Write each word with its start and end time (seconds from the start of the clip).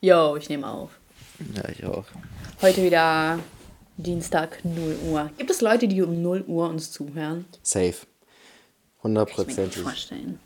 Yo, 0.00 0.36
ich 0.36 0.48
nehme 0.48 0.66
auf. 0.68 0.90
Ja, 1.56 1.68
ich 1.70 1.84
auch. 1.84 2.04
Heute 2.62 2.84
wieder 2.84 3.38
Dienstag 3.96 4.58
0 4.64 4.96
Uhr. 5.10 5.30
Gibt 5.38 5.50
es 5.50 5.60
Leute, 5.60 5.88
die 5.88 6.02
um 6.02 6.22
0 6.22 6.44
Uhr 6.46 6.68
uns 6.68 6.92
zuhören? 6.92 7.46
Safe. 7.62 7.94
Kann 9.00 9.12
ich 9.12 9.14
mir 9.14 9.22
nicht 9.22 9.36
Hundertprozentig. 9.36 9.82
vorstellen. 9.82 10.40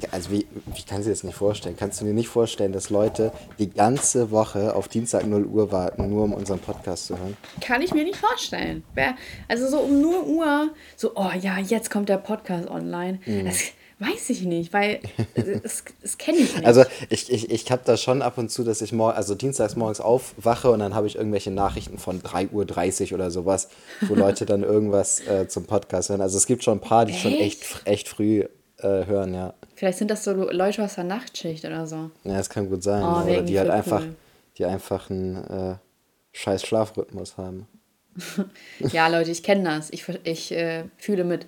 Ich, 0.00 0.12
also 0.12 0.30
wie, 0.30 0.46
wie 0.66 0.82
kannst 0.82 1.06
du 1.06 1.10
dir 1.10 1.10
das 1.10 1.24
nicht 1.24 1.34
vorstellen? 1.34 1.76
Kannst 1.76 2.00
du 2.00 2.04
dir 2.04 2.14
nicht 2.14 2.28
vorstellen, 2.28 2.72
dass 2.72 2.88
Leute 2.90 3.32
die 3.58 3.68
ganze 3.68 4.30
Woche 4.30 4.74
auf 4.74 4.86
Dienstag 4.88 5.26
0 5.26 5.44
Uhr 5.44 5.70
warten, 5.72 6.08
nur 6.08 6.24
um 6.24 6.32
unseren 6.32 6.60
Podcast 6.60 7.06
zu 7.06 7.18
hören? 7.18 7.36
Kann 7.60 7.82
ich 7.82 7.92
mir 7.92 8.04
nicht 8.04 8.16
vorstellen. 8.16 8.84
Wer, 8.94 9.16
also 9.48 9.68
so 9.68 9.80
um 9.80 10.00
0 10.00 10.22
Uhr, 10.22 10.70
so, 10.96 11.12
oh 11.16 11.30
ja, 11.40 11.58
jetzt 11.58 11.90
kommt 11.90 12.08
der 12.08 12.18
Podcast 12.18 12.68
online. 12.70 13.18
Mhm. 13.26 13.44
Das 13.44 13.60
weiß 13.98 14.30
ich 14.30 14.42
nicht, 14.42 14.72
weil 14.72 15.00
das, 15.62 15.84
das 16.02 16.18
kenne 16.18 16.38
ich 16.38 16.54
nicht. 16.54 16.66
Also 16.66 16.84
ich, 17.08 17.32
ich, 17.32 17.50
ich 17.50 17.70
habe 17.70 17.82
da 17.84 17.96
schon 17.96 18.22
ab 18.22 18.38
und 18.38 18.50
zu, 18.50 18.62
dass 18.64 18.82
ich 18.82 18.92
mor 18.92 19.14
also 19.14 19.34
dienstags 19.34 19.76
morgens 19.76 20.00
aufwache 20.00 20.70
und 20.70 20.80
dann 20.80 20.94
habe 20.94 21.06
ich 21.06 21.16
irgendwelche 21.16 21.50
Nachrichten 21.50 21.98
von 21.98 22.20
3.30 22.20 23.08
Uhr 23.08 23.14
oder 23.14 23.30
sowas, 23.30 23.68
wo 24.02 24.14
Leute 24.16 24.44
dann 24.44 24.62
irgendwas 24.62 25.20
äh, 25.20 25.48
zum 25.48 25.64
Podcast 25.64 26.10
hören. 26.10 26.20
Also 26.20 26.36
es 26.36 26.46
gibt 26.46 26.64
schon 26.64 26.78
ein 26.78 26.80
paar, 26.80 27.06
die 27.06 27.14
schon 27.14 27.32
echt, 27.32 27.64
echt 27.84 28.08
früh 28.08 28.44
äh, 28.78 29.06
hören, 29.06 29.34
ja. 29.34 29.54
Vielleicht 29.74 29.98
sind 29.98 30.10
das 30.10 30.24
so 30.24 30.32
Leute 30.32 30.82
aus 30.84 30.94
der 30.94 31.04
Nachtschicht 31.04 31.64
oder 31.64 31.86
so. 31.86 32.10
Ja, 32.24 32.36
das 32.36 32.50
kann 32.50 32.68
gut 32.68 32.82
sein. 32.82 33.02
Oh, 33.02 33.22
oder 33.22 33.42
die 33.42 33.58
halt 33.58 33.68
voll 33.68 33.76
einfach, 33.76 34.00
cool. 34.00 34.14
die 34.58 34.64
einfach 34.64 35.10
einen 35.10 35.36
äh, 35.44 35.74
scheiß 36.32 36.62
Schlafrhythmus 36.62 37.36
haben. 37.36 37.66
Ja, 38.92 39.08
Leute, 39.08 39.30
ich 39.30 39.42
kenne 39.42 39.64
das. 39.64 39.90
Ich, 39.90 40.04
ich 40.24 40.52
äh, 40.52 40.84
fühle 40.96 41.24
mit. 41.24 41.46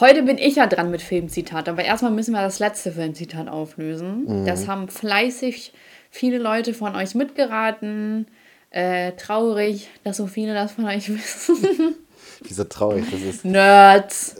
Heute 0.00 0.22
bin 0.22 0.38
ich 0.38 0.56
ja 0.56 0.66
dran 0.66 0.90
mit 0.90 1.02
Filmzitat, 1.02 1.68
aber 1.68 1.84
erstmal 1.84 2.10
müssen 2.12 2.32
wir 2.32 2.42
das 2.42 2.58
letzte 2.58 2.92
Filmzitat 2.92 3.48
auflösen. 3.48 4.44
Das 4.46 4.68
haben 4.68 4.88
fleißig 4.88 5.72
viele 6.10 6.38
Leute 6.38 6.74
von 6.74 6.94
euch 6.96 7.14
mitgeraten. 7.14 8.26
Äh, 8.70 9.12
traurig, 9.12 9.88
dass 10.04 10.16
so 10.18 10.26
viele 10.26 10.52
das 10.52 10.72
von 10.72 10.84
euch 10.86 11.08
wissen. 11.12 11.94
Wieso 12.42 12.64
traurig, 12.64 13.04
das 13.10 13.20
ist 13.22 13.44
Nerds. 13.44 14.36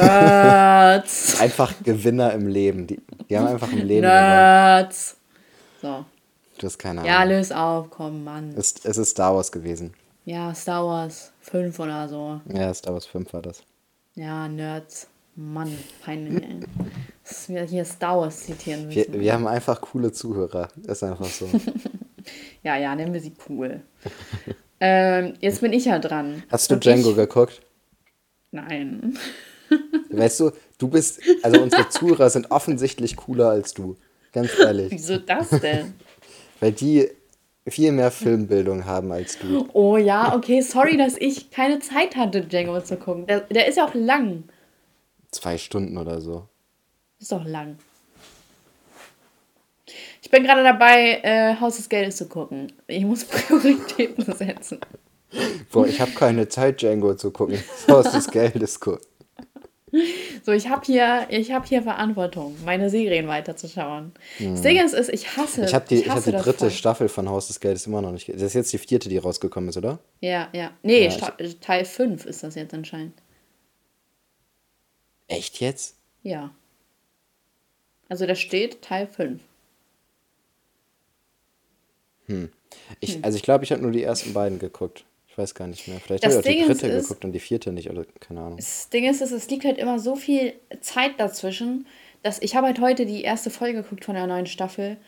Nerds. 0.00 1.40
einfach 1.40 1.74
Gewinner 1.82 2.32
im 2.32 2.46
Leben. 2.46 2.86
Die, 2.86 3.00
die 3.28 3.36
haben 3.36 3.46
einfach 3.46 3.72
im 3.72 3.78
Leben 3.78 4.02
gewonnen. 4.02 4.12
Nerds. 4.12 5.16
So. 5.82 6.04
Du 6.58 6.66
hast 6.66 6.78
keine 6.78 7.06
Ja, 7.06 7.18
Ahnung. 7.20 7.34
löse 7.36 7.56
auf, 7.56 7.90
komm, 7.90 8.22
Mann. 8.24 8.54
Es, 8.56 8.74
es 8.84 8.98
ist 8.98 9.10
Star 9.10 9.34
Wars 9.34 9.50
gewesen. 9.50 9.94
Ja, 10.30 10.54
Star 10.54 10.86
Wars 10.86 11.32
5 11.40 11.76
oder 11.80 12.08
so. 12.08 12.40
Ja, 12.54 12.72
Star 12.72 12.92
Wars 12.94 13.04
5 13.06 13.32
war 13.32 13.42
das. 13.42 13.64
Ja, 14.14 14.46
Nerds. 14.46 15.08
Mann, 15.34 15.76
peinlich, 16.04 16.40
ey. 16.44 16.60
Dass 17.26 17.48
wir 17.48 17.64
hier 17.64 17.84
Star 17.84 18.16
Wars 18.20 18.38
zitieren 18.44 18.88
Wir, 18.90 19.06
müssen. 19.08 19.20
wir 19.20 19.32
haben 19.32 19.48
einfach 19.48 19.80
coole 19.80 20.12
Zuhörer. 20.12 20.68
Ist 20.86 21.02
einfach 21.02 21.26
so. 21.26 21.48
Ja, 22.62 22.76
ja, 22.76 22.94
nennen 22.94 23.12
wir 23.14 23.20
sie 23.20 23.32
cool. 23.48 23.80
ähm, 24.78 25.34
jetzt 25.40 25.62
bin 25.62 25.72
ich 25.72 25.86
ja 25.86 25.98
dran. 25.98 26.44
Hast 26.50 26.70
du 26.70 26.74
Und 26.74 26.84
Django 26.84 27.10
ich, 27.10 27.16
geguckt? 27.16 27.62
Nein. 28.52 29.18
Weißt 30.10 30.38
du, 30.40 30.52
du 30.78 30.88
bist, 30.88 31.20
also 31.42 31.60
unsere 31.60 31.88
Zuhörer 31.88 32.28
sind 32.30 32.50
offensichtlich 32.52 33.16
cooler 33.16 33.48
als 33.48 33.72
du. 33.72 33.96
Ganz 34.32 34.50
ehrlich. 34.60 34.92
Wieso 34.92 35.16
das 35.18 35.48
denn? 35.48 35.94
Weil 36.60 36.72
die 36.72 37.08
viel 37.70 37.92
mehr 37.92 38.10
Filmbildung 38.10 38.84
haben 38.84 39.12
als 39.12 39.38
du. 39.38 39.68
Oh 39.72 39.96
ja, 39.96 40.34
okay, 40.34 40.60
sorry, 40.60 40.96
dass 40.96 41.16
ich 41.16 41.50
keine 41.50 41.80
Zeit 41.80 42.16
hatte, 42.16 42.42
Django 42.42 42.80
zu 42.80 42.96
gucken. 42.96 43.26
Der, 43.26 43.40
der 43.40 43.68
ist 43.68 43.76
ja 43.76 43.86
auch 43.86 43.94
lang. 43.94 44.44
Zwei 45.30 45.58
Stunden 45.58 45.96
oder 45.96 46.20
so. 46.20 46.48
Ist 47.18 47.32
doch 47.32 47.44
lang. 47.44 47.76
Ich 50.22 50.30
bin 50.30 50.44
gerade 50.44 50.62
dabei, 50.62 51.20
äh, 51.22 51.56
Haus 51.60 51.76
des 51.76 51.88
Geldes 51.88 52.16
zu 52.16 52.28
gucken. 52.28 52.72
Ich 52.86 53.04
muss 53.04 53.24
Prioritäten 53.26 54.24
setzen. 54.32 54.80
Boah, 55.72 55.86
ich 55.86 56.00
habe 56.00 56.12
keine 56.12 56.48
Zeit, 56.48 56.82
Django 56.82 57.14
zu 57.14 57.30
gucken. 57.30 57.62
Haus 57.88 58.10
des 58.12 58.30
Geldes 58.30 58.80
gucken. 58.80 59.04
So, 60.42 60.52
ich 60.52 60.68
habe 60.68 60.82
hier, 60.86 61.26
ich 61.28 61.52
hab 61.52 61.66
hier 61.66 61.82
Verantwortung, 61.82 62.56
meine 62.64 62.88
Serien 62.88 63.26
weiterzuschauen. 63.28 64.12
Das 64.38 64.62
Ding 64.62 64.78
ist, 64.82 64.94
ist, 64.94 65.10
ich 65.10 65.36
hasse 65.36 65.58
Hm. 65.62 65.64
Ich 65.68 65.74
habe 65.74 65.86
die, 65.88 65.96
ich 65.96 66.08
hab 66.08 66.16
hasse 66.16 66.30
die 66.32 66.38
dritte 66.38 66.58
voll. 66.60 66.70
Staffel 66.70 67.08
von 67.08 67.28
Haus 67.28 67.48
des 67.48 67.60
Geldes 67.60 67.86
immer 67.86 68.00
noch 68.00 68.12
nicht. 68.12 68.28
Das 68.28 68.40
ist 68.42 68.54
jetzt 68.54 68.72
die 68.72 68.78
vierte, 68.78 69.08
die 69.08 69.18
rausgekommen 69.18 69.68
ist, 69.68 69.76
oder? 69.76 69.98
Ja, 70.20 70.48
ja. 70.52 70.70
Nee, 70.82 71.04
Ja, 71.04 71.10
Sta- 71.10 71.36
Teil 71.60 71.84
5 71.84 72.24
ist 72.24 72.42
das 72.42 72.54
jetzt 72.54 72.72
anscheinend. 72.72 73.14
Echt 75.28 75.60
jetzt? 75.60 75.96
Ja. 76.22 76.50
Also 78.08 78.26
da 78.26 78.34
steht 78.34 78.80
Teil 78.82 79.06
5. 79.06 79.40
Ich, 83.00 83.14
Hm. 83.16 83.24
Also 83.24 83.36
ich 83.36 83.42
glaube, 83.42 83.64
ich 83.64 83.72
habe 83.72 83.82
nur 83.82 83.90
die 83.92 84.02
ersten 84.02 84.32
beiden 84.32 84.58
geguckt. 84.58 85.04
Weiß 85.40 85.54
gar 85.54 85.66
nicht 85.66 85.88
mehr. 85.88 85.98
Vielleicht 86.00 86.24
Das 86.24 86.36
habe 86.36 86.48
ich 86.48 86.48
auch 86.48 86.52
die 86.52 86.58
Ding 86.64 86.70
ist- 86.70 86.82
dritte 86.82 86.92
ist- 86.92 87.02
geguckt 87.08 87.24
und 87.24 87.32
die 87.32 87.40
vierte 87.40 87.72
nicht, 87.72 87.90
oder 87.90 88.04
keine 88.20 88.40
Ahnung. 88.40 88.56
Das 88.58 88.88
Ding 88.90 89.04
ist, 89.08 89.20
es 89.22 89.30
es 89.32 89.48
liegt 89.48 89.64
halt 89.64 89.78
immer 89.78 89.98
so 89.98 90.16
viel 90.16 90.52
Zeit 90.80 91.12
dazwischen, 91.18 91.86
dass 92.22 92.40
ich 92.42 92.54
habe 92.56 92.66
halt 92.66 92.80
heute 92.80 93.06
die 93.06 93.22
erste 93.22 93.48
Folge 93.50 93.82
geguckt 93.82 94.04
von 94.04 94.14
der 94.14 94.26
neuen 94.26 94.46
Staffel 94.46 94.98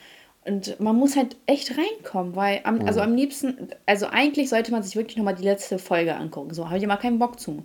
und 0.44 0.80
man 0.80 0.96
muss 0.96 1.16
halt 1.16 1.36
echt 1.46 1.72
reinkommen, 1.76 2.34
weil 2.34 2.60
am, 2.64 2.80
also 2.86 3.00
am 3.00 3.14
liebsten, 3.14 3.68
also 3.86 4.06
eigentlich 4.06 4.48
sollte 4.48 4.72
man 4.72 4.82
sich 4.82 4.96
wirklich 4.96 5.16
nochmal 5.16 5.34
die 5.34 5.44
letzte 5.44 5.78
Folge 5.78 6.14
angucken. 6.16 6.54
So 6.54 6.66
habe 6.66 6.78
ich 6.78 6.82
immer 6.82 6.96
keinen 6.96 7.18
Bock 7.18 7.38
zu. 7.38 7.64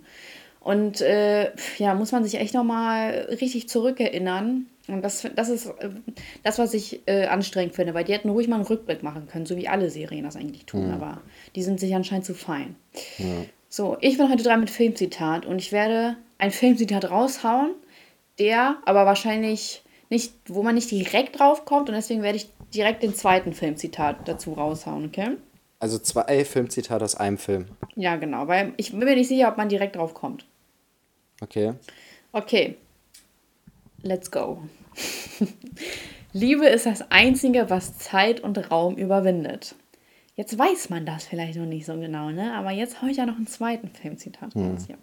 Und 0.60 1.00
äh, 1.00 1.50
ja, 1.78 1.94
muss 1.94 2.12
man 2.12 2.22
sich 2.24 2.34
echt 2.38 2.52
nochmal 2.54 3.26
richtig 3.40 3.68
zurückerinnern. 3.68 4.66
Und 4.88 5.02
das, 5.02 5.26
das 5.36 5.48
ist 5.50 5.66
äh, 5.66 5.90
das, 6.42 6.58
was 6.58 6.74
ich 6.74 7.02
äh, 7.06 7.26
anstrengend 7.26 7.74
finde, 7.74 7.94
weil 7.94 8.04
die 8.04 8.12
hätten 8.12 8.30
ruhig 8.30 8.48
mal 8.48 8.56
einen 8.56 8.64
Rückblick 8.64 9.02
machen 9.02 9.28
können, 9.28 9.46
so 9.46 9.56
wie 9.56 9.68
alle 9.68 9.90
Serien 9.90 10.24
das 10.24 10.36
eigentlich 10.36 10.64
tun, 10.64 10.90
aber 10.90 11.20
die 11.54 11.62
sind 11.62 11.78
sich 11.78 11.94
anscheinend 11.94 12.24
zu 12.24 12.34
fein. 12.34 12.74
So, 13.68 13.98
ich 14.00 14.16
bin 14.16 14.30
heute 14.30 14.42
dran 14.42 14.60
mit 14.60 14.70
Filmzitat 14.70 15.44
und 15.44 15.58
ich 15.58 15.72
werde 15.72 16.16
ein 16.38 16.50
Filmzitat 16.50 17.10
raushauen, 17.10 17.74
der 18.38 18.78
aber 18.86 19.04
wahrscheinlich 19.04 19.82
nicht, 20.08 20.32
wo 20.46 20.62
man 20.62 20.74
nicht 20.74 20.90
direkt 20.90 21.38
drauf 21.38 21.66
kommt 21.66 21.90
und 21.90 21.94
deswegen 21.94 22.22
werde 22.22 22.38
ich 22.38 22.48
direkt 22.74 23.02
den 23.02 23.14
zweiten 23.14 23.52
Filmzitat 23.52 24.26
dazu 24.26 24.54
raushauen, 24.54 25.04
okay? 25.04 25.36
Also 25.80 25.98
zwei 25.98 26.44
Filmzitate 26.44 27.04
aus 27.04 27.14
einem 27.14 27.38
Film. 27.38 27.66
Ja, 27.94 28.16
genau, 28.16 28.48
weil 28.48 28.72
ich 28.78 28.90
bin 28.90 29.00
mir 29.00 29.14
nicht 29.14 29.28
sicher, 29.28 29.48
ob 29.48 29.58
man 29.58 29.68
direkt 29.68 29.96
drauf 29.96 30.14
kommt. 30.14 30.46
Okay. 31.40 31.74
Okay, 32.32 32.76
let's 34.02 34.30
go. 34.30 34.62
Liebe 36.32 36.66
ist 36.66 36.86
das 36.86 37.10
Einzige, 37.10 37.70
was 37.70 37.98
Zeit 37.98 38.40
und 38.40 38.70
Raum 38.70 38.96
überwindet. 38.96 39.74
Jetzt 40.36 40.56
weiß 40.56 40.90
man 40.90 41.04
das 41.04 41.24
vielleicht 41.24 41.58
noch 41.58 41.66
nicht 41.66 41.86
so 41.86 41.98
genau, 41.98 42.30
ne? 42.30 42.54
Aber 42.54 42.70
jetzt 42.70 43.00
habe 43.00 43.10
ich 43.10 43.16
ja 43.16 43.26
noch 43.26 43.36
einen 43.36 43.46
zweiten 43.46 43.88
Filmzitat 43.88 44.52
hier. 44.54 44.98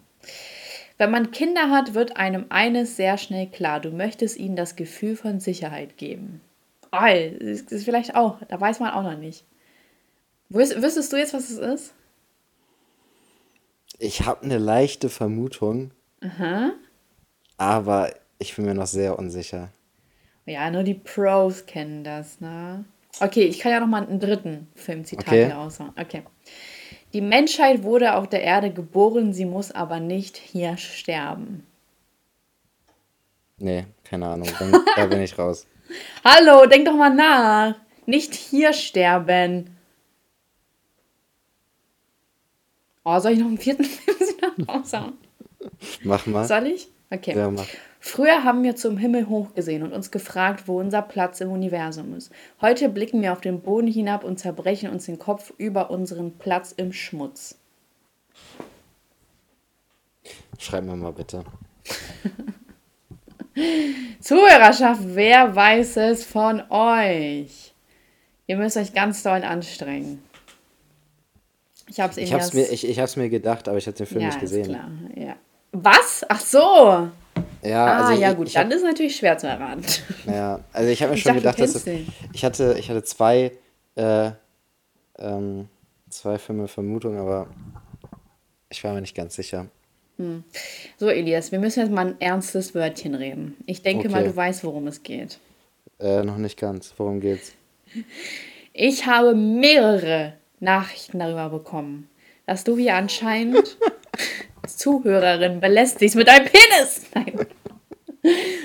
Wenn 0.98 1.10
man 1.10 1.30
Kinder 1.30 1.70
hat, 1.70 1.94
wird 1.94 2.16
einem 2.16 2.46
eines 2.48 2.96
sehr 2.96 3.18
schnell 3.18 3.46
klar. 3.48 3.80
Du 3.80 3.90
möchtest 3.90 4.38
ihnen 4.38 4.56
das 4.56 4.76
Gefühl 4.76 5.14
von 5.14 5.40
Sicherheit 5.40 5.98
geben. 5.98 6.40
Ei, 6.90 7.26
ist 7.26 7.70
ist 7.70 7.84
vielleicht 7.84 8.14
auch. 8.14 8.38
Da 8.48 8.58
weiß 8.58 8.80
man 8.80 8.92
auch 8.92 9.02
noch 9.02 9.18
nicht. 9.18 9.44
Wüs 10.48 10.80
wüsstest 10.80 11.12
du 11.12 11.16
jetzt, 11.16 11.34
was 11.34 11.50
es 11.50 11.58
ist? 11.58 11.94
Ich 13.98 14.24
habe 14.26 14.42
eine 14.44 14.58
leichte 14.58 15.08
Vermutung, 15.08 15.90
aber 17.56 18.14
ich 18.38 18.56
bin 18.56 18.64
mir 18.64 18.74
noch 18.74 18.86
sehr 18.86 19.18
unsicher. 19.18 19.70
Ja, 20.46 20.70
nur 20.70 20.84
die 20.84 20.94
Pros 20.94 21.66
kennen 21.66 22.04
das, 22.04 22.40
ne? 22.40 22.84
Okay, 23.20 23.42
ich 23.44 23.58
kann 23.58 23.72
ja 23.72 23.80
noch 23.80 23.86
mal 23.86 24.06
einen 24.06 24.20
dritten 24.20 24.68
Filmzitat 24.74 25.26
Okay. 25.26 25.46
hier 25.46 25.54
raushauen. 25.54 25.92
Okay. 25.98 26.22
Die 27.12 27.20
Menschheit 27.20 27.82
wurde 27.82 28.14
auf 28.14 28.28
der 28.28 28.42
Erde 28.42 28.70
geboren, 28.72 29.32
sie 29.32 29.44
muss 29.46 29.72
aber 29.72 30.00
nicht 30.00 30.36
hier 30.36 30.76
sterben. 30.76 31.66
Nee, 33.58 33.86
keine 34.04 34.26
Ahnung. 34.28 34.48
Dann, 34.58 34.72
da 34.96 35.06
bin 35.06 35.22
ich 35.22 35.38
raus. 35.38 35.66
Hallo, 36.24 36.66
denk 36.66 36.84
doch 36.84 36.94
mal 36.96 37.14
nach. 37.14 37.74
Nicht 38.04 38.34
hier 38.34 38.72
sterben. 38.72 39.76
Oh, 43.02 43.18
soll 43.18 43.32
ich 43.32 43.38
noch 43.38 43.46
einen 43.46 43.58
vierten 43.58 43.84
Filmzitat 43.84 44.52
raushauen? 44.68 45.14
Mach 46.02 46.26
mal. 46.26 46.44
Soll 46.44 46.66
ich? 46.66 46.88
Okay. 47.10 47.36
Ja, 47.36 47.50
mach. 47.50 47.66
Früher 48.08 48.44
haben 48.44 48.62
wir 48.62 48.76
zum 48.76 48.98
Himmel 48.98 49.28
hochgesehen 49.28 49.82
und 49.82 49.92
uns 49.92 50.12
gefragt, 50.12 50.68
wo 50.68 50.78
unser 50.78 51.02
Platz 51.02 51.40
im 51.40 51.50
Universum 51.50 52.14
ist. 52.14 52.30
Heute 52.60 52.88
blicken 52.88 53.20
wir 53.20 53.32
auf 53.32 53.40
den 53.40 53.60
Boden 53.60 53.88
hinab 53.88 54.22
und 54.22 54.38
zerbrechen 54.38 54.90
uns 54.90 55.06
den 55.06 55.18
Kopf 55.18 55.52
über 55.58 55.90
unseren 55.90 56.38
Platz 56.38 56.72
im 56.76 56.92
Schmutz. 56.92 57.56
Schreib 60.56 60.84
mir 60.84 60.94
mal 60.94 61.12
bitte. 61.12 61.44
Zuhörerschaft, 64.20 65.00
wer 65.02 65.56
weiß 65.56 65.96
es 65.96 66.24
von 66.24 66.62
euch? 66.70 67.74
Ihr 68.46 68.56
müsst 68.56 68.76
euch 68.76 68.94
ganz 68.94 69.24
doll 69.24 69.42
anstrengen. 69.42 70.22
Ich 71.88 71.98
habe 71.98 72.12
es 72.12 72.18
Ich 72.18 72.32
hab's, 72.32 72.52
mir, 72.52 72.70
ich, 72.70 72.88
ich 72.88 73.00
hab's 73.00 73.16
mir 73.16 73.28
gedacht, 73.28 73.66
aber 73.68 73.78
ich 73.78 73.88
habe 73.88 73.96
den 73.96 74.06
Film 74.06 74.20
ja, 74.20 74.28
nicht 74.28 74.38
gesehen. 74.38 74.68
klar. 74.68 74.90
Ja. 75.16 75.36
Was? 75.72 76.24
Ach 76.28 76.40
so. 76.40 77.10
Ja, 77.68 77.86
Ah, 77.86 78.08
also 78.08 78.20
ja 78.20 78.30
ich, 78.32 78.36
gut, 78.36 78.46
ich 78.48 78.54
dann 78.54 78.64
hab, 78.66 78.70
ist 78.72 78.78
es 78.78 78.84
natürlich 78.84 79.16
schwer 79.16 79.38
zu 79.38 79.46
erraten. 79.46 79.82
ja, 80.26 80.60
also 80.72 80.90
ich 80.90 81.02
habe 81.02 81.10
mir 81.12 81.16
Ich 81.16 81.22
schon 81.22 81.42
dachte, 81.42 81.42
gedacht, 81.42 81.60
dass 81.60 81.74
es, 81.86 81.86
ich 82.32 82.44
hatte, 82.44 82.76
ich 82.78 82.88
hatte 82.90 83.02
zwei 83.02 83.52
äh, 83.96 84.30
ähm, 85.18 85.68
zwei 86.10 86.38
Filme 86.38 86.68
Vermutung, 86.68 87.18
aber 87.18 87.48
ich 88.68 88.82
war 88.84 88.92
mir 88.94 89.00
nicht 89.00 89.14
ganz 89.16 89.34
sicher. 89.36 89.66
So, 90.98 91.08
Elias, 91.10 91.52
wir 91.52 91.58
müssen 91.58 91.80
jetzt 91.80 91.92
mal 91.92 92.06
ein 92.06 92.20
ernstes 92.20 92.74
Wörtchen 92.74 93.14
reden. 93.14 93.54
Ich 93.66 93.82
denke 93.82 94.08
mal, 94.08 94.20
Okay. 94.22 94.30
du 94.30 94.36
weißt, 94.36 94.64
worum 94.64 94.86
es 94.86 95.02
geht. 95.02 95.38
Äh, 96.00 96.22
noch 96.22 96.38
nicht 96.38 96.58
ganz. 96.58 96.92
Worum 96.96 97.20
geht's? 97.20 97.52
Ich 98.78 99.06
habe 99.06 99.34
mehrere 99.34 100.34
Nachrichten 100.60 101.18
darüber 101.18 101.48
bekommen, 101.48 102.10
dass 102.44 102.62
du 102.62 102.76
hier 102.76 102.94
anscheinend 102.94 103.78
als 104.62 104.76
Zuhörerin 104.76 105.60
belästigst 105.60 106.14
mit 106.14 106.28
deinem 106.28 106.44
Penis. 106.44 107.06
Nein. 107.14 107.46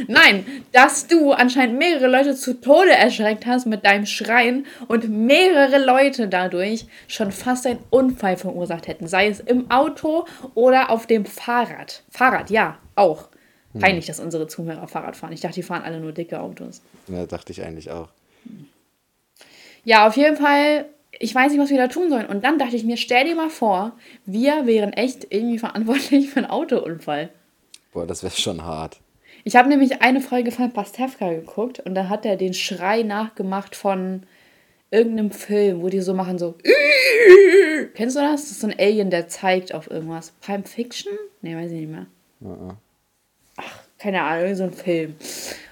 Nein, 0.08 0.46
dass 0.72 1.08
du 1.08 1.32
anscheinend 1.32 1.78
mehrere 1.78 2.08
Leute 2.08 2.36
zu 2.36 2.60
Tode 2.60 2.92
erschreckt 2.92 3.46
hast 3.46 3.66
mit 3.66 3.86
deinem 3.86 4.06
Schreien 4.06 4.66
und 4.88 5.10
mehrere 5.10 5.84
Leute 5.84 6.28
dadurch 6.28 6.86
schon 7.08 7.32
fast 7.32 7.68
einen 7.68 7.80
Unfall 7.90 8.38
verursacht 8.38 8.88
hätten. 8.88 9.08
Sei 9.08 9.28
es 9.28 9.40
im 9.40 9.70
Auto 9.70 10.26
oder 10.56 10.90
auf 10.90 11.08
dem 11.08 11.26
Fahrrad. 11.26 12.04
Fahrrad, 12.10 12.50
ja, 12.50 12.78
auch. 12.96 13.30
Peinlich, 13.80 14.06
dass 14.06 14.20
unsere 14.20 14.48
Zuhörer 14.48 14.88
Fahrrad 14.88 15.16
fahren. 15.16 15.32
Ich 15.32 15.40
dachte, 15.40 15.56
die 15.56 15.64
fahren 15.64 15.84
alle 15.84 16.02
nur 16.02 16.12
dicke 16.12 16.42
Autos. 16.42 16.82
Ja, 17.08 17.26
dachte 17.26 17.54
ich 17.54 17.64
eigentlich 17.64 17.90
auch. 17.90 18.10
Ja, 19.86 20.08
auf 20.08 20.18
jeden 20.18 20.36
Fall, 20.36 20.86
ich 21.18 21.34
weiß 21.34 21.52
nicht, 21.52 21.62
was 21.62 21.70
wir 21.70 21.78
da 21.78 21.88
tun 21.88 22.10
sollen. 22.10 22.26
Und 22.26 22.44
dann 22.44 22.60
dachte 22.60 22.76
ich 22.76 22.84
mir, 22.84 22.98
stell 22.98 23.26
dir 23.26 23.36
mal 23.36 23.50
vor, 23.50 23.94
wir 24.26 24.66
wären 24.66 24.92
echt 24.92 25.28
irgendwie 25.30 25.58
verantwortlich 25.58 26.30
für 26.30 26.40
einen 26.40 26.50
Autounfall. 26.50 27.30
Boah, 27.94 28.06
das 28.06 28.24
wäre 28.24 28.36
schon 28.36 28.64
hart. 28.64 29.00
Ich 29.44 29.56
habe 29.56 29.70
nämlich 29.70 30.02
eine 30.02 30.22
Folge 30.22 30.52
von 30.52 30.72
Pastewka 30.72 31.30
geguckt 31.34 31.80
und 31.80 31.96
da 31.96 32.10
hat 32.10 32.26
er 32.26 32.36
den 32.36 32.54
Schrei 32.54 33.04
nachgemacht 33.04 33.76
von 33.76 34.24
irgendeinem 34.92 35.32
Film, 35.32 35.82
wo 35.82 35.90
die 35.90 36.02
so 36.02 36.14
machen 36.14 36.38
so. 36.38 36.56
Kennst 37.96 38.16
du 38.16 38.20
das? 38.20 38.42
Das 38.42 38.52
ist 38.52 38.62
so 38.62 38.68
ein 38.68 38.76
Alien, 38.78 39.10
der 39.10 39.28
zeigt 39.28 39.74
auf 39.74 39.90
irgendwas. 39.90 40.32
Prime 40.42 40.64
Fiction? 40.64 41.14
Nee, 41.42 41.56
weiß 41.56 41.72
ich 41.72 41.80
nicht 41.82 41.92
mehr. 41.92 42.08
Ach, 43.58 43.80
keine 43.98 44.22
Ahnung, 44.22 44.56
so 44.56 44.64
ein 44.64 44.74
Film. 44.74 45.16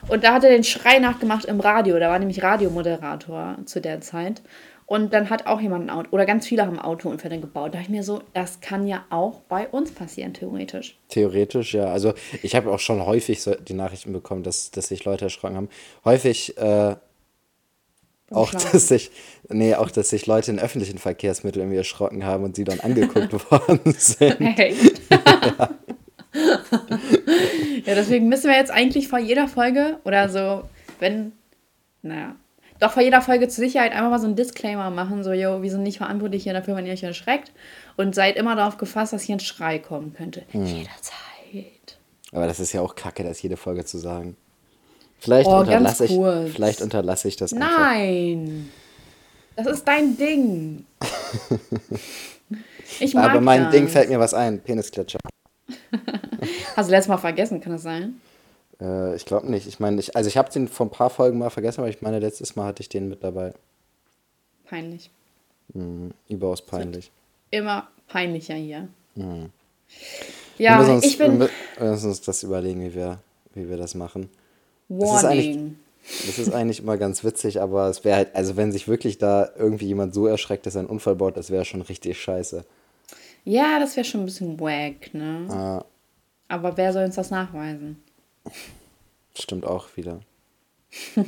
Und 0.07 0.23
da 0.23 0.33
hat 0.33 0.43
er 0.43 0.51
den 0.51 0.63
Schrei 0.63 0.99
nachgemacht 0.99 1.45
im 1.45 1.59
Radio. 1.59 1.99
Da 1.99 2.09
war 2.09 2.17
nämlich 2.17 2.41
Radiomoderator 2.41 3.57
zu 3.65 3.81
der 3.81 4.01
Zeit. 4.01 4.41
Und 4.89 5.13
dann 5.13 5.29
hat 5.29 5.45
auch 5.45 5.61
jemand 5.61 5.85
ein 5.85 5.89
Auto, 5.91 6.09
oder 6.09 6.25
ganz 6.25 6.47
viele 6.47 6.65
haben 6.65 6.79
Autounfälle 6.79 7.39
gebaut. 7.39 7.67
Da 7.67 7.77
dachte 7.77 7.83
ich 7.83 7.89
mir 7.89 8.01
so, 8.01 8.23
das 8.33 8.59
kann 8.59 8.87
ja 8.87 9.05
auch 9.11 9.41
bei 9.41 9.67
uns 9.67 9.91
passieren, 9.91 10.33
theoretisch. 10.33 10.97
Theoretisch, 11.09 11.75
ja. 11.75 11.85
Also 11.91 12.15
ich 12.41 12.55
habe 12.55 12.71
auch 12.71 12.79
schon 12.79 13.05
häufig 13.05 13.43
so 13.43 13.53
die 13.53 13.75
Nachrichten 13.75 14.11
bekommen, 14.13 14.41
dass, 14.41 14.71
dass 14.71 14.87
sich 14.87 15.05
Leute 15.05 15.25
erschrocken 15.25 15.57
haben. 15.57 15.69
Häufig 16.05 16.57
äh, 16.57 16.95
auch, 18.31 18.49
Schlafen. 18.49 18.69
dass 18.71 18.87
sich, 18.87 19.11
nee, 19.49 19.75
auch, 19.75 19.91
dass 19.91 20.09
sich 20.09 20.25
Leute 20.25 20.49
in 20.49 20.57
öffentlichen 20.57 20.97
Verkehrsmitteln 20.97 21.65
irgendwie 21.65 21.77
erschrocken 21.77 22.25
haben 22.25 22.43
und 22.43 22.55
sie 22.55 22.63
dann 22.63 22.79
angeguckt 22.79 23.31
worden 23.51 23.93
sind. 23.95 24.39
Hey. 24.39 24.73
ja, 27.85 27.93
deswegen 27.93 28.27
müssen 28.27 28.49
wir 28.49 28.57
jetzt 28.57 28.71
eigentlich 28.71 29.07
vor 29.07 29.19
jeder 29.19 29.47
Folge 29.47 29.99
oder 30.03 30.29
so, 30.29 30.63
wenn, 30.99 31.33
naja, 32.01 32.35
doch 32.79 32.91
vor 32.91 33.03
jeder 33.03 33.21
Folge 33.21 33.47
zur 33.47 33.63
Sicherheit 33.63 33.91
einfach 33.91 34.09
mal 34.09 34.19
so 34.19 34.25
einen 34.27 34.35
Disclaimer 34.35 34.89
machen, 34.89 35.23
so, 35.23 35.31
yo, 35.33 35.61
wir 35.61 35.69
sind 35.71 35.83
nicht 35.83 35.97
verantwortlich 35.97 36.43
hier 36.43 36.53
dafür, 36.53 36.75
wenn 36.75 36.85
ihr 36.85 36.93
euch 36.93 37.03
erschreckt 37.03 37.51
und 37.97 38.15
seid 38.15 38.35
immer 38.37 38.55
darauf 38.55 38.77
gefasst, 38.77 39.13
dass 39.13 39.23
hier 39.23 39.35
ein 39.35 39.39
Schrei 39.41 39.79
kommen 39.79 40.13
könnte. 40.13 40.43
Jederzeit. 40.53 41.97
Aber 42.31 42.45
das 42.47 42.59
ist 42.59 42.73
ja 42.73 42.81
auch 42.81 42.95
kacke, 42.95 43.23
das 43.23 43.41
jede 43.41 43.57
Folge 43.57 43.85
zu 43.85 43.97
sagen. 43.97 44.37
Vielleicht, 45.19 45.47
Oh, 45.49 45.59
unterlasse, 45.59 46.05
ich, 46.05 46.11
kurz. 46.11 46.51
vielleicht 46.51 46.81
unterlasse 46.81 47.27
ich 47.27 47.35
das 47.35 47.51
einfach. 47.53 47.69
Nein! 47.79 48.69
Das 49.55 49.67
ist 49.67 49.85
dein 49.87 50.15
Ding. 50.17 50.85
Ich 52.99 53.13
mag 53.13 53.29
Aber 53.29 53.41
mein 53.41 53.65
das. 53.65 53.71
Ding 53.71 53.87
fällt 53.87 54.09
mir 54.09 54.19
was 54.19 54.33
ein. 54.33 54.59
Penisklitscher. 54.61 55.19
Hast 56.75 56.87
du 56.89 56.91
letztes 56.91 57.07
Mal 57.07 57.17
vergessen, 57.19 57.61
kann 57.61 57.73
das 57.73 57.83
sein? 57.83 58.19
Äh, 58.81 59.15
ich 59.15 59.25
glaube 59.25 59.49
nicht. 59.49 59.67
Ich 59.67 59.79
meine, 59.79 59.99
ich, 59.99 60.15
also 60.15 60.27
ich 60.27 60.37
habe 60.37 60.51
den 60.51 60.67
vor 60.67 60.85
ein 60.87 60.91
paar 60.91 61.09
Folgen 61.09 61.37
mal 61.37 61.49
vergessen, 61.49 61.81
aber 61.81 61.89
ich 61.89 62.01
meine, 62.01 62.19
letztes 62.19 62.55
Mal 62.55 62.65
hatte 62.67 62.81
ich 62.81 62.89
den 62.89 63.09
mit 63.09 63.23
dabei. 63.23 63.53
Peinlich. 64.65 65.09
Mhm, 65.73 66.11
überaus 66.27 66.61
peinlich. 66.61 67.11
Immer 67.51 67.87
peinlicher 68.07 68.55
hier. 68.55 68.87
wir 69.15 69.49
Ja, 70.57 70.81
uns, 70.81 71.05
ich 71.05 71.17
bin. 71.17 71.39
wir 71.39 71.47
mü- 71.47 71.51
wir 71.77 71.91
müssen 71.91 72.09
uns 72.09 72.21
das 72.21 72.43
überlegen, 72.43 72.81
wie 72.83 72.93
wir, 72.95 73.19
wie 73.55 73.69
wir 73.69 73.77
das 73.77 73.95
machen. 73.95 74.29
Das 74.87 75.11
ist 75.11 75.23
Warning. 75.23 75.77
Das 76.25 76.39
ist 76.39 76.51
eigentlich 76.53 76.79
immer 76.79 76.97
ganz 76.97 77.23
witzig, 77.23 77.61
aber 77.61 77.87
es 77.87 78.03
wäre 78.03 78.15
halt, 78.17 78.35
also 78.35 78.57
wenn 78.57 78.71
sich 78.71 78.87
wirklich 78.87 79.17
da 79.19 79.49
irgendwie 79.57 79.85
jemand 79.87 80.13
so 80.13 80.25
erschreckt, 80.25 80.65
dass 80.65 80.75
er 80.75 80.79
einen 80.79 80.89
Unfall 80.89 81.15
baut, 81.15 81.37
das 81.37 81.51
wäre 81.51 81.65
schon 81.65 81.81
richtig 81.81 82.19
scheiße. 82.19 82.63
Ja, 83.43 83.79
das 83.79 83.95
wäre 83.95 84.05
schon 84.05 84.21
ein 84.21 84.25
bisschen 84.25 84.59
wack, 84.59 85.13
ne? 85.13 85.45
Ah, 85.49 85.85
Aber 86.47 86.77
wer 86.77 86.93
soll 86.93 87.05
uns 87.05 87.15
das 87.15 87.29
nachweisen? 87.29 88.01
Stimmt 89.35 89.65
auch 89.65 89.95
wieder. 89.95 90.19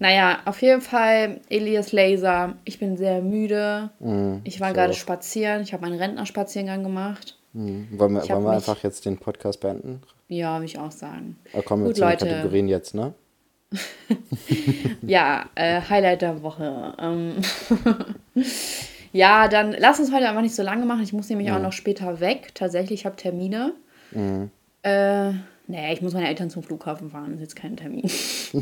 Naja, 0.00 0.40
auf 0.44 0.60
jeden 0.60 0.80
Fall, 0.80 1.40
Elias 1.48 1.92
Laser. 1.92 2.56
Ich 2.64 2.78
bin 2.78 2.96
sehr 2.96 3.22
müde. 3.22 3.90
ich 4.44 4.60
war 4.60 4.68
ich 4.68 4.74
gerade 4.74 4.92
spazieren. 4.92 5.62
Ich 5.62 5.72
habe 5.72 5.82
meinen 5.82 5.98
Rentnerspaziergang 5.98 6.82
gemacht. 6.82 7.38
Mhm. 7.52 7.88
Wollen 7.92 8.14
wir, 8.14 8.28
wollen 8.28 8.44
wir 8.44 8.50
einfach 8.50 8.82
jetzt 8.82 9.06
den 9.06 9.16
Podcast 9.16 9.60
beenden? 9.60 10.02
Ja, 10.28 10.56
würde 10.56 10.66
ich 10.66 10.78
auch 10.78 10.90
sagen. 10.90 11.38
Da 11.52 11.62
kommen 11.62 11.84
wir 11.84 11.88
Gut, 11.88 11.96
zu 11.96 12.02
den 12.02 12.10
Leute. 12.10 12.26
Kategorien 12.26 12.68
jetzt, 12.68 12.94
ne? 12.94 13.14
Ja, 15.02 15.46
äh, 15.54 15.80
Highlight 15.80 16.22
der 16.22 16.42
Woche. 16.42 16.94
Ähm 16.98 17.36
ja, 19.12 19.48
dann 19.48 19.74
lass 19.78 20.00
uns 20.00 20.12
heute 20.12 20.28
einfach 20.28 20.42
nicht 20.42 20.54
so 20.54 20.62
lange 20.62 20.86
machen. 20.86 21.02
Ich 21.02 21.12
muss 21.12 21.28
nämlich 21.28 21.52
auch 21.52 21.60
noch 21.60 21.72
später 21.72 22.20
weg. 22.20 22.54
Tatsächlich, 22.54 23.00
ich 23.00 23.06
habe 23.06 23.16
Termine. 23.16 23.74
Äh, 24.82 25.32
nee, 25.66 25.92
ich 25.92 26.02
muss 26.02 26.14
meine 26.14 26.28
Eltern 26.28 26.50
zum 26.50 26.62
Flughafen 26.62 27.10
fahren. 27.10 27.26
Das 27.32 27.36
ist 27.36 27.40
jetzt 27.40 27.56
kein 27.56 27.76
Termin. 27.76 28.04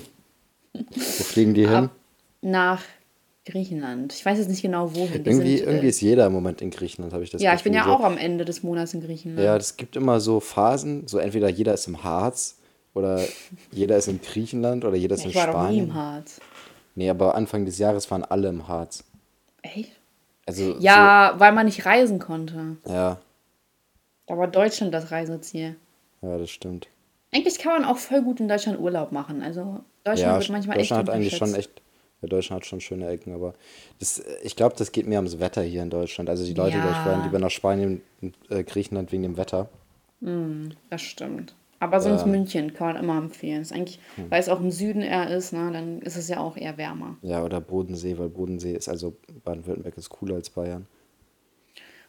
Wo 0.72 1.24
fliegen 1.24 1.54
die 1.54 1.68
hin? 1.68 1.90
Nach 2.40 2.82
Griechenland. 3.44 4.12
Ich 4.12 4.24
weiß 4.24 4.38
jetzt 4.38 4.48
nicht 4.48 4.62
genau, 4.62 4.94
wohin. 4.94 5.24
Die 5.24 5.30
Irgendwie, 5.30 5.56
sind, 5.58 5.66
irgendwie 5.66 5.86
äh, 5.86 5.90
ist 5.90 6.00
jeder 6.00 6.26
im 6.26 6.32
Moment 6.32 6.62
in 6.62 6.70
Griechenland, 6.70 7.12
habe 7.12 7.24
ich 7.24 7.30
das 7.30 7.42
Ja, 7.42 7.54
ich 7.54 7.62
bin 7.64 7.74
ja 7.74 7.80
Gefühl, 7.80 7.94
auch 7.94 8.04
am 8.04 8.16
Ende 8.16 8.44
des 8.44 8.62
Monats 8.62 8.94
in 8.94 9.00
Griechenland. 9.00 9.40
So. 9.40 9.44
Ja, 9.44 9.56
es 9.56 9.76
gibt 9.76 9.96
immer 9.96 10.20
so 10.20 10.38
Phasen, 10.40 11.08
so 11.08 11.18
entweder 11.18 11.48
jeder 11.48 11.74
ist 11.74 11.88
im 11.88 12.04
Harz 12.04 12.58
oder 12.94 13.20
jeder 13.72 13.96
ist 13.96 14.08
in 14.08 14.20
Griechenland 14.20 14.84
oder 14.84 14.96
jeder 14.96 15.16
ist 15.16 15.24
in 15.24 15.30
ich 15.30 15.36
war 15.36 15.48
doch 15.48 15.68
nie 15.70 15.78
im 15.78 15.90
Spanien. 15.90 15.94
Harz. 15.94 16.40
Nee, 16.94 17.10
aber 17.10 17.34
Anfang 17.34 17.64
des 17.64 17.78
Jahres 17.78 18.10
waren 18.10 18.24
alle 18.24 18.48
im 18.48 18.68
Harz. 18.68 19.04
Echt? 19.62 19.92
Also 20.46 20.76
Ja, 20.78 21.34
weil 21.38 21.52
man 21.52 21.66
nicht 21.66 21.84
reisen 21.84 22.18
konnte. 22.18 22.76
So, 22.84 22.92
ja, 22.92 23.18
Da 24.26 24.38
war 24.38 24.46
Deutschland 24.46 24.94
das 24.94 25.10
Reiseziel. 25.10 25.76
Ja, 26.22 26.38
das 26.38 26.50
stimmt. 26.50 26.88
Eigentlich 27.32 27.58
kann 27.58 27.80
man 27.82 27.90
auch 27.90 27.96
voll 27.98 28.22
gut 28.22 28.40
in 28.40 28.48
Deutschland 28.48 28.78
Urlaub 28.78 29.12
machen. 29.12 29.42
Also 29.42 29.80
Deutschland 30.04 30.18
Ja, 30.32 30.38
wird 30.38 30.50
manchmal 30.50 30.76
Deutschland 30.76 31.02
echt 31.02 31.08
hat 31.08 31.14
eigentlich 31.14 31.36
schon 31.36 31.54
echt, 31.54 31.82
ja, 32.20 32.28
Deutschland 32.28 32.62
hat 32.62 32.66
schon 32.66 32.80
schöne 32.80 33.08
Ecken, 33.08 33.32
aber 33.34 33.54
das, 33.98 34.22
ich 34.42 34.54
glaube, 34.56 34.74
das 34.76 34.92
geht 34.92 35.06
mehr 35.06 35.18
ums 35.18 35.38
Wetter 35.40 35.62
hier 35.62 35.82
in 35.82 35.90
Deutschland. 35.90 36.28
Also 36.28 36.44
die 36.44 36.54
Leute, 36.54 36.78
die 36.78 36.84
Ja. 36.84 36.90
ich 36.92 37.06
wollen 37.06 37.22
lieber 37.24 37.38
nach 37.38 37.50
Spanien 37.50 38.02
und 38.20 38.34
äh, 38.50 38.62
Griechenland 38.64 39.12
wegen 39.12 39.22
dem 39.22 39.36
Wetter. 39.36 39.68
Das 40.90 41.02
stimmt. 41.02 41.54
Aber 41.80 42.00
sonst 42.00 42.22
Ähm. 42.22 42.30
München 42.30 42.74
kann 42.74 42.92
man 42.94 43.02
immer 43.02 43.18
empfehlen. 43.18 43.62
Ist 43.62 43.72
eigentlich, 43.72 43.98
Hm. 44.14 44.30
weil 44.30 44.38
es 44.38 44.48
auch 44.48 44.60
im 44.60 44.70
Süden 44.70 45.02
eher 45.02 45.28
ist, 45.34 45.52
ne, 45.52 45.70
dann 45.72 46.00
ist 46.02 46.16
es 46.16 46.28
ja 46.28 46.38
auch 46.38 46.56
eher 46.56 46.76
wärmer. 46.78 47.16
Ja, 47.22 47.42
oder 47.42 47.60
Bodensee, 47.60 48.16
weil 48.18 48.28
Bodensee 48.28 48.74
ist, 48.74 48.88
also 48.88 49.16
Baden-Württemberg 49.44 49.96
ist 49.98 50.08
cooler 50.10 50.36
als 50.36 50.48
Bayern. 50.50 50.86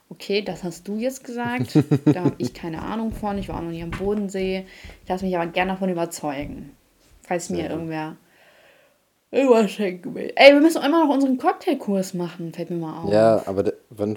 Okay, 0.10 0.41
das 0.41 0.63
hast 0.63 0.88
du 0.88 0.98
jetzt 0.98 1.24
gesagt. 1.24 1.75
da 2.05 2.25
habe 2.25 2.36
ich 2.38 2.53
keine 2.53 2.81
Ahnung 2.81 3.12
von. 3.12 3.38
Ich 3.38 3.50
war 3.50 3.57
auch 3.57 3.62
noch 3.62 3.72
nie 3.72 3.83
am 3.83 3.91
Bodensee. 3.91 4.65
Ich 5.03 5.10
lasse 5.10 5.25
mich 5.25 5.36
aber 5.36 5.48
gerne 5.48 5.72
davon 5.74 5.89
überzeugen. 5.89 6.75
Falls 7.24 7.50
mir 7.50 7.63
gut. 7.63 7.72
irgendwer 7.72 8.17
irgendwas 9.33 9.72
schenken 9.72 10.13
will. 10.15 10.31
Ey, 10.36 10.53
wir 10.53 10.62
müssen 10.62 10.81
immer 10.83 11.05
noch 11.05 11.13
unseren 11.13 11.38
Cocktailkurs 11.38 12.13
machen, 12.13 12.53
fällt 12.53 12.69
mir 12.69 12.77
mal 12.77 13.01
auf. 13.01 13.12
Ja, 13.12 13.41
aber 13.48 13.74
wann, 13.89 14.15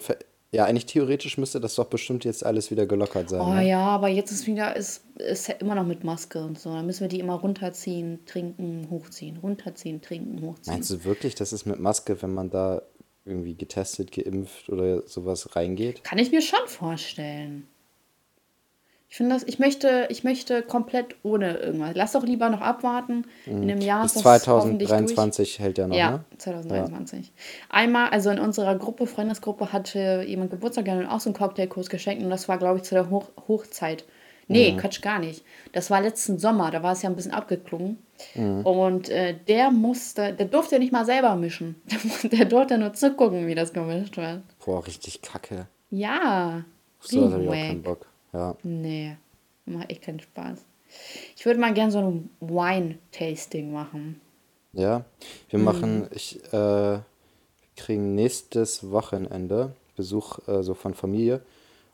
ja, 0.52 0.64
eigentlich 0.64 0.86
theoretisch 0.86 1.38
müsste 1.38 1.58
das 1.58 1.74
doch 1.74 1.86
bestimmt 1.86 2.24
jetzt 2.24 2.44
alles 2.44 2.70
wieder 2.70 2.86
gelockert 2.86 3.30
sein. 3.30 3.40
Oh 3.40 3.54
ne? 3.54 3.66
ja, 3.66 3.80
aber 3.80 4.08
jetzt 4.08 4.30
ist 4.30 4.46
wieder, 4.46 4.76
ist, 4.76 5.02
ist 5.16 5.48
ja 5.48 5.54
immer 5.54 5.74
noch 5.74 5.86
mit 5.86 6.04
Maske 6.04 6.44
und 6.44 6.58
so. 6.58 6.72
Dann 6.72 6.86
müssen 6.86 7.00
wir 7.00 7.08
die 7.08 7.20
immer 7.20 7.34
runterziehen, 7.34 8.20
trinken, 8.26 8.88
hochziehen. 8.90 9.38
Runterziehen, 9.38 10.02
trinken, 10.02 10.42
hochziehen. 10.42 10.74
Meinst 10.74 10.90
du 10.90 11.04
wirklich, 11.04 11.34
dass 11.34 11.52
es 11.52 11.66
mit 11.66 11.80
Maske, 11.80 12.20
wenn 12.22 12.34
man 12.34 12.50
da 12.50 12.82
irgendwie 13.26 13.54
getestet, 13.54 14.12
geimpft 14.12 14.68
oder 14.68 15.06
sowas 15.06 15.56
reingeht? 15.56 16.04
Kann 16.04 16.18
ich 16.18 16.30
mir 16.30 16.42
schon 16.42 16.66
vorstellen. 16.66 17.68
Ich 19.08 19.16
finde 19.16 19.34
das, 19.34 19.44
ich 19.44 19.58
möchte, 19.58 20.08
ich 20.10 20.24
möchte 20.24 20.62
komplett 20.62 21.14
ohne 21.22 21.58
irgendwas. 21.58 21.92
Lass 21.94 22.12
doch 22.12 22.24
lieber 22.24 22.50
noch 22.50 22.60
abwarten. 22.60 23.24
In 23.46 23.62
einem 23.62 23.80
Jahr 23.80 24.02
Bis 24.02 24.16
ist 24.16 24.24
das 24.26 24.46
hoffentlich 24.48 24.88
durch. 24.88 24.98
2023 24.98 25.58
hält 25.60 25.78
der 25.78 25.86
noch, 25.86 25.96
Ja, 25.96 26.10
ne? 26.10 26.24
2023. 26.38 27.32
Einmal, 27.68 28.10
also 28.10 28.30
in 28.30 28.40
unserer 28.40 28.76
Gruppe, 28.76 29.06
Freundesgruppe, 29.06 29.72
hatte 29.72 30.24
jemand 30.26 30.50
Geburtstag 30.50 30.88
und 30.88 31.06
auch 31.06 31.20
so 31.20 31.30
einen 31.30 31.36
Cocktailkurs 31.36 31.88
geschenkt 31.88 32.22
und 32.24 32.30
das 32.30 32.48
war, 32.48 32.58
glaube 32.58 32.78
ich, 32.78 32.82
zu 32.82 32.94
der 32.94 33.08
Hoch 33.08 33.30
Hochzeit 33.46 34.04
Nee, 34.48 34.76
Quatsch, 34.76 35.02
gar 35.02 35.18
nicht. 35.18 35.44
Das 35.72 35.90
war 35.90 36.00
letzten 36.00 36.38
Sommer, 36.38 36.70
da 36.70 36.82
war 36.82 36.92
es 36.92 37.02
ja 37.02 37.10
ein 37.10 37.16
bisschen 37.16 37.32
abgeklungen. 37.32 37.98
Und 38.64 39.08
äh, 39.08 39.34
der 39.46 39.70
musste, 39.70 40.32
der 40.32 40.46
durfte 40.46 40.76
ja 40.76 40.78
nicht 40.78 40.92
mal 40.92 41.04
selber 41.04 41.36
mischen. 41.36 41.76
Der 42.32 42.46
durfte 42.46 42.78
nur 42.78 42.94
zugucken, 42.94 43.46
wie 43.46 43.54
das 43.54 43.72
gemischt 43.72 44.16
wird. 44.16 44.42
Boah, 44.64 44.86
richtig 44.86 45.20
kacke. 45.20 45.66
Ja. 45.90 46.64
So, 47.00 47.28
da 47.28 47.34
hab 47.34 47.42
ich 47.42 47.48
auch 47.48 47.52
keinen 47.52 47.82
Bock. 47.82 48.06
Ja. 48.32 48.56
Nee, 48.62 49.16
macht 49.66 49.90
echt 49.90 50.02
keinen 50.02 50.20
Spaß. 50.20 50.64
Ich 51.36 51.44
würde 51.44 51.60
mal 51.60 51.74
gern 51.74 51.90
so 51.90 51.98
ein 51.98 52.30
Wine-Tasting 52.40 53.72
machen. 53.72 54.20
Ja, 54.72 55.04
wir 55.50 55.58
machen, 55.58 56.08
ich, 56.14 56.42
äh, 56.52 56.52
wir 56.52 57.04
kriegen 57.76 58.14
nächstes 58.14 58.90
Wochenende 58.90 59.72
Besuch 59.96 60.38
äh, 60.48 60.62
so 60.62 60.74
von 60.74 60.94
Familie 60.94 61.40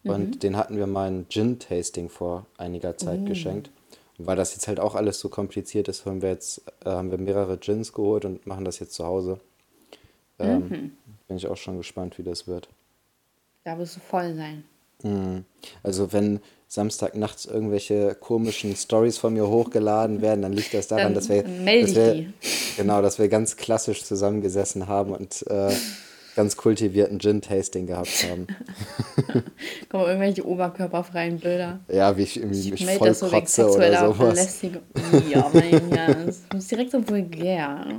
und 0.05 0.43
den 0.43 0.57
hatten 0.57 0.77
wir 0.77 0.87
mal 0.87 1.09
ein 1.09 1.27
Gin-Tasting 1.29 2.09
vor 2.09 2.47
einiger 2.59 2.97
Zeit 2.97 3.25
geschenkt. 3.27 3.71
Und 4.19 4.27
weil 4.27 4.37
das 4.37 4.55
jetzt 4.55 4.69
halt 4.69 4.81
auch 4.81 4.95
alles 4.95 5.21
so 5.21 5.29
kompliziert 5.29 5.89
ist, 5.89 6.07
haben 6.07 6.23
wir 6.23 6.31
jetzt, 6.31 6.63
äh, 6.85 6.91
haben 6.91 7.11
wir 7.11 7.19
mehrere 7.19 7.57
Gins 7.59 7.93
geholt 7.93 8.25
und 8.25 8.47
machen 8.47 8.65
das 8.65 8.79
jetzt 8.79 8.95
zu 8.95 9.05
Hause. 9.07 9.39
Ähm, 10.39 10.93
Bin 11.29 11.37
ich 11.37 11.47
auch 11.47 11.57
schon 11.57 11.77
gespannt, 11.77 12.19
wie 12.19 12.23
das 12.23 12.47
wird. 12.47 12.69
Da 13.65 13.79
wirst 13.79 13.97
du 13.97 14.01
voll 14.01 14.35
sein. 14.35 14.65
Mhm. 15.03 15.45
Also 15.83 16.13
wenn 16.13 16.41
Samstagnachts 16.69 17.47
irgendwelche 17.47 18.15
komischen 18.15 18.75
Stories 18.77 19.19
von 19.19 19.35
mir 19.35 19.47
hochgeladen 19.47 20.23
werden, 20.23 20.43
dann 20.43 20.53
liegt 20.53 20.75
das 20.75 20.89
daran, 20.89 21.07
Dann 21.07 21.15
dass 21.15 21.29
wir, 21.29 21.43
dass 21.43 21.95
wir 21.95 22.33
genau, 22.77 23.03
dass 23.03 23.19
wir 23.19 23.29
ganz 23.29 23.57
klassisch 23.57 24.05
zusammengesessen 24.05 24.89
haben 24.89 25.13
und 25.13 25.47
äh, 25.49 25.75
ganz 26.35 26.57
kultivierten 26.57 27.19
Gin-Tasting 27.19 27.87
gehabt 27.87 28.27
haben. 28.29 28.47
Kommen 29.89 30.07
irgendwelche 30.07 30.47
oberkörperfreien 30.47 31.39
Bilder. 31.39 31.81
Ja, 31.89 32.17
wie 32.17 32.23
ich 32.23 32.39
irgendwie 32.39 32.71
mich 32.71 32.85
melde 32.85 32.99
voll 32.99 33.09
das 33.09 33.21
so 33.21 33.29
kotze 33.29 33.71
oder 33.71 34.13
sowas. 34.13 34.63
Ja, 35.29 35.51
mein 35.53 35.91
Gott. 35.91 36.35
Du 36.51 36.57
bist 36.57 36.71
direkt 36.71 36.93
so 36.93 37.09
vulgär. 37.09 37.85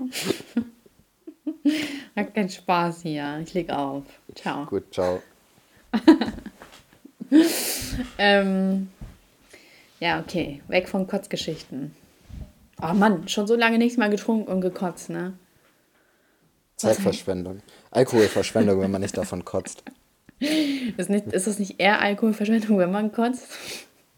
Hat 2.16 2.34
keinen 2.34 2.50
Spaß 2.50 3.02
hier. 3.04 3.40
Ich 3.44 3.54
leg 3.54 3.70
auf. 3.70 4.04
Ciao. 4.36 4.66
Gut, 4.66 4.94
ciao. 4.94 5.22
Ähm, 8.18 8.90
ja, 10.00 10.20
okay. 10.20 10.62
Weg 10.68 10.88
von 10.88 11.08
Kotzgeschichten. 11.08 11.96
Oh 12.82 12.94
Mann, 12.94 13.28
schon 13.28 13.48
so 13.48 13.56
lange 13.56 13.78
nichts 13.78 13.98
mehr 13.98 14.10
getrunken 14.10 14.52
und 14.52 14.62
gekotzt, 14.62 15.10
ne? 15.10 15.34
Zeitverschwendung. 16.84 17.60
Alkoholverschwendung, 17.92 18.80
wenn 18.80 18.92
man 18.92 19.02
nicht 19.02 19.18
davon 19.18 19.46
kotzt. 19.46 19.84
Ist, 20.98 21.10
nicht, 21.10 21.28
ist 21.28 21.48
das 21.48 21.60
nicht 21.60 21.80
eher 21.80 22.02
Alkoholverschwendung, 22.02 22.78
wenn 22.78 22.92
man 22.92 23.12
kotzt? 23.12 23.48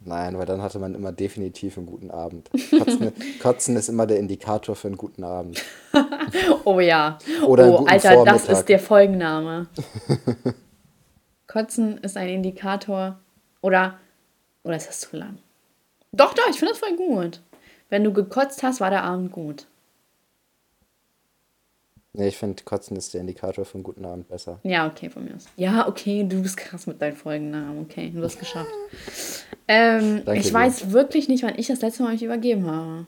Nein, 0.05 0.37
weil 0.37 0.45
dann 0.45 0.61
hatte 0.61 0.77
man 0.77 0.93
immer 0.93 1.11
definitiv 1.11 1.77
einen 1.77 1.87
guten 1.87 2.11
Abend. 2.11 2.49
Kotzen, 2.51 3.11
Kotzen 3.41 3.75
ist 3.75 3.89
immer 3.89 4.05
der 4.05 4.19
Indikator 4.19 4.75
für 4.75 4.87
einen 4.87 4.97
guten 4.97 5.23
Abend. 5.23 5.63
Oh 6.65 6.79
ja. 6.79 7.19
Oder 7.45 7.69
oh, 7.69 7.85
Alter, 7.85 8.09
das 8.25 8.43
Vormittag. 8.43 8.49
ist 8.49 8.65
der 8.65 8.79
Folgenname. 8.79 9.67
Kotzen 11.47 11.99
ist 11.99 12.17
ein 12.17 12.27
Indikator. 12.27 13.19
Oder, 13.61 13.99
oder 14.63 14.75
ist 14.75 14.89
das 14.89 15.01
zu 15.01 15.15
lang? 15.15 15.37
Doch, 16.11 16.33
doch, 16.33 16.49
ich 16.49 16.57
finde 16.57 16.73
das 16.73 16.79
voll 16.79 16.95
gut. 16.97 17.41
Wenn 17.89 18.03
du 18.03 18.11
gekotzt 18.11 18.63
hast, 18.63 18.81
war 18.81 18.89
der 18.89 19.03
Abend 19.03 19.31
gut. 19.31 19.67
Nee, 22.17 22.29
ich 22.29 22.37
finde, 22.37 22.63
Kotzen 22.63 22.95
ist 22.95 23.13
der 23.13 23.21
Indikator 23.21 23.65
für 23.65 23.75
einen 23.75 23.83
guten 23.83 24.05
Abend 24.05 24.29
besser. 24.29 24.59
Ja, 24.63 24.87
okay, 24.87 25.09
von 25.09 25.25
mir 25.25 25.35
aus. 25.35 25.45
Ja, 25.57 25.87
okay, 25.87 26.23
du 26.23 26.41
bist 26.41 26.55
krass 26.55 26.87
mit 26.87 27.01
deinen 27.01 27.15
Folgennamen. 27.15 27.81
Okay, 27.81 28.11
du 28.13 28.23
hast 28.23 28.35
es 28.35 28.39
geschafft. 28.39 28.71
Ähm, 29.67 30.21
Danke 30.23 30.41
ich 30.41 30.49
dir. 30.49 30.53
weiß 30.53 30.91
wirklich 30.91 31.27
nicht, 31.27 31.41
wann 31.41 31.57
ich 31.57 31.65
das 31.65 31.81
letzte 31.81 32.03
Mal 32.03 32.11
mich 32.11 32.21
übergeben 32.21 32.67
habe. 32.69 33.07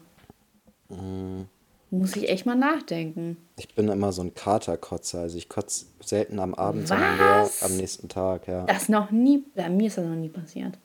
Mm. 0.89 1.45
Muss 1.91 2.15
ich 2.15 2.29
echt 2.29 2.47
mal 2.47 2.55
nachdenken. 2.55 3.37
Ich 3.59 3.75
bin 3.75 3.87
immer 3.89 4.11
so 4.11 4.23
ein 4.23 4.33
Katerkotzer. 4.33 5.19
Also 5.19 5.37
ich 5.37 5.49
kotze 5.49 5.85
selten 6.03 6.39
am 6.39 6.55
Abend, 6.55 6.87
sondern 6.87 7.15
eher 7.19 7.43
Was? 7.43 7.61
am 7.61 7.77
nächsten 7.77 8.09
Tag, 8.09 8.47
ja. 8.47 8.65
Das 8.65 8.89
noch 8.89 9.11
nie, 9.11 9.43
bei 9.53 9.69
mir 9.69 9.85
ist 9.85 9.99
das 9.99 10.05
noch 10.05 10.15
nie 10.15 10.29
passiert. 10.29 10.79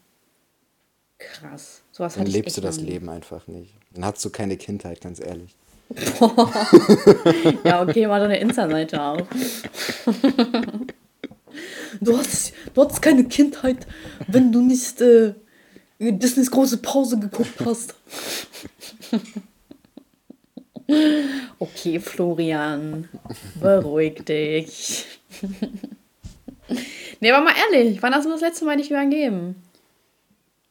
Krass. 1.17 1.81
Sowas 1.91 2.17
Dann 2.17 2.27
lebst 2.27 2.59
du 2.59 2.61
das 2.61 2.77
nie. 2.77 2.91
Leben 2.91 3.09
einfach 3.09 3.47
nicht. 3.47 3.75
Dann 3.95 4.05
hast 4.05 4.23
du 4.25 4.29
keine 4.29 4.59
Kindheit, 4.59 5.01
ganz 5.01 5.21
ehrlich. 5.21 5.57
Ja, 7.65 7.83
okay, 7.83 8.07
mach 8.07 8.19
doch 8.19 8.25
eine 8.25 8.39
Insta-Seite 8.41 9.01
auf. 9.03 9.23
Du 12.01 12.17
hast, 12.17 12.55
du 12.73 12.81
hattest 12.83 13.03
keine 13.03 13.25
Kindheit, 13.25 13.87
wenn 14.27 14.51
du 14.51 14.63
nicht 14.63 15.01
äh, 15.03 15.35
Disneys 15.99 16.51
große 16.51 16.79
Pause 16.79 17.19
geguckt 17.19 17.55
hast. 17.65 17.95
Okay, 21.59 22.01
Florian, 22.01 23.09
beruhig 23.61 24.25
dich. 24.25 25.07
Nee, 27.21 27.31
aber 27.31 27.45
mal 27.45 27.55
ehrlich, 27.73 28.03
wann 28.03 28.15
hast 28.15 28.25
du 28.27 28.31
das 28.31 28.41
letzte 28.41 28.65
Mal 28.65 28.77
dich 28.77 28.91
übergeben? 28.91 29.55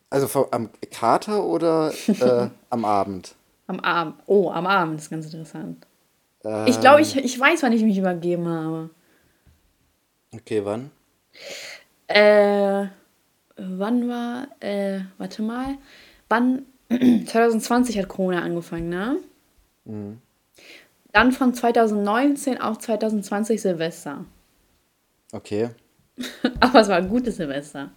Also 0.09 0.27
vor- 0.27 0.49
am 0.51 0.69
Kater 0.91 1.43
oder 1.45 1.91
äh, 2.07 2.49
am 2.69 2.85
Abend? 2.85 3.35
Am 3.71 3.79
Abend. 3.79 4.15
Oh, 4.25 4.51
am 4.51 4.67
Abend 4.67 4.99
ist 4.99 5.09
ganz 5.09 5.27
interessant. 5.27 5.87
Ähm, 6.43 6.65
Ich 6.67 6.81
glaube, 6.81 6.99
ich, 6.99 7.15
ich 7.15 7.39
weiß, 7.39 7.63
wann 7.63 7.71
ich 7.71 7.83
mich 7.83 7.97
übergeben 7.97 8.45
habe. 8.45 8.89
Okay, 10.33 10.65
wann? 10.65 10.91
Äh, 12.07 12.87
wann 13.55 14.09
war, 14.09 14.47
äh, 14.59 14.99
warte 15.17 15.41
mal, 15.41 15.77
wann, 16.27 16.65
2020 16.89 17.97
hat 17.97 18.09
Corona 18.09 18.41
angefangen, 18.41 18.89
ne? 18.89 19.19
Dann 21.13 21.31
von 21.31 21.53
2019 21.53 22.59
auf 22.59 22.79
2020 22.79 23.61
Silvester. 23.61 24.25
Okay. 25.31 25.69
Aber 26.59 26.81
es 26.81 26.89
war 26.89 26.97
ein 26.97 27.07
gutes 27.07 27.37
Silvester. 27.37 27.89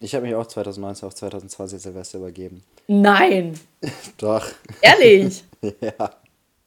Ich 0.00 0.14
habe 0.14 0.24
mich 0.26 0.34
auch 0.34 0.46
2019 0.46 1.06
auf 1.06 1.14
2020 1.14 1.80
Silvester 1.82 2.18
übergeben. 2.18 2.62
Nein, 2.86 3.58
Doch. 4.18 4.46
ehrlich. 4.80 5.44
ja. 5.62 6.10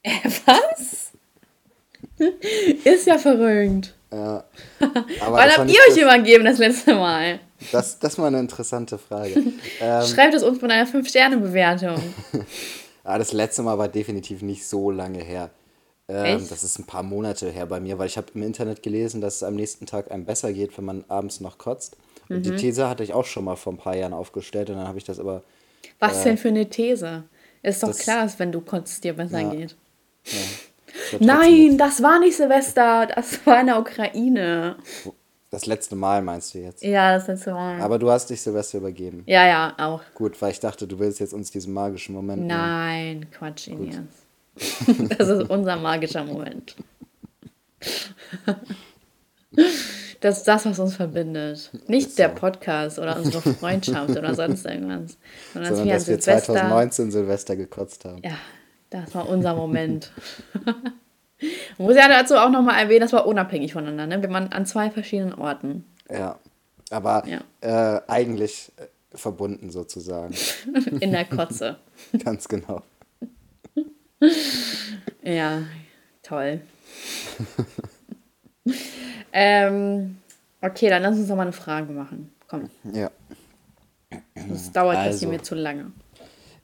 Äh, 0.04 0.12
was? 0.46 1.12
Ist 2.84 3.08
ja 3.08 3.18
verrückt. 3.18 3.96
ja. 4.12 4.44
Aber 4.80 5.38
Wann 5.38 5.50
habt 5.50 5.70
ihr 5.72 5.80
euch 5.90 5.98
übergeben 6.00 6.46
das 6.46 6.60
letzte 6.60 6.94
Mal? 6.94 7.40
das, 7.72 7.98
das 7.98 8.18
war 8.20 8.28
eine 8.28 8.40
interessante 8.40 8.98
Frage. 9.00 9.34
ähm, 9.80 10.06
Schreibt 10.06 10.36
es 10.36 10.44
uns 10.44 10.62
mit 10.62 10.70
einer 10.72 10.88
5-Sterne-Bewertung. 10.88 11.96
ah, 13.04 13.18
das 13.18 13.34
letzte 13.34 13.64
Mal 13.64 13.78
war 13.80 13.88
definitiv 13.88 14.44
nicht 14.44 14.68
so 14.68 14.92
lange 14.92 15.24
her. 15.24 15.50
Ähm, 16.08 16.46
das 16.48 16.64
ist 16.64 16.78
ein 16.78 16.86
paar 16.86 17.04
Monate 17.04 17.50
her 17.50 17.66
bei 17.66 17.80
mir, 17.80 17.98
weil 17.98 18.08
ich 18.08 18.18
habe 18.18 18.28
im 18.36 18.44
Internet 18.44 18.84
gelesen, 18.84 19.20
dass 19.22 19.38
es 19.38 19.44
am 19.44 19.56
nächsten 19.56 19.86
Tag 19.88 20.12
einem 20.12 20.26
besser 20.26 20.54
geht, 20.54 20.78
wenn 20.78 20.86
man 20.86 21.06
abends 21.08 21.40
noch 21.40 21.58
kotzt. 21.58 21.98
Mhm. 22.40 22.44
die 22.44 22.56
These 22.56 22.88
hatte 22.90 23.04
ich 23.04 23.14
auch 23.14 23.26
schon 23.26 23.46
mal 23.46 23.56
vor 23.56 23.74
ein 23.74 23.78
paar 23.78 23.96
Jahren 23.96 24.14
aufgestellt 24.14 24.70
und 24.70 24.78
dann 24.78 24.88
habe 24.88 24.98
ich 24.98 25.04
das 25.04 25.20
aber 25.20 25.44
Was 26.00 26.24
denn 26.24 26.38
für 26.38 26.50
eine 26.50 26.70
These? 26.70 27.24
Ist 27.64 27.84
doch 27.84 27.90
Das- 27.90 28.00
klar, 28.00 28.24
dass 28.24 28.40
wenn 28.40 28.52
du 28.52 28.62
kotzt, 28.62 29.04
dir 29.04 29.14
besser 29.14 29.42
Ja. 29.42 29.50
geht. 29.50 29.76
das 30.24 30.34
trotzdem 31.12 31.28
Nein, 31.28 31.78
das 31.78 32.02
war 32.04 32.20
nicht 32.20 32.36
Silvester, 32.38 33.08
das 33.08 33.46
war 33.46 33.60
in 33.62 33.68
der 33.68 33.80
Ukraine. 33.80 34.76
Das 35.50 35.66
letzte 35.66 35.96
Mal 35.96 36.22
meinst 36.22 36.54
du 36.54 36.60
jetzt. 36.60 36.82
Ja, 36.82 37.14
das 37.16 37.28
letzte 37.28 37.52
Mal. 37.54 37.82
Aber 37.82 38.00
du 38.00 38.10
hast 38.10 38.30
dich 38.30 38.42
Silvester 38.42 38.78
übergeben. 38.78 39.24
Ja, 39.26 39.46
ja, 39.46 39.74
auch. 39.78 40.02
Gut, 40.16 40.42
weil 40.42 40.52
ich 40.52 40.62
dachte, 40.62 40.88
du 40.88 40.98
willst 40.98 41.20
jetzt 41.20 41.34
uns 41.34 41.52
diesen 41.52 41.74
magischen 41.74 42.16
Moment 42.16 42.44
nehmen. 42.44 42.58
Nein, 42.58 43.28
Quatsch, 43.32 43.68
Ines. 43.68 43.98
Das 45.18 45.28
ist 45.28 45.50
unser 45.50 45.76
magischer 45.76 46.24
Moment. 46.24 46.76
Das 50.22 50.38
ist 50.38 50.48
das, 50.48 50.66
was 50.66 50.80
uns 50.80 50.96
verbindet. 50.96 51.72
Nicht 51.88 52.10
Ist 52.10 52.20
der 52.20 52.30
so. 52.30 52.36
Podcast 52.36 53.00
oder 53.00 53.18
unsere 53.18 53.42
Freundschaft 53.56 54.12
oder 54.12 54.36
sonst 54.36 54.66
irgendwas. 54.66 55.18
Sondern, 55.54 55.76
Sondern 55.76 55.88
wir 55.88 55.94
dass 55.96 56.08
wir 56.08 56.16
an 56.16 56.22
Silvester. 56.22 56.54
2019 56.54 57.12
Silvester 57.12 57.56
gekotzt 57.56 58.06
haben. 58.06 58.22
Ja, 58.24 58.38
das 58.92 59.14
war 59.16 59.28
unser 59.28 59.56
Moment. 59.56 60.12
Man 61.78 61.88
muss 61.88 61.96
ja 61.96 62.08
dazu 62.08 62.36
auch 62.36 62.52
nochmal 62.52 62.80
erwähnen, 62.84 63.02
das 63.02 63.14
war 63.14 63.26
unabhängig 63.26 63.74
voneinander. 63.74 64.18
Ne? 64.18 64.22
Wir 64.22 64.30
waren 64.30 64.52
an 64.52 64.68
zwei 64.68 64.92
verschiedenen 64.92 65.34
Orten. 65.34 65.86
Ja. 66.08 66.38
Aber 66.92 67.24
Ja. 67.26 67.42
Äh, 67.62 68.02
eigentlich 68.08 68.72
äh, 68.78 68.86
verbunden 69.18 69.72
sozusagen. 69.72 70.36
In 71.00 71.12
der 71.12 71.26
Kotze. 71.26 71.78
Ganz 72.24 72.48
genau. 72.48 72.84
Ja, 75.24 75.64
toll. 76.22 76.62
Ähm, 79.34 80.18
okay, 80.62 80.90
dann 80.90 81.02
lass 81.04 81.18
uns 81.18 81.28
noch 81.30 81.36
mal 81.36 81.44
eine 81.44 81.52
Frage 81.54 81.92
machen. 81.92 82.32
Komm, 82.48 82.70
Ja. 82.94 83.10
das 84.50 84.72
dauert 84.72 84.96
jetzt 85.06 85.20
hier 85.20 85.28
Also. 85.28 85.30
mir 85.30 85.42
zu 85.42 85.56
lange. 85.56 85.92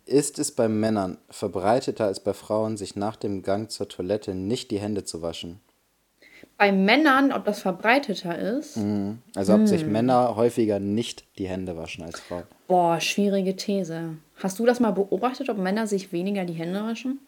Ist 0.05 0.39
es 0.39 0.51
bei 0.53 0.67
Männern 0.69 1.17
verbreiteter 1.29 2.05
als 2.05 2.21
bei 2.21 2.33
Frauen, 2.33 2.77
sich 2.77 2.95
nach 2.95 3.15
dem 3.17 3.41
Gang 3.43 3.69
zur 3.69 3.89
Toilette 3.89 4.33
nicht 4.35 4.71
die 4.71 4.79
Hände 4.79 5.03
zu 5.03 5.21
waschen? 5.21 5.59
bei 6.59 6.71
Männern, 6.71 7.31
ob 7.31 7.45
das 7.45 7.61
verbreiteter 7.61 8.37
ist. 8.37 8.77
Mhm. 8.77 9.19
Also 9.35 9.53
ob 9.53 9.67
sich 9.67 9.85
Männer 9.85 10.35
häufiger 10.35 10.79
nicht 10.79 11.25
die 11.37 11.47
Hände 11.47 11.77
waschen 11.77 12.03
als 12.03 12.19
Frauen. 12.19 12.43
Boah, 12.67 12.99
schwierige 12.99 13.55
These. 13.55 14.15
Hast 14.41 14.57
du 14.57 14.65
das 14.65 14.79
mal 14.79 14.89
beobachtet, 14.91 15.49
ob 15.49 15.57
Männer 15.59 15.85
sich 15.85 16.11
weniger 16.11 16.45
die 16.45 16.53
Hände 16.53 16.81
waschen? 16.83 17.19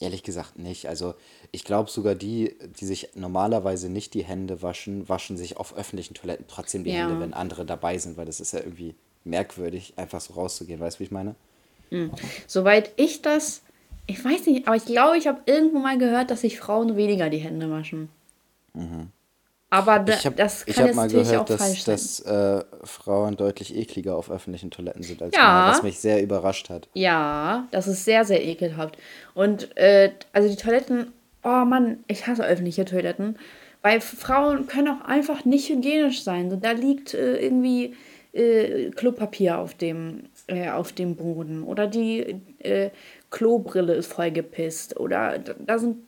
Ehrlich 0.00 0.22
gesagt 0.22 0.58
nicht. 0.58 0.86
Also 0.86 1.14
ich 1.50 1.64
glaube 1.64 1.90
sogar 1.90 2.14
die, 2.14 2.56
die 2.78 2.86
sich 2.86 3.10
normalerweise 3.16 3.88
nicht 3.88 4.14
die 4.14 4.24
Hände 4.24 4.62
waschen, 4.62 5.08
waschen 5.08 5.36
sich 5.36 5.56
auf 5.56 5.76
öffentlichen 5.76 6.14
Toiletten 6.14 6.46
trotzdem 6.46 6.84
die 6.84 6.90
Ja. 6.90 7.08
Hände, 7.08 7.20
wenn 7.20 7.34
andere 7.34 7.64
dabei 7.66 7.98
sind, 7.98 8.16
weil 8.16 8.26
das 8.26 8.38
ist 8.38 8.52
ja 8.52 8.60
irgendwie 8.60 8.94
merkwürdig, 9.24 9.94
einfach 9.96 10.20
so 10.20 10.34
rauszugehen. 10.34 10.78
Weißt 10.78 10.96
du, 10.96 11.00
wie 11.00 11.04
ich 11.04 11.10
meine? 11.10 11.34
Soweit 12.46 12.92
ich 12.96 13.22
das, 13.22 13.62
ich 14.06 14.24
weiß 14.24 14.46
nicht, 14.46 14.68
aber 14.68 14.76
ich 14.76 14.84
glaube, 14.84 15.18
ich 15.18 15.26
habe 15.26 15.40
irgendwo 15.46 15.78
mal 15.78 15.98
gehört, 15.98 16.30
dass 16.30 16.42
sich 16.42 16.58
Frauen 16.60 16.96
weniger 16.96 17.28
die 17.30 17.38
Hände 17.38 17.70
waschen. 17.70 18.08
Aber 19.70 19.98
da, 19.98 20.14
Ich 20.14 20.24
habe 20.24 20.36
das 20.36 20.64
ich 20.66 20.74
kann 20.74 20.84
hab 20.84 20.86
jetzt 20.88 20.96
mal 20.96 21.08
gehört, 21.08 21.50
auch 21.50 21.56
falsch 21.58 21.84
dass, 21.84 22.22
dass 22.22 22.60
äh, 22.60 22.64
Frauen 22.84 23.36
deutlich 23.36 23.76
ekliger 23.76 24.16
auf 24.16 24.30
öffentlichen 24.30 24.70
Toiletten 24.70 25.02
sind 25.02 25.20
als 25.22 25.34
Ja. 25.36 25.42
Männer, 25.42 25.70
was 25.72 25.82
mich 25.82 25.98
sehr 25.98 26.22
überrascht 26.22 26.70
hat. 26.70 26.88
Ja, 26.94 27.66
das 27.70 27.86
ist 27.86 28.04
sehr, 28.04 28.24
sehr 28.24 28.42
ekelhaft. 28.44 28.96
Und 29.34 29.76
äh, 29.76 30.12
also 30.32 30.48
die 30.48 30.56
Toiletten, 30.56 31.12
oh 31.44 31.64
Mann, 31.66 31.98
ich 32.06 32.26
hasse 32.26 32.44
öffentliche 32.44 32.86
Toiletten, 32.86 33.38
weil 33.82 34.00
Frauen 34.00 34.66
können 34.66 34.88
auch 34.88 35.04
einfach 35.06 35.44
nicht 35.44 35.68
hygienisch 35.68 36.22
sein. 36.22 36.50
So, 36.50 36.56
da 36.56 36.72
liegt 36.72 37.12
äh, 37.12 37.36
irgendwie 37.36 37.94
äh, 38.32 38.90
Klopapier 38.90 39.58
auf 39.58 39.74
dem, 39.74 40.24
äh, 40.46 40.70
auf 40.70 40.92
dem 40.92 41.14
Boden 41.16 41.62
oder 41.62 41.86
die 41.86 42.40
äh, 42.60 42.90
Klobrille 43.30 43.94
ist 43.94 44.12
voll 44.12 44.30
gepisst 44.30 44.98
oder 44.98 45.38
da, 45.38 45.54
da 45.58 45.78
sind, 45.78 45.98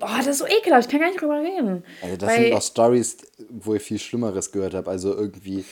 oh, 0.00 0.16
das 0.18 0.26
ist 0.26 0.38
so 0.38 0.46
ekelhaft, 0.46 0.86
ich 0.86 0.90
kann 0.90 1.00
gar 1.00 1.08
nicht 1.10 1.20
drüber 1.20 1.40
reden. 1.40 1.84
Also 2.02 2.16
das 2.16 2.28
Weil- 2.30 2.44
sind 2.44 2.54
auch 2.54 2.62
Stories, 2.62 3.16
wo 3.48 3.74
ich 3.74 3.82
viel 3.82 3.98
Schlimmeres 3.98 4.52
gehört 4.52 4.74
habe. 4.74 4.90
Also 4.90 5.14
irgendwie, 5.14 5.64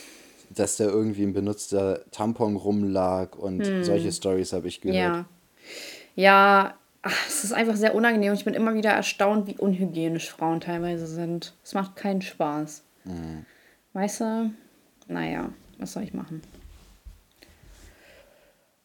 dass 0.51 0.77
da 0.77 0.85
irgendwie 0.85 1.25
ein 1.25 1.33
benutzter 1.33 2.03
Tampon 2.11 2.57
rumlag 2.57 3.37
und 3.37 3.65
solche 3.85 4.13
Stories 4.13 4.53
habe 4.53 4.69
ich 4.69 4.81
gehört. 4.81 4.97
Hm. 4.97 5.13
Ja. 5.15 5.25
Ja, 6.17 6.75
ach, 7.03 7.27
es 7.29 7.45
ist 7.45 7.53
einfach 7.53 7.77
sehr 7.77 7.95
unangenehm. 7.95 8.31
und 8.33 8.39
Ich 8.39 8.45
bin 8.45 8.55
immer 8.55 8.75
wieder 8.75 8.91
erstaunt, 8.91 9.47
wie 9.47 9.57
unhygienisch 9.57 10.31
Frauen 10.31 10.61
teilweise 10.61 11.07
sind. 11.07 11.55
Es 11.63 11.75
macht 11.75 11.95
keinen 11.97 12.23
Spaß. 12.23 12.83
Weißt 13.93 14.21
du? 14.21 14.51
Naja, 15.07 15.51
was 15.79 15.93
soll 15.93 16.03
ich 16.03 16.13
machen? 16.15 16.43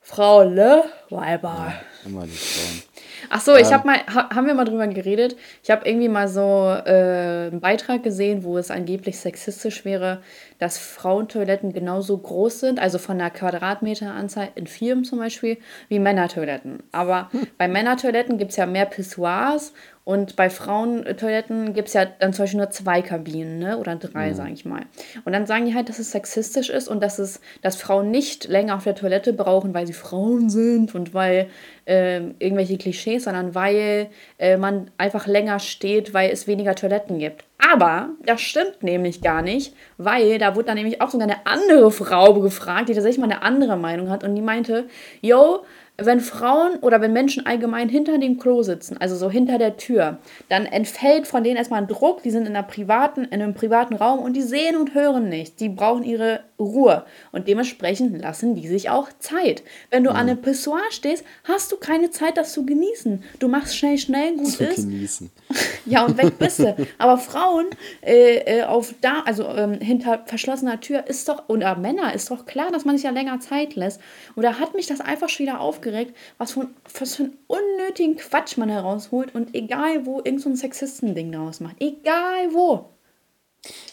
Frau 0.02 0.44
Le 0.44 0.84
Weiber. 1.10 1.74
Immer 2.06 2.24
die 2.26 2.32
Frauen. 2.32 2.84
Ach 3.30 3.42
so, 3.42 3.56
ich 3.56 3.72
habe 3.72 3.88
mal, 3.88 3.98
ha, 4.14 4.30
haben 4.36 4.48
wir 4.48 4.54
mal 4.54 4.66
drüber 4.66 4.88
geredet. 4.88 5.36
Ich 5.64 5.72
habe 5.72 5.88
irgendwie 5.88 6.10
mal 6.10 6.28
so 6.28 6.42
äh, 6.42 7.48
einen 7.48 7.60
Beitrag 7.60 8.04
gesehen, 8.04 8.44
wo 8.44 8.58
es 8.58 8.72
angeblich 8.72 9.20
sexistisch 9.20 9.86
wäre, 9.86 10.22
dass 10.60 10.78
Frauentoiletten 10.78 11.74
genauso 11.74 12.18
groß 12.18 12.60
sind, 12.60 12.80
also 12.80 12.98
von 12.98 13.18
der 13.18 13.30
Quadratmeteranzahl 13.30 14.50
in 14.56 14.68
Firmen 14.68 15.04
zum 15.04 15.20
Beispiel, 15.20 15.58
wie 15.90 16.00
Männertoiletten. 16.00 16.84
Aber 16.92 17.30
bei 17.58 17.68
Männertoiletten 17.68 18.38
gibt 18.38 18.52
es 18.52 18.58
ja 18.58 18.66
mehr 18.66 18.86
Pissoirs 18.86 19.74
und 20.06 20.36
bei 20.36 20.50
Frauentoiletten 20.50 21.74
gibt 21.74 21.88
es 21.88 21.94
ja 21.94 22.06
dann 22.06 22.34
zum 22.34 22.44
Beispiel 22.44 22.60
nur 22.60 22.70
zwei 22.72 23.02
Kabinen, 23.02 23.60
ne? 23.60 23.78
Oder 23.78 23.96
drei, 23.96 24.34
sage 24.34 24.52
ich 24.52 24.66
mal. 24.66 24.82
Und 25.24 25.32
dann 25.32 25.46
sagen 25.46 25.66
die 25.66 25.76
halt, 25.76 25.88
dass 25.88 25.98
es 25.98 26.12
sexistisch 26.12 26.70
ist 26.70 26.90
und 26.90 27.02
dass 27.02 27.20
es, 27.20 27.40
dass 27.62 27.78
Frauen 27.78 28.12
nicht 28.12 28.50
länger 28.50 28.76
auf 28.76 28.84
der 28.84 28.96
Toilette 28.96 29.32
brauchen, 29.32 29.74
weil 29.74 29.88
sie 29.88 29.94
Frauen 29.94 30.50
sind 30.50 30.94
und 30.94 31.14
weil 31.14 31.48
ähm, 31.86 32.36
irgendwelche 32.40 32.78
Klischees, 32.78 32.93
sondern 33.02 33.56
weil 33.56 34.10
äh, 34.38 34.58
man 34.58 34.92
einfach 34.98 35.28
länger 35.28 35.60
steht, 35.60 36.14
weil 36.14 36.32
es 36.32 36.48
weniger 36.48 36.76
Toiletten 36.76 37.20
gibt. 37.20 37.44
Aber 37.72 38.10
das 38.26 38.42
stimmt 38.42 38.84
nämlich 38.84 39.22
gar 39.22 39.42
nicht, 39.42 39.74
weil 39.98 40.38
da 40.38 40.56
wurde 40.56 40.66
dann 40.66 40.78
nämlich 40.78 41.02
auch 41.02 41.10
sogar 41.10 41.28
eine 41.28 41.46
andere 41.46 41.92
Frau 41.92 42.34
gefragt, 42.34 42.90
die 42.90 42.94
tatsächlich 42.94 43.20
mal 43.20 43.32
eine 43.32 43.42
andere 43.42 43.78
Meinung 43.78 44.10
hat 44.10 44.24
und 44.24 44.36
die 44.36 44.42
meinte, 44.42 44.86
yo, 45.22 45.64
wenn 45.98 46.20
Frauen 46.20 46.78
oder 46.80 47.02
wenn 47.02 47.14
Menschen 47.14 47.46
allgemein 47.46 47.88
hinter 47.88 48.18
dem 48.18 48.40
Klo 48.40 48.64
sitzen, 48.64 48.98
also 48.98 49.16
so 49.16 49.30
hinter 49.30 49.60
der 49.60 49.78
Tür, 49.78 50.18
dann 50.50 50.66
entfällt 50.66 51.28
von 51.28 51.44
denen 51.44 51.58
erstmal 51.58 51.82
ein 51.82 51.88
Druck, 51.88 52.24
die 52.24 52.32
sind 52.32 52.48
in, 52.48 52.56
einer 52.56 52.66
privaten, 52.66 53.26
in 53.26 53.42
einem 53.42 53.54
privaten 53.54 53.96
Raum 53.96 54.20
und 54.20 54.34
die 54.34 54.42
sehen 54.42 54.76
und 54.76 54.96
hören 54.96 55.30
nichts. 55.30 55.56
Die 55.58 55.70
brauchen 55.70 56.04
ihre 56.04 56.42
Ruhe 56.64 57.06
und 57.32 57.48
dementsprechend 57.48 58.20
lassen 58.22 58.56
die 58.56 58.68
sich 58.68 58.90
auch 58.90 59.10
Zeit. 59.20 59.64
Wenn 59.92 60.04
du 60.04 60.10
an 60.12 60.30
einem 60.30 60.42
Pissoir 60.42 60.82
stehst, 60.92 61.24
hast 61.44 61.72
du 61.72 61.78
keine 61.78 62.10
Zeit, 62.12 62.38
das 62.38 62.54
zu 62.54 62.66
genießen. 62.66 63.24
Du 63.40 63.48
machst 63.48 63.78
schnell, 63.78 63.98
schnell, 63.98 64.36
gut 64.38 64.52
Zu 64.52 64.64
ist. 64.66 64.76
genießen. 64.78 65.30
Ja, 65.86 66.06
und 66.06 66.18
weg 66.18 66.40
bist 66.40 66.60
du. 66.60 66.76
Aber 66.98 67.18
Frauen 67.18 67.66
äh, 68.02 68.60
äh, 68.60 68.64
auf 68.64 68.96
da, 69.02 69.22
also 69.26 69.44
ähm, 69.50 69.74
hinter 69.82 70.24
verschlossener 70.26 70.80
Tür 70.80 71.06
ist 71.08 71.28
doch, 71.28 71.50
oder 71.50 71.76
Männer 71.76 72.14
ist 72.14 72.32
doch 72.32 72.46
klar, 72.46 72.72
dass 72.72 72.86
man 72.86 72.96
sich 72.96 73.04
ja 73.04 73.12
länger 73.12 73.40
Zeit 73.42 73.76
lässt. 73.76 74.00
Und 74.36 74.44
da 74.44 74.60
hat 74.60 74.74
mich 74.76 74.88
das 74.88 75.02
einfach 75.02 75.28
schon 75.28 75.46
wieder 75.46 75.60
aufgeregt, 75.60 76.16
was 76.38 76.54
für, 76.54 76.62
ein- 76.62 76.74
was 76.98 77.16
für 77.18 77.24
einen 77.24 77.38
unnötigen 77.48 78.16
Quatsch 78.16 78.56
man 78.58 78.70
herausholt 78.70 79.36
und 79.36 79.54
egal 79.54 80.06
wo, 80.06 80.20
irgend 80.24 80.42
so 80.42 80.50
ein 80.50 80.56
Sexisten-Ding 80.56 81.32
daraus 81.34 81.60
macht. 81.60 81.76
Egal 81.82 82.54
wo. 82.54 82.86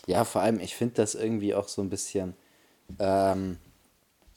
Ja, 0.06 0.24
vor 0.24 0.42
allem, 0.42 0.61
ich 0.61 0.74
finde 0.76 0.94
das 0.94 1.14
irgendwie 1.14 1.54
auch 1.54 1.68
so 1.68 1.83
ein 1.83 1.90
bisschen. 1.90 2.35
Ähm, 2.98 3.59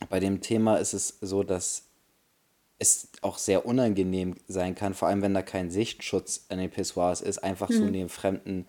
bei 0.10 0.20
dem 0.20 0.42
Thema 0.42 0.78
ist 0.78 0.94
es 0.94 1.18
so, 1.22 1.44
dass 1.44 1.84
es 2.80 3.08
auch 3.22 3.38
sehr 3.38 3.66
unangenehm 3.66 4.36
sein 4.48 4.76
kann, 4.76 4.94
vor 4.94 5.08
allem 5.08 5.22
wenn 5.22 5.34
da 5.34 5.42
kein 5.42 5.70
Sichtschutz 5.72 6.46
an 6.50 6.58
den 6.58 6.70
Pissoirs 6.70 7.22
ist, 7.22 7.40
einfach 7.44 7.72
so 7.72 7.86
neben 7.86 8.10
fremden 8.10 8.66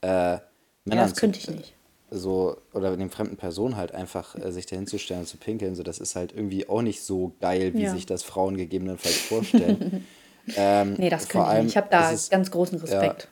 äh, 0.00 0.06
Männern 0.08 0.42
Hm. 0.86 0.92
Ja, 0.92 1.02
das 1.08 1.16
könnte 1.16 1.38
ich 1.38 1.50
nicht. 1.50 1.74
so 2.10 2.56
oder 2.72 2.96
neben 2.96 3.10
fremden 3.10 3.36
Personen 3.36 3.76
halt 3.76 3.92
einfach 3.92 4.34
äh, 4.36 4.50
sich 4.52 4.64
dahin 4.66 4.86
zu 4.86 4.98
stellen 4.98 5.20
und 5.20 5.26
zu 5.26 5.36
pinkeln, 5.36 5.74
so 5.74 5.82
das 5.82 5.98
ist 5.98 6.16
halt 6.16 6.32
irgendwie 6.32 6.68
auch 6.68 6.80
nicht 6.82 7.02
so 7.02 7.32
geil, 7.40 7.74
wie 7.74 7.82
Ja. 7.84 7.90
sich 7.90 8.06
das 8.06 8.22
Frauen 8.22 8.56
gegebenenfalls 8.56 9.16
vorstellen. 9.18 10.06
ähm, 10.56 10.94
Nee, 10.94 11.10
das 11.10 11.28
könnte 11.28 11.48
ich 11.50 11.62
nicht. 11.64 11.70
Ich 11.72 11.76
habe 11.76 11.88
da 11.90 12.10
es- 12.12 12.30
ganz 12.30 12.50
großen 12.50 12.78
Respekt. 12.78 13.28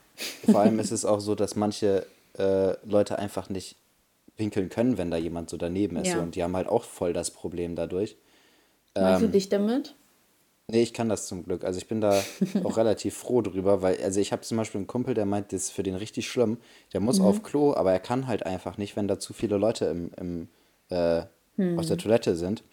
ja, 0.47 0.51
vor 0.53 0.61
allem 0.61 0.79
ist 0.79 0.91
es 0.91 1.05
auch 1.07 1.21
so, 1.21 1.35
dass 1.35 1.57
manche 1.57 2.05
äh, 2.39 2.75
Leute 2.85 3.19
einfach 3.19 3.49
nicht 3.49 3.77
pinkeln 4.37 4.69
können, 4.69 4.99
wenn 4.99 5.11
da 5.11 5.17
jemand 5.17 5.51
so 5.51 5.57
daneben 5.57 5.97
ist. 5.97 6.09
Ja. 6.09 6.21
Und 6.21 6.35
die 6.35 6.43
haben 6.43 6.57
halt 6.57 6.69
auch 6.69 6.85
voll 6.85 7.13
das 7.13 7.31
Problem 7.31 7.75
dadurch. 7.75 8.17
Meinst 8.95 9.23
ähm, 9.23 9.29
du 9.29 9.33
dich 9.33 9.49
damit? 9.49 9.95
Nee, 10.69 10.83
ich 10.83 10.93
kann 10.93 11.09
das 11.09 11.29
zum 11.29 11.45
Glück. 11.45 11.65
Also 11.65 11.79
ich 11.79 11.87
bin 11.87 12.01
da 12.01 12.23
auch 12.65 12.77
relativ 12.77 13.17
froh 13.17 13.41
drüber, 13.41 13.83
weil, 13.83 14.03
also 14.03 14.21
ich 14.21 14.33
habe 14.33 14.43
zum 14.43 14.57
Beispiel 14.57 14.81
einen 14.81 14.87
Kumpel, 14.87 15.15
der 15.15 15.27
meint, 15.27 15.53
das 15.53 15.65
ist 15.65 15.71
für 15.71 15.83
den 15.83 15.95
richtig 15.95 16.29
schlimm. 16.29 16.59
Der 16.93 17.01
muss 17.01 17.21
auf 17.21 17.43
Klo, 17.43 17.75
aber 17.75 17.93
er 17.93 18.01
kann 18.01 18.27
halt 18.27 18.45
einfach 18.45 18.77
nicht, 18.77 18.97
wenn 18.97 19.09
da 19.09 19.19
zu 19.19 19.33
viele 19.33 19.57
Leute 19.57 19.87
im, 19.87 20.11
im, 20.17 20.49
äh, 20.91 21.23
auf 21.77 21.87
der 21.87 21.99
Toilette 21.99 22.37
sind. 22.37 22.65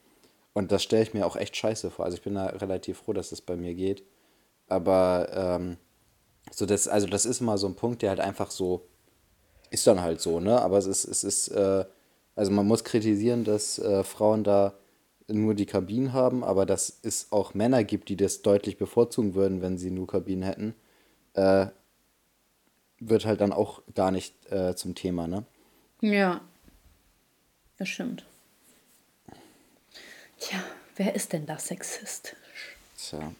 Und 0.53 0.71
das 0.71 0.83
stelle 0.83 1.03
ich 1.03 1.13
mir 1.13 1.25
auch 1.25 1.35
echt 1.35 1.55
scheiße 1.55 1.91
vor. 1.91 2.05
Also 2.05 2.15
ich 2.15 2.23
bin 2.23 2.35
da 2.35 2.47
relativ 2.47 2.99
froh, 2.99 3.13
dass 3.13 3.29
das 3.29 3.41
bei 3.41 3.55
mir 3.55 3.73
geht. 3.73 4.03
Aber 4.67 5.29
ähm, 5.33 5.77
so 6.51 6.65
das, 6.65 6.87
also 6.87 7.07
das 7.07 7.25
ist 7.25 7.41
immer 7.41 7.57
so 7.57 7.67
ein 7.67 7.75
Punkt, 7.75 8.01
der 8.01 8.09
halt 8.09 8.19
einfach 8.19 8.51
so 8.51 8.87
ist 9.73 9.87
dann 9.87 10.01
halt 10.01 10.21
so, 10.21 10.39
ne? 10.39 10.61
Aber 10.61 10.77
es 10.77 10.85
ist, 10.85 11.03
es 11.05 11.23
ist, 11.23 11.47
äh, 11.49 11.85
also 12.35 12.51
man 12.51 12.67
muss 12.67 12.83
kritisieren, 12.83 13.43
dass 13.43 13.79
äh, 13.79 14.03
Frauen 14.03 14.43
da 14.43 14.75
nur 15.27 15.55
die 15.55 15.65
Kabinen 15.65 16.13
haben, 16.13 16.43
aber 16.43 16.65
dass 16.65 16.99
es 17.01 17.31
auch 17.31 17.53
Männer 17.53 17.83
gibt, 17.83 18.09
die 18.09 18.15
das 18.15 18.43
deutlich 18.43 18.77
bevorzugen 18.77 19.33
würden, 19.33 19.61
wenn 19.61 19.77
sie 19.77 19.89
nur 19.89 20.05
Kabinen 20.05 20.43
hätten, 20.43 20.75
äh, 21.33 21.67
wird 22.99 23.25
halt 23.25 23.41
dann 23.41 23.51
auch 23.51 23.81
gar 23.95 24.11
nicht 24.11 24.33
äh, 24.51 24.75
zum 24.75 24.93
Thema, 24.93 25.27
ne? 25.27 25.43
Ja. 26.01 26.41
Das 27.77 27.89
stimmt. 27.89 28.23
Tja, 30.39 30.59
wer 30.97 31.15
ist 31.15 31.33
denn 31.33 31.47
da 31.47 31.57
sexistisch? 31.57 32.77
Tja. 32.97 33.33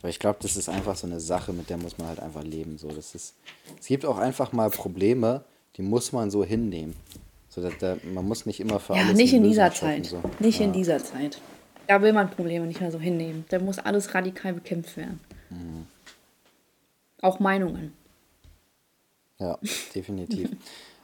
Aber 0.00 0.08
ich 0.08 0.18
glaube, 0.18 0.40
das 0.42 0.56
ist 0.56 0.68
einfach 0.68 0.96
so 0.96 1.06
eine 1.06 1.20
Sache, 1.20 1.52
mit 1.52 1.70
der 1.70 1.78
muss 1.78 1.96
man 1.96 2.08
halt 2.08 2.20
einfach 2.20 2.42
leben. 2.42 2.76
So, 2.76 2.88
das 2.88 3.14
ist, 3.14 3.34
es 3.80 3.86
gibt 3.86 4.04
auch 4.04 4.18
einfach 4.18 4.52
mal 4.52 4.68
Probleme, 4.68 5.44
die 5.76 5.82
muss 5.82 6.12
man 6.12 6.30
so 6.30 6.44
hinnehmen. 6.44 6.94
So, 7.48 7.62
da, 7.62 7.70
da, 7.78 7.96
man 8.14 8.26
muss 8.26 8.46
nicht 8.46 8.60
immer 8.60 8.80
für 8.80 8.94
Ja, 8.94 9.02
alles 9.02 9.16
nicht 9.16 9.34
in 9.34 9.42
dieser 9.42 9.70
schaffen, 9.70 10.04
Zeit. 10.04 10.06
so. 10.06 10.22
Nicht 10.38 10.58
ja. 10.60 10.66
in 10.66 10.72
dieser 10.72 10.98
Zeit. 11.04 11.40
Da 11.86 12.00
will 12.00 12.12
man 12.12 12.30
Probleme 12.30 12.66
nicht 12.66 12.80
mehr 12.80 12.90
so 12.90 12.98
hinnehmen. 12.98 13.44
Da 13.50 13.58
muss 13.58 13.78
alles 13.78 14.14
radikal 14.14 14.54
bekämpft 14.54 14.96
werden. 14.96 15.20
Mhm. 15.50 15.86
Auch 17.20 17.40
Meinungen. 17.40 17.92
Ja, 19.38 19.58
definitiv. 19.94 20.50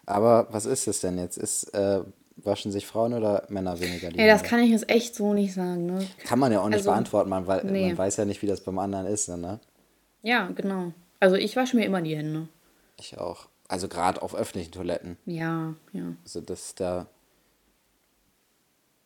Aber 0.07 0.48
was 0.50 0.64
ist 0.64 0.88
es 0.88 1.00
denn 1.00 1.18
jetzt? 1.18 1.37
Ist, 1.37 1.74
äh, 1.74 2.00
waschen 2.37 2.72
sich 2.72 2.87
Frauen 2.87 3.12
oder 3.12 3.44
Männer 3.48 3.78
weniger 3.81 4.11
die 4.11 4.18
Ey, 4.18 4.26
das 4.28 4.42
kann 4.42 4.61
ich 4.61 4.70
jetzt 4.70 4.88
echt 4.88 5.14
so 5.14 5.35
nicht 5.35 5.52
sagen. 5.52 5.87
Ne? 5.87 6.07
Kann 6.24 6.38
man 6.38 6.52
ja 6.52 6.61
auch 6.61 6.68
nicht 6.68 6.76
Also, 6.78 6.90
beantworten, 6.90 7.28
man, 7.28 7.46
weil, 7.46 7.64
nee. 7.64 7.88
man 7.88 7.98
weiß 7.98 8.16
ja 8.16 8.24
nicht, 8.24 8.40
wie 8.42 8.46
das 8.46 8.61
beim 8.62 8.78
anderen 8.78 9.07
ist, 9.07 9.28
ne? 9.28 9.61
Ja, 10.22 10.48
genau. 10.54 10.92
Also 11.20 11.37
ich 11.37 11.57
wasche 11.57 11.76
mir 11.76 11.85
immer 11.85 12.00
die 12.00 12.16
Hände. 12.16 12.48
Ich 12.98 13.18
auch. 13.18 13.48
Also 13.68 13.88
gerade 13.88 14.22
auf 14.22 14.35
öffentlichen 14.35 14.72
Toiletten. 14.72 15.18
Ja, 15.26 15.74
ja. 15.92 16.14
Also 16.24 16.40
das 16.40 16.74
da 16.74 17.07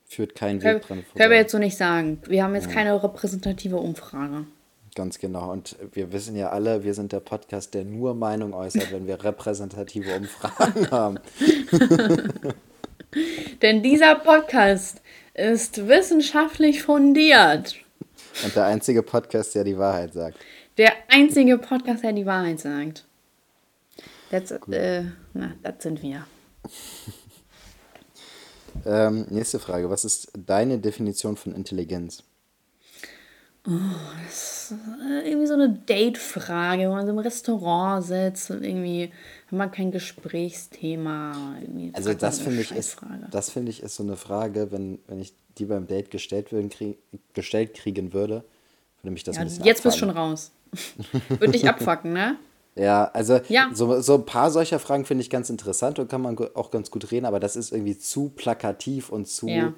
führt 0.07 0.35
kein 0.35 0.63
Weg 0.63 0.83
dran 0.83 0.89
können 0.89 1.05
wir 1.15 1.23
vorbei. 1.23 1.37
jetzt 1.37 1.53
so 1.53 1.59
nicht 1.59 1.77
sagen. 1.77 2.21
Wir 2.27 2.45
haben 2.45 2.55
jetzt 2.55 2.71
keine 2.71 3.03
repräsentative 3.03 3.77
Umfrage. 3.77 4.47
Ganz 4.95 5.19
genau. 5.19 5.51
Und 5.51 5.77
wir 5.93 6.13
wissen 6.13 6.37
ja 6.37 6.51
alle, 6.51 6.85
wir 6.85 6.93
sind 6.95 7.13
der 7.13 7.21
Podcast, 7.21 7.73
der 7.73 7.85
nur 7.85 8.15
Meinung 8.15 8.53
äußert, 8.53 8.93
wenn 8.93 9.07
wir 9.07 9.25
repräsentative 9.25 10.15
Umfragen 10.17 10.91
haben. 10.91 11.19
Denn 13.63 13.83
dieser 13.83 14.17
Podcast 14.17 15.01
ist 15.35 15.89
wissenschaftlich 15.89 16.83
fundiert. 16.83 17.77
Und 18.45 18.55
der 18.55 18.67
einzige 18.67 19.03
Podcast, 19.03 19.55
der 19.55 19.65
die 19.65 19.79
Wahrheit 19.79 20.13
sagt. 20.13 20.37
Der 20.77 20.93
einzige 21.09 21.59
Podcast, 21.59 22.05
der 22.05 22.13
die 22.13 22.27
Wahrheit 22.27 22.61
sagt. 22.61 23.07
Das, 24.33 24.51
äh, 24.51 25.05
na, 25.35 25.53
das 25.63 25.83
sind 25.83 26.03
wir. 26.03 26.27
ähm, 28.87 29.27
nächste 29.29 29.59
Frage. 29.59 29.91
Was 29.91 30.07
ist 30.07 30.33
deine 30.35 30.79
Definition 30.79 31.37
von 31.37 31.55
Intelligenz? 31.55 32.23
Oh, 33.69 33.73
das 34.25 34.73
ist 34.73 34.73
äh, 34.73 35.29
irgendwie 35.29 35.47
so 35.47 35.53
eine 35.53 35.69
Date-Frage, 35.69 36.89
wo 36.89 36.95
man 36.95 37.05
so 37.05 37.13
im 37.13 37.19
Restaurant 37.19 38.05
sitzt 38.05 38.51
und 38.51 38.65
irgendwie 38.65 39.13
hat 39.47 39.53
man 39.53 39.71
kein 39.71 39.91
Gesprächsthema. 39.91 41.57
also 41.93 42.15
das 42.15 42.41
finde 42.41 42.63
ich 42.63 42.73
ist, 42.73 42.97
das 43.31 43.51
finde 43.51 43.71
ich 43.71 43.83
ist 43.83 43.97
so 43.97 44.03
eine 44.03 44.17
Frage, 44.17 44.73
wenn, 44.73 44.99
wenn 45.09 45.21
ich 45.21 45.35
die 45.59 45.67
beim 45.67 45.87
Date 45.87 46.11
gestellt, 46.11 46.53
würden, 46.53 46.71
krieg, 46.71 46.97
gestellt 47.35 47.75
kriegen 47.75 48.15
würde, 48.15 48.45
würde 49.03 49.13
mich 49.13 49.25
das 49.25 49.37
ja, 49.37 49.45
Jetzt 49.45 49.83
bist 49.83 49.97
du 49.97 50.01
schon 50.01 50.11
raus. 50.11 50.53
würde 51.29 51.53
dich 51.53 51.69
abfacken, 51.69 52.15
ne? 52.15 52.39
Ja, 52.75 53.05
also 53.13 53.41
ja. 53.49 53.71
So, 53.75 54.01
so 54.01 54.15
ein 54.15 54.25
paar 54.25 54.51
solcher 54.51 54.79
Fragen 54.79 55.05
finde 55.05 55.23
ich 55.23 55.31
ganz 55.31 55.51
interessant 55.51 55.99
und 55.99 56.09
kann 56.09 56.23
man 56.23 56.39
auch 56.55 56.71
ganz 56.71 56.91
gut 56.91 57.11
reden, 57.11 57.27
aber 57.27 57.39
das 57.39 57.57
ist 57.57 57.73
irgendwie 57.73 57.99
zu 57.99 58.31
plakativ 58.31 59.11
und 59.11 59.29
zu 59.29 59.47
ja. 59.49 59.75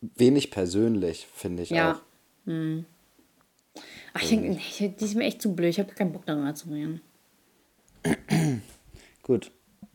wenig 0.00 0.50
persönlich, 0.50 1.26
finde 1.34 1.62
ich 1.62 1.70
ja. 1.70 1.92
auch. 1.92 2.00
Hm. 2.46 2.84
Ach, 4.12 4.22
ich 4.22 4.28
denke, 4.28 4.48
nee, 4.50 4.94
die 4.98 5.04
ist 5.04 5.14
mir 5.14 5.24
echt 5.24 5.42
zu 5.42 5.54
blöd. 5.54 5.70
Ich 5.70 5.78
habe 5.78 5.92
keinen 5.92 6.12
Bock 6.12 6.24
darüber 6.26 6.54
zu 6.54 6.68
reden. 6.68 7.00
Gut. 9.22 9.50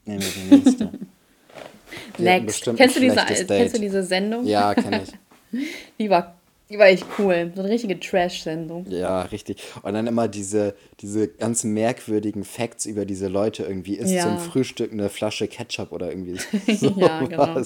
Nehmen 0.06 0.22
wir 0.22 0.30
die 0.30 0.64
nächste. 0.64 0.92
Next. 2.18 2.64
Kennst 2.76 2.96
du, 2.96 3.00
diese, 3.00 3.16
kennst 3.48 3.76
du 3.76 3.80
diese 3.80 4.04
Sendung? 4.04 4.46
Ja, 4.46 4.74
kenne 4.74 5.04
ich. 5.04 5.68
die 6.00 6.10
war 6.10 6.41
die 6.72 6.80
war 6.80 6.88
echt 6.88 7.06
cool. 7.20 7.52
So 7.56 7.62
eine 7.62 7.70
richtige 7.70 8.00
Trash-Sendung. 8.00 8.86
Ja, 8.90 9.24
richtig. 9.24 9.62
Und 9.84 9.94
dann 9.94 10.08
immer 10.08 10.28
diese, 10.28 10.76
diese 11.00 11.28
ganz 11.28 11.64
merkwürdigen 11.64 12.44
Facts 12.44 12.86
über 12.86 13.06
diese 13.06 13.28
Leute 13.28 13.64
irgendwie. 13.64 13.96
Ist 13.96 14.12
ja. 14.12 14.24
zum 14.24 14.40
Frühstück 14.40 14.92
eine 14.92 15.10
Flasche 15.10 15.48
Ketchup 15.48 15.92
oder 15.92 16.10
irgendwie 16.10 16.38
so. 16.74 16.94
ja, 16.98 17.24
genau. 17.26 17.62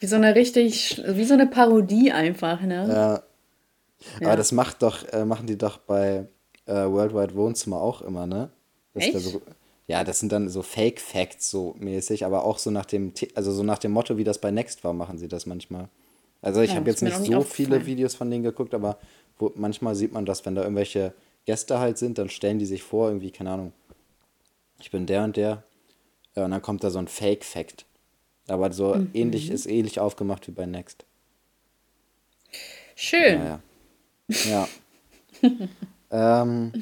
Wie 0.00 0.06
so 0.06 0.16
eine 0.16 0.34
richtig, 0.34 1.02
wie 1.06 1.24
so 1.24 1.34
eine 1.34 1.46
Parodie 1.46 2.12
einfach, 2.12 2.60
ne? 2.62 2.86
Ja. 2.88 3.22
Ja. 4.20 4.28
Aber 4.28 4.36
das 4.36 4.52
macht 4.52 4.82
doch, 4.82 5.06
äh, 5.12 5.24
machen 5.24 5.46
die 5.46 5.56
doch 5.56 5.78
bei 5.78 6.26
äh, 6.66 6.72
Worldwide 6.72 7.34
Wohnzimmer 7.34 7.80
auch 7.80 8.02
immer, 8.02 8.26
ne? 8.26 8.50
Das 8.92 9.04
Echt? 9.04 9.14
Da 9.14 9.18
so, 9.18 9.42
ja, 9.86 10.04
das 10.04 10.20
sind 10.20 10.32
dann 10.32 10.48
so 10.48 10.62
Fake 10.62 11.00
Facts 11.00 11.50
so 11.50 11.74
mäßig, 11.78 12.24
aber 12.24 12.44
auch 12.44 12.58
so 12.58 12.70
nach 12.70 12.86
dem, 12.86 13.12
also 13.34 13.52
so 13.52 13.62
nach 13.62 13.78
dem 13.78 13.92
Motto, 13.92 14.16
wie 14.16 14.24
das 14.24 14.38
bei 14.38 14.50
Next 14.50 14.84
war, 14.84 14.92
machen 14.92 15.18
sie 15.18 15.28
das 15.28 15.46
manchmal. 15.46 15.88
Also 16.44 16.60
ich 16.60 16.70
ja, 16.70 16.76
habe 16.76 16.90
jetzt 16.90 17.02
nicht 17.02 17.16
so 17.16 17.40
viele 17.40 17.86
Videos 17.86 18.14
von 18.14 18.30
denen 18.30 18.44
geguckt, 18.44 18.74
aber 18.74 18.98
wo, 19.38 19.50
manchmal 19.54 19.94
sieht 19.94 20.12
man 20.12 20.26
das, 20.26 20.44
wenn 20.44 20.54
da 20.54 20.62
irgendwelche 20.62 21.14
Gäste 21.46 21.78
halt 21.78 21.96
sind, 21.96 22.18
dann 22.18 22.28
stellen 22.28 22.58
die 22.58 22.66
sich 22.66 22.82
vor, 22.82 23.08
irgendwie, 23.08 23.30
keine 23.30 23.50
Ahnung, 23.50 23.72
ich 24.78 24.90
bin 24.90 25.06
der 25.06 25.24
und 25.24 25.38
der, 25.38 25.62
ja, 26.36 26.44
und 26.44 26.50
dann 26.50 26.60
kommt 26.60 26.84
da 26.84 26.90
so 26.90 26.98
ein 26.98 27.08
Fake 27.08 27.44
Fact. 27.44 27.86
Aber 28.46 28.70
so 28.72 28.94
mhm. 28.94 29.10
ähnlich 29.14 29.50
ist 29.50 29.64
ähnlich 29.64 30.00
aufgemacht 30.00 30.46
wie 30.46 30.52
bei 30.52 30.66
Next. 30.66 31.06
Schön. 32.94 33.38
Naja. 33.38 33.60
Ja. 34.50 34.68
ähm, 36.42 36.72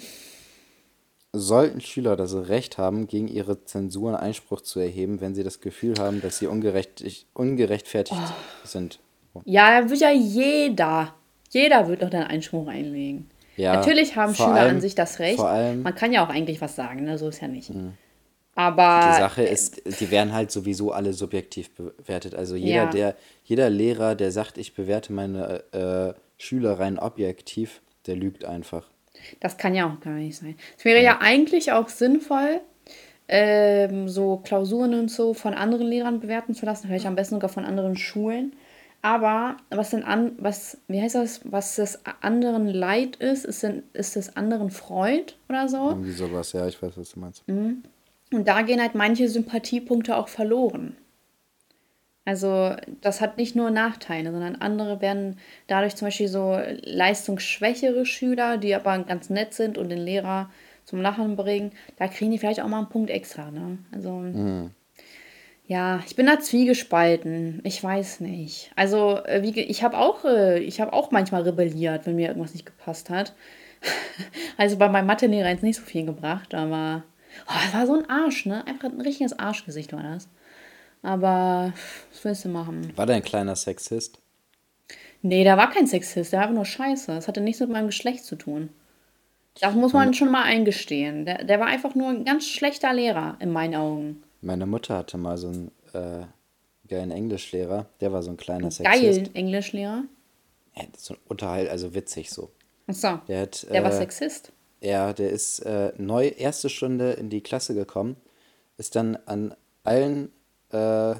sollten 1.33 1.81
Schüler 1.81 2.17
das 2.17 2.35
Recht 2.35 2.79
haben, 2.79 3.07
gegen 3.07 3.29
ihre 3.29 3.65
Zensuren 3.65 4.17
Einspruch 4.17 4.63
zu 4.63 4.81
erheben, 4.81 5.21
wenn 5.21 5.37
sie 5.37 5.45
das 5.45 5.61
Gefühl 5.61 5.95
haben, 6.01 6.21
dass 6.21 6.39
sie 6.39 6.49
ungerecht, 6.49 7.05
ungerechtfertigt 7.33 8.21
oh. 8.21 8.67
sind? 8.67 8.99
Ja, 9.45 9.81
da 9.81 9.91
wird 9.91 10.01
ja 10.01 10.11
jeder, 10.11 11.15
jeder 11.51 11.89
wird 11.89 12.03
doch 12.03 12.11
den 12.11 12.23
Einspruch 12.23 12.69
einlegen. 12.69 13.31
Ja, 13.57 13.75
Natürlich 13.75 14.17
haben 14.17 14.35
Schüler 14.35 14.53
allem, 14.53 14.77
an 14.77 14.81
sich 14.81 14.95
das 14.95 15.19
Recht. 15.19 15.41
Allem, 15.41 15.83
Man 15.83 15.95
kann 15.95 16.13
ja 16.13 16.25
auch 16.25 16.31
eigentlich 16.31 16.61
was 16.61 16.75
sagen, 16.75 17.05
ne? 17.05 17.19
so 17.19 17.29
ist 17.29 17.41
ja 17.41 17.49
nicht. 17.49 17.71
Mh. 17.71 17.93
Aber 18.55 19.13
die 19.15 19.21
Sache 19.21 19.43
ist, 19.45 20.01
die 20.01 20.11
werden 20.11 20.33
halt 20.35 20.51
sowieso 20.51 20.93
alle 20.93 21.15
subjektiv 21.15 21.71
bewertet. 21.75 22.35
Also 22.35 22.55
jeder, 22.55 22.85
ja. 22.85 22.91
der, 22.91 23.17
jeder 23.45 23.71
Lehrer, 23.71 24.15
der 24.15 24.31
sagt, 24.31 24.59
ich 24.59 24.75
bewerte 24.75 25.13
meine 25.13 25.65
äh, 25.73 26.21
Schüler 26.37 26.79
rein 26.79 26.99
objektiv, 26.99 27.81
der 28.07 28.17
lügt 28.17 28.45
einfach. 28.45 28.91
Das 29.41 29.57
kann 29.57 29.75
ja 29.75 29.87
auch 29.87 30.01
gar 30.01 30.15
nicht 30.15 30.37
sein. 30.37 30.57
Es 30.77 30.85
wäre 30.85 30.99
ja. 30.99 31.13
ja 31.13 31.19
eigentlich 31.21 31.73
auch 31.73 31.89
sinnvoll, 31.89 32.61
ähm, 33.29 34.09
so 34.09 34.39
Klausuren 34.39 34.95
und 34.95 35.11
so 35.11 35.33
von 35.33 35.55
anderen 35.55 35.87
Lehrern 35.87 36.21
bewerten 36.21 36.55
zu 36.55 36.67
lassen, 36.67 36.89
vielleicht 36.89 37.07
am 37.07 37.15
besten 37.15 37.37
sogar 37.37 37.49
von 37.49 37.65
anderen 37.65 37.97
Schulen. 37.97 38.55
Aber 39.03 39.57
was 39.71 39.91
denn 39.91 40.05
an, 40.05 40.33
was, 40.39 40.79
wie 40.87 41.03
heißt 41.03 41.17
das, 41.17 41.41
was 41.45 41.75
des 41.75 42.01
anderen 42.21 42.69
Leid 42.69 43.17
ist, 43.17 43.45
ist, 43.45 43.65
denn, 43.65 43.83
ist 43.93 44.15
des 44.15 44.37
anderen 44.37 44.71
Freud 44.71 45.35
oder 45.49 45.69
so? 45.69 45.91
Irgendwie 45.91 46.13
sowas, 46.13 46.53
ja, 46.53 46.69
ich 46.69 46.81
weiß, 46.81 46.93
was 46.97 47.11
du 47.11 47.21
meinst. 47.21 47.47
Mhm. 47.49 47.83
Und 48.33 48.47
da 48.47 48.63
gehen 48.63 48.81
halt 48.81 48.95
manche 48.95 49.29
Sympathiepunkte 49.29 50.17
auch 50.17 50.29
verloren. 50.29 50.97
Also 52.25 52.77
das 53.01 53.21
hat 53.21 53.37
nicht 53.37 53.57
nur 53.57 53.71
Nachteile, 53.71 54.31
sondern 54.31 54.55
andere 54.57 55.01
werden 55.01 55.39
dadurch 55.67 55.97
zum 55.97 56.07
Beispiel 56.07 56.29
so 56.29 56.57
leistungsschwächere 56.83 58.07
Schüler, 58.07 58.59
die 58.59 58.75
aber 58.77 58.97
ganz 59.01 59.29
nett 59.29 59.55
sind 59.55 59.77
und 59.77 59.89
den 59.89 59.99
Lehrer 59.99 60.49
zum 60.85 61.01
Lachen 61.01 61.35
bringen, 61.35 61.73
da 61.97 62.07
kriegen 62.07 62.31
die 62.31 62.39
vielleicht 62.39 62.61
auch 62.61 62.69
mal 62.69 62.79
einen 62.79 62.89
Punkt 62.89 63.11
extra. 63.11 63.51
Ne? 63.51 63.79
Also 63.93 64.13
mhm. 64.13 64.71
Ja, 65.73 66.03
ich 66.07 66.17
bin 66.17 66.27
da 66.27 66.39
zwiegespalten. 66.39 67.61
Ich 67.65 67.83
weiß 67.83 68.21
nicht. 68.21 68.71
Also 68.77 69.17
äh, 69.25 69.43
wie, 69.43 69.59
ich 69.59 69.83
habe 69.83 69.97
auch, 69.97 70.23
äh, 70.27 70.59
ich 70.59 70.83
habe 70.83 70.93
auch 70.93 71.11
manchmal 71.11 71.43
rebelliert, 71.43 72.05
wenn 72.05 72.17
mir 72.17 72.29
irgendwas 72.29 72.53
nicht 72.53 72.67
gepasst 72.67 73.09
hat. 73.09 73.33
also 74.59 74.77
bei 74.77 74.91
meinem 74.91 75.07
Mathelehrer 75.07 75.49
jetzt 75.49 75.63
nicht 75.63 75.79
so 75.79 75.83
viel 75.83 76.05
gebracht, 76.05 76.55
aber 76.55 77.05
oh, 77.49 77.55
das 77.65 77.73
war 77.73 77.87
so 77.87 77.95
ein 77.95 78.11
Arsch, 78.11 78.45
ne? 78.45 78.67
Einfach 78.67 78.91
ein 78.91 79.01
richtiges 79.01 79.39
Arschgesicht 79.39 79.95
war 79.95 80.03
das. 80.03 80.29
Aber 81.01 81.73
was 82.11 82.23
willst 82.23 82.45
du 82.45 82.51
machen? 82.51 82.93
War 82.95 83.07
der 83.07 83.17
ein 83.17 83.25
kleiner 83.25 83.57
Sexist? 83.57 84.19
Nee, 85.23 85.43
der 85.43 85.57
war 85.57 85.71
kein 85.71 85.87
Sexist, 85.87 86.35
der 86.35 86.41
war 86.41 86.51
nur 86.51 86.67
scheiße. 86.67 87.15
Das 87.15 87.29
hatte 87.29 87.41
nichts 87.41 87.61
mit 87.61 87.71
meinem 87.71 87.87
Geschlecht 87.87 88.27
zu 88.27 88.37
tun. 88.37 88.69
Das 89.59 89.75
muss 89.75 89.95
man 89.95 90.13
schon 90.13 90.31
mal 90.31 90.43
eingestehen. 90.43 91.25
Der, 91.25 91.45
der 91.45 91.61
war 91.61 91.67
einfach 91.67 91.95
nur 91.95 92.11
ein 92.11 92.27
ganz 92.27 92.47
schlechter 92.47 92.93
Lehrer 92.93 93.37
in 93.41 93.51
meinen 93.51 93.75
Augen. 93.75 94.23
Meine 94.43 94.67
Mutter 94.67 94.97
hatte 94.97 95.17
mal 95.17 95.39
so 95.39 95.49
einen 95.49 95.71
äh, 95.95 96.27
geilen 96.89 97.13
Englischlehrer. 97.13 97.87
Der 98.01 98.13
war 98.13 98.23
so 98.23 98.31
ein 98.31 98.37
kleiner 98.37 98.71
Sexist. 98.71 99.03
Geilen 99.03 99.35
Englischlehrer? 99.35 100.05
Ja, 100.77 100.83
so 100.99 101.15
ein 101.15 101.21
Unterhalt, 101.29 101.71
also 101.71 101.95
witzig 101.95 102.31
so. 102.31 102.51
Ach 102.89 102.95
so. 102.95 103.21
Der, 103.29 103.43
hat, 103.43 103.67
der 103.71 103.81
äh, 103.81 103.85
war 103.85 103.93
Sexist? 103.93 104.53
Ja, 104.81 105.13
der 105.13 105.31
ist 105.31 105.61
äh, 105.61 105.93
neu 105.97 106.27
erste 106.27 106.69
Stunde 106.69 107.13
in 107.13 107.31
die 107.31 107.41
Klasse 107.41 107.73
gekommen, 107.75 108.17
ist 108.79 108.97
dann 108.97 109.17
an 109.27 109.55
allen 109.85 110.33
äh, 110.71 111.15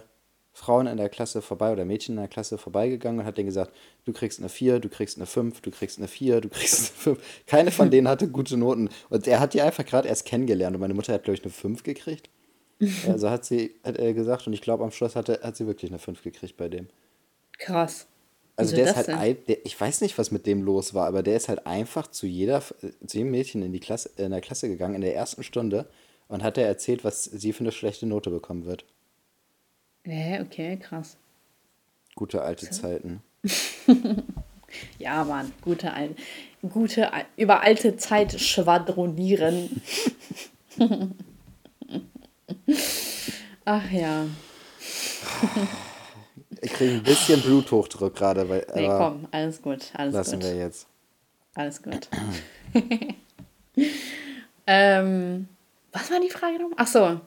Frauen 0.53 0.89
in 0.89 0.97
der 0.97 1.09
Klasse 1.09 1.43
vorbei 1.43 1.73
oder 1.73 1.85
Mädchen 1.85 2.17
in 2.17 2.21
der 2.21 2.29
Klasse 2.29 2.59
vorbeigegangen 2.59 3.21
und 3.21 3.27
hat 3.27 3.39
denen 3.39 3.47
gesagt, 3.47 3.73
du 4.05 4.13
kriegst 4.13 4.41
eine 4.41 4.49
4, 4.49 4.81
du 4.81 4.89
kriegst 4.89 5.17
eine 5.17 5.27
5, 5.27 5.61
du 5.61 5.71
kriegst 5.71 5.99
eine 5.99 6.09
4, 6.09 6.41
du 6.41 6.49
kriegst 6.49 6.93
eine 7.07 7.17
5. 7.17 7.45
Keine 7.47 7.71
von 7.71 7.91
denen 7.91 8.09
hatte 8.09 8.29
gute 8.29 8.57
Noten. 8.57 8.91
Und 9.09 9.29
er 9.29 9.39
hat 9.39 9.55
die 9.55 9.63
einfach 9.63 9.87
gerade 9.87 10.09
erst 10.09 10.27
kennengelernt 10.27 10.75
und 10.75 10.81
meine 10.81 10.95
Mutter 10.95 11.13
hat, 11.13 11.23
glaube 11.25 11.37
ich, 11.37 11.45
eine 11.45 11.53
5 11.53 11.85
gekriegt. 11.85 12.29
Also 13.09 13.31
hat 13.31 13.45
sie, 13.45 13.75
hat 13.85 13.97
er 13.97 14.13
gesagt, 14.13 14.47
und 14.47 14.53
ich 14.53 14.61
glaube, 14.61 14.85
am 14.85 14.91
Schluss 14.91 15.15
hatte, 15.17 15.41
hat 15.43 15.57
sie 15.57 15.67
wirklich 15.67 15.91
eine 15.91 15.99
5 15.99 16.23
gekriegt 16.23 16.57
bei 16.57 16.69
dem. 16.69 16.89
Krass. 17.59 18.07
Also 18.57 18.77
der 18.77 18.87
ist 18.87 18.97
halt, 18.97 19.09
ein, 19.09 19.37
der, 19.47 19.65
ich 19.65 19.81
weiß 19.81 20.03
nicht, 20.03 20.19
was 20.19 20.31
mit 20.31 20.47
dem 20.47 20.63
los 20.63 20.93
war, 20.93 21.07
aber 21.07 21.23
der 21.23 21.37
ist 21.37 21.49
halt 21.49 21.67
einfach 21.67 22.09
zu 22.09 22.27
jeder, 22.27 22.61
zu 22.61 23.17
jedem 23.17 23.31
Mädchen 23.31 23.63
in 23.63 23.73
die 23.73 23.81
Klasse, 23.81 24.11
in 24.17 24.31
der 24.31 24.41
Klasse 24.41 24.69
gegangen 24.69 24.97
in 24.97 25.01
der 25.01 25.15
ersten 25.15 25.43
Stunde 25.43 25.87
und 26.29 26.43
hat 26.43 26.59
er 26.59 26.67
erzählt, 26.67 27.05
was 27.05 27.25
sie 27.25 27.53
für 27.53 27.61
eine 27.61 27.73
schlechte 27.73 28.07
Note 28.07 28.31
bekommen 28.31 28.67
wird. 28.67 28.85
Hä, 30.05 30.41
okay, 30.43 30.77
krass. 30.77 31.17
Gute 32.15 32.43
alte 32.43 32.67
so. 32.67 32.73
Zeiten. 32.83 33.23
ja, 34.99 35.25
Mann, 35.25 35.53
gute 35.63 35.93
alte, 35.93 36.17
gute, 36.69 37.11
über 37.37 37.63
alte 37.63 37.97
Zeit 37.97 38.39
schwadronieren. 38.39 39.81
Ach 43.65 43.91
ja. 43.91 44.27
ich 46.61 46.73
kriege 46.73 46.95
ein 46.95 47.03
bisschen 47.03 47.41
Bluthochdruck 47.41 48.15
gerade, 48.15 48.49
weil. 48.49 48.67
Nee, 48.75 48.89
komm, 48.89 49.29
alles 49.31 49.63
gut, 49.63 49.91
alles 49.95 50.15
lassen 50.15 50.41
gut. 50.41 50.45
wir 50.45 50.57
jetzt. 50.57 50.87
Alles 51.55 51.83
gut. 51.83 52.09
ähm, 54.67 55.49
was 55.93 56.11
war 56.11 56.21
die 56.21 56.31
Frage 56.31 56.59
noch? 56.59 56.71
Ach 56.77 56.87
so, 56.87 57.21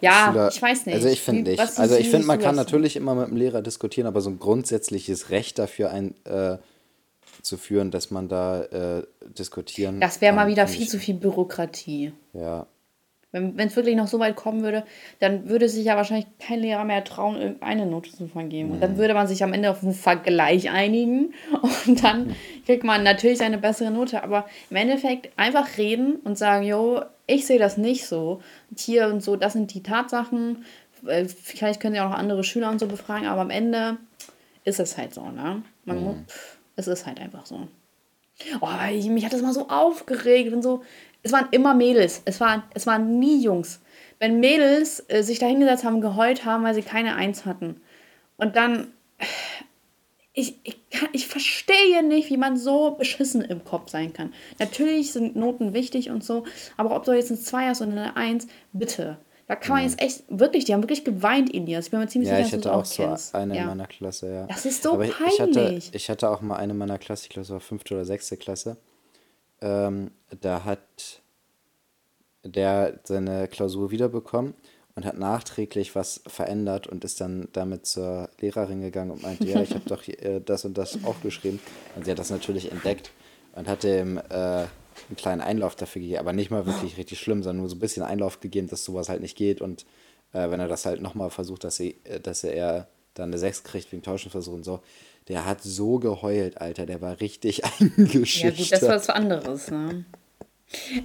ja, 0.00 0.28
Schüler, 0.28 0.48
ich 0.48 0.62
weiß 0.62 0.86
nicht. 0.86 0.94
Also 0.96 1.08
ich 1.08 1.22
finde 1.22 1.50
nicht. 1.50 1.60
Also 1.60 1.96
ich 1.96 2.10
finde, 2.10 2.26
man 2.26 2.38
kann 2.38 2.56
natürlich 2.56 2.96
immer 2.96 3.14
mit 3.14 3.28
dem 3.28 3.36
Lehrer 3.36 3.62
diskutieren, 3.62 4.06
aber 4.06 4.20
so 4.20 4.30
ein 4.30 4.38
grundsätzliches 4.38 5.30
Recht 5.30 5.58
dafür, 5.58 5.90
ein, 5.90 6.14
äh, 6.24 6.58
zu 7.42 7.56
führen, 7.56 7.90
dass 7.90 8.10
man 8.10 8.28
da 8.28 8.62
äh, 8.62 9.02
diskutieren 9.38 10.00
Das 10.00 10.20
wäre 10.20 10.34
mal 10.34 10.48
wieder 10.48 10.66
viel 10.66 10.88
zu 10.88 10.98
viel 10.98 11.14
Bürokratie. 11.14 12.12
Ja. 12.32 12.66
Wenn 13.30 13.58
es 13.58 13.76
wirklich 13.76 13.94
noch 13.94 14.06
so 14.06 14.18
weit 14.18 14.36
kommen 14.36 14.62
würde, 14.62 14.84
dann 15.18 15.50
würde 15.50 15.68
sich 15.68 15.84
ja 15.84 15.96
wahrscheinlich 15.96 16.26
kein 16.38 16.60
Lehrer 16.60 16.84
mehr 16.84 17.04
trauen, 17.04 17.36
irgendeine 17.36 17.84
Note 17.84 18.10
zu 18.10 18.26
vergeben. 18.26 18.70
Und 18.70 18.80
dann 18.80 18.96
würde 18.96 19.12
man 19.12 19.26
sich 19.26 19.44
am 19.44 19.52
Ende 19.52 19.70
auf 19.70 19.82
einen 19.82 19.92
Vergleich 19.92 20.70
einigen 20.70 21.34
und 21.86 22.02
dann 22.02 22.34
kriegt 22.64 22.84
man 22.84 23.02
natürlich 23.02 23.42
eine 23.42 23.58
bessere 23.58 23.90
Note. 23.90 24.22
Aber 24.22 24.46
im 24.70 24.76
Endeffekt 24.76 25.30
einfach 25.36 25.76
reden 25.76 26.16
und 26.24 26.38
sagen, 26.38 26.64
jo, 26.64 27.02
ich 27.26 27.46
sehe 27.46 27.58
das 27.58 27.76
nicht 27.76 28.06
so. 28.06 28.40
Und 28.70 28.80
hier 28.80 29.08
und 29.08 29.22
so, 29.22 29.36
das 29.36 29.52
sind 29.52 29.74
die 29.74 29.82
Tatsachen. 29.82 30.64
Äh, 31.06 31.26
Vielleicht 31.26 31.80
können 31.80 31.94
sie 31.94 32.00
auch 32.00 32.08
noch 32.08 32.18
andere 32.18 32.44
Schüler 32.44 32.70
und 32.70 32.78
so 32.78 32.86
befragen, 32.86 33.26
aber 33.26 33.42
am 33.42 33.50
Ende 33.50 33.98
ist 34.64 34.80
es 34.80 34.96
halt 34.96 35.12
so, 35.12 35.28
ne? 35.28 35.62
Man 35.84 36.02
muss, 36.02 36.16
pff, 36.26 36.58
es 36.76 36.86
ist 36.88 37.06
halt 37.06 37.20
einfach 37.20 37.44
so. 37.44 37.68
Oh, 38.60 38.68
ich, 38.92 39.06
mich 39.08 39.24
hat 39.24 39.32
das 39.32 39.42
mal 39.42 39.52
so 39.52 39.68
aufgeregt 39.68 40.52
und 40.52 40.62
so. 40.62 40.82
Es 41.22 41.32
waren 41.32 41.48
immer 41.50 41.74
Mädels. 41.74 42.22
Es 42.24 42.40
waren, 42.40 42.62
es 42.74 42.86
waren 42.86 43.18
nie 43.18 43.42
Jungs. 43.42 43.80
Wenn 44.18 44.40
Mädels 44.40 45.04
äh, 45.08 45.22
sich 45.22 45.38
da 45.38 45.46
hingesetzt 45.46 45.84
haben, 45.84 46.00
geheult 46.00 46.44
haben, 46.44 46.64
weil 46.64 46.74
sie 46.74 46.82
keine 46.82 47.14
Eins 47.16 47.44
hatten. 47.46 47.80
Und 48.36 48.56
dann. 48.56 48.88
äh, 49.18 49.24
Ich, 50.34 50.54
ich, 50.62 50.78
kann, 50.90 51.08
ich 51.12 51.26
verstehe 51.26 52.04
nicht, 52.04 52.30
wie 52.30 52.36
man 52.36 52.56
so 52.56 52.92
beschissen 52.92 53.42
im 53.42 53.64
Kopf 53.64 53.90
sein 53.90 54.12
kann. 54.12 54.32
Natürlich 54.60 55.12
sind 55.12 55.34
Noten 55.34 55.74
wichtig 55.74 56.10
und 56.10 56.22
so, 56.22 56.44
aber 56.76 56.94
ob 56.94 57.02
du 57.04 57.12
jetzt 57.12 57.30
ein 57.30 57.38
2 57.38 57.66
hast 57.68 57.82
oder 57.82 57.90
eine 57.90 58.16
1, 58.16 58.46
bitte. 58.72 59.18
Da 59.48 59.56
kann 59.56 59.76
man 59.76 59.82
jetzt 59.84 60.00
echt, 60.00 60.22
wirklich, 60.28 60.64
die 60.66 60.74
haben 60.74 60.82
wirklich 60.82 61.04
geweint, 61.04 61.50
Indias. 61.50 61.86
Ich 61.86 61.90
bin 61.90 61.98
mir 61.98 62.06
ziemlich 62.06 62.30
Ja, 62.30 62.36
sicher, 62.36 62.58
ich 62.58 62.62
dass 62.62 62.72
du 62.72 62.78
hatte 62.78 62.82
es 62.82 63.00
auch 63.00 63.16
so 63.32 63.38
eine 63.38 63.56
ja. 63.56 63.62
in 63.62 63.66
meiner 63.68 63.86
Klasse, 63.88 64.32
ja. 64.32 64.46
Das 64.46 64.64
ist 64.64 64.82
so 64.82 64.92
Aber 64.92 65.06
ich- 65.06 65.14
ich 65.32 65.40
hatte, 65.40 65.52
peinlich. 65.64 65.90
ich 65.92 66.08
hatte 66.10 66.28
auch 66.30 66.40
mal 66.42 66.56
eine 66.56 66.72
in 66.72 66.78
meiner 66.78 66.98
Klasse, 66.98 67.24
ich 67.24 67.30
glaube, 67.30 67.42
es 67.44 67.50
war 67.50 67.58
fünfte 67.60 67.94
oder 67.94 68.04
sechste 68.04 68.36
Klasse. 68.36 68.76
Ähm, 69.60 70.10
da 70.40 70.64
hat 70.64 71.22
der 72.44 73.00
seine 73.04 73.48
Klausur 73.48 73.90
wiederbekommen 73.90 74.54
und 74.94 75.04
hat 75.04 75.18
nachträglich 75.18 75.94
was 75.94 76.22
verändert 76.26 76.86
und 76.86 77.04
ist 77.04 77.20
dann 77.20 77.48
damit 77.52 77.86
zur 77.86 78.30
Lehrerin 78.40 78.80
gegangen 78.80 79.10
und 79.10 79.22
meinte, 79.22 79.46
ja, 79.46 79.62
ich 79.62 79.70
habe 79.70 79.88
doch 79.88 80.06
äh, 80.08 80.40
das 80.44 80.64
und 80.64 80.76
das 80.76 81.04
aufgeschrieben. 81.04 81.60
Und 81.94 82.04
sie 82.04 82.10
hat 82.10 82.18
das 82.18 82.30
natürlich 82.30 82.72
entdeckt 82.72 83.10
und 83.54 83.68
hatte 83.68 84.00
ihm 84.00 84.18
äh, 84.18 84.66
einen 85.08 85.16
kleinen 85.16 85.40
Einlauf 85.40 85.76
dafür 85.76 86.02
gegeben, 86.02 86.18
aber 86.18 86.32
nicht 86.32 86.50
mal 86.50 86.66
wirklich 86.66 86.96
richtig 86.96 87.20
schlimm, 87.20 87.42
sondern 87.42 87.58
nur 87.58 87.68
so 87.68 87.76
ein 87.76 87.80
bisschen 87.80 88.02
Einlauf 88.02 88.40
gegeben, 88.40 88.68
dass 88.68 88.84
sowas 88.84 89.08
halt 89.08 89.20
nicht 89.20 89.36
geht 89.36 89.60
und 89.60 89.86
äh, 90.32 90.50
wenn 90.50 90.60
er 90.60 90.68
das 90.68 90.86
halt 90.86 91.00
nochmal 91.00 91.30
versucht, 91.30 91.64
dass, 91.64 91.76
sie, 91.76 91.96
äh, 92.04 92.20
dass 92.20 92.44
er 92.44 92.88
dann 93.14 93.30
eine 93.30 93.38
6 93.38 93.64
kriegt 93.64 93.92
wegen 93.92 94.02
Tauschenversuch 94.02 94.54
und 94.54 94.64
so, 94.64 94.80
der 95.28 95.44
hat 95.44 95.62
so 95.62 95.98
geheult, 95.98 96.60
Alter, 96.60 96.86
der 96.86 97.00
war 97.00 97.20
richtig 97.20 97.58
Ja, 97.64 97.70
eingeschüchtert. 97.80 98.56
gut, 98.56 98.72
das 98.72 98.82
war 98.82 98.96
was 98.96 99.08
anderes, 99.10 99.70
ne? 99.70 100.04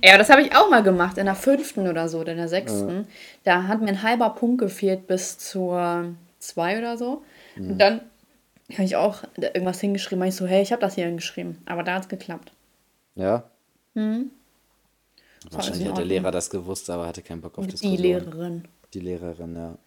Ja, 0.04 0.18
das 0.18 0.30
habe 0.30 0.42
ich 0.42 0.56
auch 0.56 0.70
mal 0.70 0.84
gemacht, 0.84 1.18
in 1.18 1.26
der 1.26 1.36
fünften 1.36 1.88
oder 1.88 2.10
so, 2.10 2.20
oder 2.20 2.34
in 2.34 2.38
der 2.38 2.50
sechsten. 2.50 3.08
Da 3.44 3.64
hat 3.64 3.80
mir 3.82 3.88
ein 3.88 4.04
halber 4.04 4.32
Punkt 4.32 4.60
gefehlt 4.60 5.08
bis 5.08 5.38
zur 5.38 6.14
zwei 6.40 6.78
oder 6.78 6.98
so. 6.98 7.24
Und 7.56 7.78
dann 7.80 8.02
habe 8.74 8.84
ich 8.84 8.96
auch 8.98 9.24
irgendwas 9.38 9.80
hingeschrieben, 9.80 10.22
weil 10.22 10.30
ich 10.30 10.36
so, 10.36 10.46
hey, 10.46 10.62
ich 10.62 10.72
habe 10.74 10.82
das 10.82 10.96
hier 10.96 11.06
hingeschrieben. 11.06 11.60
Aber 11.66 11.84
da 11.84 11.96
hat 11.96 12.04
es 12.04 12.10
geklappt. 12.10 12.52
Ja? 13.16 13.44
alles 13.96 14.26
Wahrscheinlich 15.52 15.84
in 15.84 15.90
hat 15.92 15.98
der. 15.98 16.06
Lehrer 16.06 16.32
das 16.32 16.50
gewusst, 16.50 16.90
aber 16.90 17.08
hatte 17.08 17.22
keinen 17.22 17.42
Bock 17.42 17.58
auf 17.58 17.66
Die 17.66 17.72
Diskussion. 17.72 18.02
Lehrerin. 18.02 18.68
Die 18.94 19.00
Lehrerin, 19.00 19.56
ja. 19.56 19.78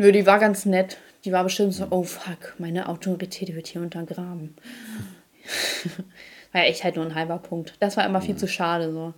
Nö, 0.00 0.12
die 0.12 0.24
war 0.24 0.38
ganz 0.38 0.64
nett. 0.64 0.96
Die 1.26 1.32
war 1.32 1.44
bestimmt 1.44 1.74
so, 1.74 1.86
oh 1.90 2.04
fuck, 2.04 2.54
meine 2.56 2.88
Autorität 2.88 3.54
wird 3.54 3.66
hier 3.66 3.82
untergraben. 3.82 4.56
war 6.52 6.62
ja 6.62 6.68
echt 6.68 6.84
halt 6.84 6.96
nur 6.96 7.04
ein 7.04 7.14
halber 7.14 7.36
Punkt. 7.36 7.74
Das 7.80 7.98
war 7.98 8.06
immer 8.06 8.22
viel 8.22 8.34
zu 8.36 8.48
schade 8.48 8.92
so. 8.94 9.12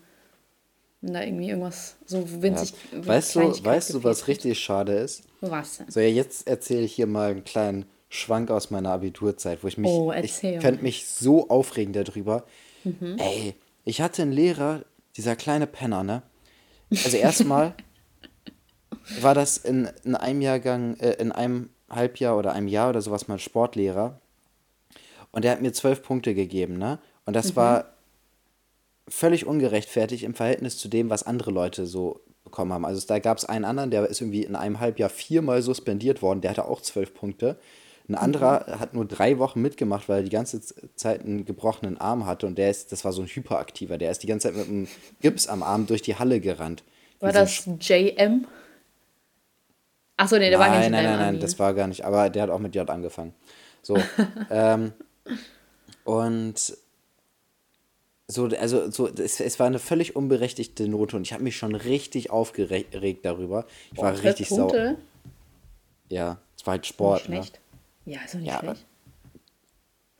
Wenn 1.00 1.14
da 1.14 1.22
irgendwie 1.22 1.50
irgendwas 1.50 1.96
so 2.04 2.42
winzig. 2.42 2.74
ja. 2.90 3.06
Weißt 3.06 3.36
du, 3.36 3.64
weißt 3.64 3.94
du, 3.94 4.02
was 4.02 4.26
richtig 4.26 4.58
schade 4.58 4.94
ist? 4.94 5.22
Was 5.40 5.78
denn? 5.78 5.88
So, 5.88 6.00
ja, 6.00 6.08
jetzt 6.08 6.48
erzähle 6.48 6.82
ich 6.82 6.94
hier 6.94 7.06
mal 7.06 7.30
einen 7.30 7.44
kleinen 7.44 7.84
Schwank 8.08 8.50
aus 8.50 8.70
meiner 8.72 8.90
Abiturzeit, 8.90 9.62
wo 9.62 9.68
ich 9.68 9.78
mich, 9.78 9.88
Oh, 9.88 10.10
ich 10.10 10.16
erzähl. 10.32 10.56
Mhm. 10.56 10.62
könnte 10.62 10.82
mich 10.82 11.06
so 11.06 11.48
aufregen 11.48 11.92
darüber. 11.92 12.44
Ey, 13.18 13.54
ich 13.84 14.00
hatte 14.00 14.22
einen 14.22 14.32
Lehrer, 14.32 14.82
dieser 15.16 15.36
kleine 15.36 15.68
Penner, 15.68 16.02
ne? 16.02 16.22
Also 16.90 17.16
erstmal 17.16 17.74
war 19.20 19.34
das 19.34 19.58
in, 19.58 19.88
in 20.04 20.14
einem 20.14 20.40
Jahrgang, 20.40 20.96
äh, 20.98 21.12
in 21.14 21.32
einem 21.32 21.70
Halbjahr 21.90 22.36
oder 22.36 22.52
einem 22.52 22.68
Jahr 22.68 22.90
oder 22.90 23.02
sowas 23.02 23.28
mal 23.28 23.38
Sportlehrer. 23.38 24.20
Und 25.30 25.44
der 25.44 25.52
hat 25.52 25.62
mir 25.62 25.72
zwölf 25.72 26.02
Punkte 26.02 26.34
gegeben, 26.34 26.76
ne? 26.76 26.98
Und 27.24 27.34
das 27.34 27.56
war 27.56 27.92
völlig 29.08 29.46
ungerechtfertigt 29.46 30.24
im 30.24 30.34
Verhältnis 30.34 30.78
zu 30.78 30.88
dem, 30.88 31.10
was 31.10 31.22
andere 31.22 31.50
Leute 31.50 31.86
so 31.86 32.20
bekommen 32.44 32.72
haben. 32.72 32.84
Also 32.84 33.06
da 33.06 33.18
gab 33.18 33.38
es 33.38 33.44
einen 33.44 33.64
anderen, 33.64 33.90
der 33.90 34.06
ist 34.06 34.20
irgendwie 34.20 34.42
in 34.42 34.56
einem 34.56 34.80
Halbjahr 34.80 35.10
viermal 35.10 35.62
suspendiert 35.62 36.22
worden, 36.22 36.40
der 36.40 36.50
hatte 36.50 36.64
auch 36.64 36.80
zwölf 36.80 37.14
Punkte. 37.14 37.56
Ein 38.08 38.16
anderer 38.16 38.78
hat 38.80 38.94
nur 38.94 39.04
drei 39.04 39.38
Wochen 39.38 39.62
mitgemacht, 39.62 40.08
weil 40.08 40.20
er 40.20 40.22
die 40.24 40.30
ganze 40.30 40.60
Zeit 40.96 41.22
einen 41.22 41.44
gebrochenen 41.44 41.98
Arm 41.98 42.26
hatte 42.26 42.46
und 42.46 42.58
der 42.58 42.68
ist, 42.68 42.90
das 42.90 43.04
war 43.04 43.12
so 43.12 43.22
ein 43.22 43.28
Hyperaktiver, 43.28 43.96
der 43.96 44.10
ist 44.10 44.22
die 44.22 44.26
ganze 44.26 44.48
Zeit 44.48 44.56
mit 44.56 44.68
einem 44.68 44.88
Gips 45.20 45.46
am 45.46 45.62
Arm 45.62 45.86
durch 45.86 46.02
die 46.02 46.16
Halle 46.16 46.40
gerannt. 46.40 46.82
War 47.20 47.32
das 47.32 47.64
JM? 47.80 48.46
Achso, 50.22 50.38
nee, 50.38 50.50
der 50.50 50.58
war 50.58 50.68
gar 50.68 50.78
nicht 50.78 50.90
Nein, 50.90 51.04
in 51.04 51.10
nein, 51.10 51.18
nein, 51.18 51.32
nein, 51.34 51.40
das 51.40 51.58
war 51.58 51.74
gar 51.74 51.86
nicht. 51.88 52.04
Aber 52.04 52.30
der 52.30 52.44
hat 52.44 52.50
auch 52.50 52.58
mit 52.60 52.74
J 52.76 52.88
angefangen. 52.88 53.34
So. 53.82 53.96
ähm, 54.50 54.92
und 56.04 56.76
so, 58.28 58.44
also 58.46 58.90
so, 58.90 59.08
es, 59.08 59.40
es 59.40 59.58
war 59.58 59.66
eine 59.66 59.78
völlig 59.80 60.14
unberechtigte 60.14 60.88
Note 60.88 61.16
und 61.16 61.22
ich 61.22 61.32
habe 61.32 61.42
mich 61.42 61.56
schon 61.56 61.74
richtig 61.74 62.30
aufgeregt 62.30 63.24
darüber. 63.24 63.66
Ich 63.92 63.98
war 63.98 64.12
Zwölf 64.14 64.24
richtig 64.24 64.48
sauer. 64.48 64.58
Punkte? 64.68 64.96
Ja, 66.08 66.38
es 66.56 66.64
war 66.66 66.72
halt 66.72 66.82
Nicht 66.82 66.88
Sport. 66.90 67.28
Ne? 67.28 67.36
schlecht. 67.36 67.60
Ja, 68.04 68.20
ist 68.24 68.34
doch 68.34 68.38
nicht 68.38 68.48
Ja, 68.48 68.58
aber- 68.58 68.66
schlecht. 68.74 68.86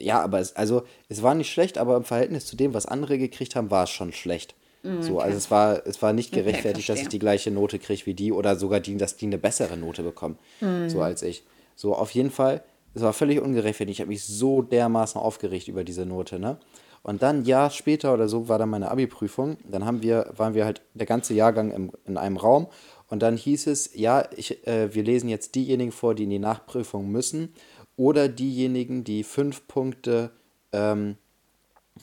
Ja, 0.01 0.21
aber 0.21 0.41
es, 0.41 0.57
also, 0.57 0.85
es 1.09 1.23
war 1.23 1.37
nicht 1.37 1.53
schlecht, 1.53 1.79
aber 1.79 1.97
im 1.97 2.03
Verhältnis 2.03 2.47
zu 2.47 2.57
dem, 2.57 2.75
was 2.75 2.87
andere 2.87 3.19
gekriegt 3.19 3.55
haben, 3.55 3.71
war 3.71 3.85
es 3.85 3.91
schon 3.91 4.13
schlecht. 4.13 4.57
So, 5.01 5.21
also 5.21 5.37
es 5.37 5.51
war, 5.51 5.87
es 5.87 6.03
war 6.03 6.13
nicht 6.13 6.33
Mm, 6.33 6.35
Okay, 6.39 6.45
gerechtfertigt, 6.45 6.89
dass 6.89 7.01
ich 7.01 7.09
die 7.09 7.19
gleiche 7.21 7.51
Note 7.53 7.79
kriege 7.79 8.05
wie 8.07 8.15
die 8.15 8.33
oder 8.33 8.57
sogar 8.57 8.81
die, 8.81 8.97
dass 8.97 9.17
die 9.17 9.27
eine 9.27 9.39
bessere 9.39 9.77
Note 9.77 10.03
bekommen, 10.03 10.39
Mm. 10.61 10.89
so 10.89 11.01
als 11.01 11.23
ich. 11.23 11.45
So, 11.77 11.95
auf 11.95 12.11
jeden 12.11 12.31
Fall, 12.31 12.63
es 12.95 13.03
war 13.03 13.13
völlig 13.13 13.41
ungerechtfertigt. 13.41 13.99
Ich 13.99 14.01
habe 14.01 14.09
mich 14.11 14.25
so 14.25 14.61
dermaßen 14.61 15.21
aufgeregt 15.21 15.69
über 15.69 15.85
diese 15.85 16.05
Note, 16.05 16.39
ne? 16.39 16.59
Und 17.05 17.23
dann 17.23 17.41
ein 17.41 17.45
Jahr 17.45 17.71
später 17.71 18.13
oder 18.15 18.29
so 18.29 18.49
war 18.49 18.59
dann 18.59 18.71
meine 18.71 18.91
Abi-Prüfung. 18.91 19.57
Dann 19.69 19.85
haben 19.85 20.03
wir, 20.03 20.33
waren 20.37 20.55
wir 20.55 20.65
halt 20.65 20.83
der 20.95 21.07
ganze 21.07 21.35
Jahrgang 21.35 21.73
im, 21.73 21.91
in 22.07 22.17
einem 22.17 22.37
Raum 22.37 22.69
und 23.09 23.23
dann 23.23 23.37
hieß 23.37 23.67
es, 23.69 23.91
ja, 23.95 24.25
ich, 24.37 24.67
äh, 24.69 24.95
wir 24.95 25.03
lesen 25.03 25.29
jetzt 25.29 25.55
diejenigen 25.57 25.91
vor, 25.93 26.15
die 26.15 26.25
in 26.25 26.31
die 26.31 26.39
Nachprüfung 26.39 27.09
müssen 27.11 27.55
oder 27.97 28.29
diejenigen, 28.29 29.03
die 29.05 29.25
fünf 29.25 29.67
Punkte 29.67 30.31
ähm, 30.73 31.17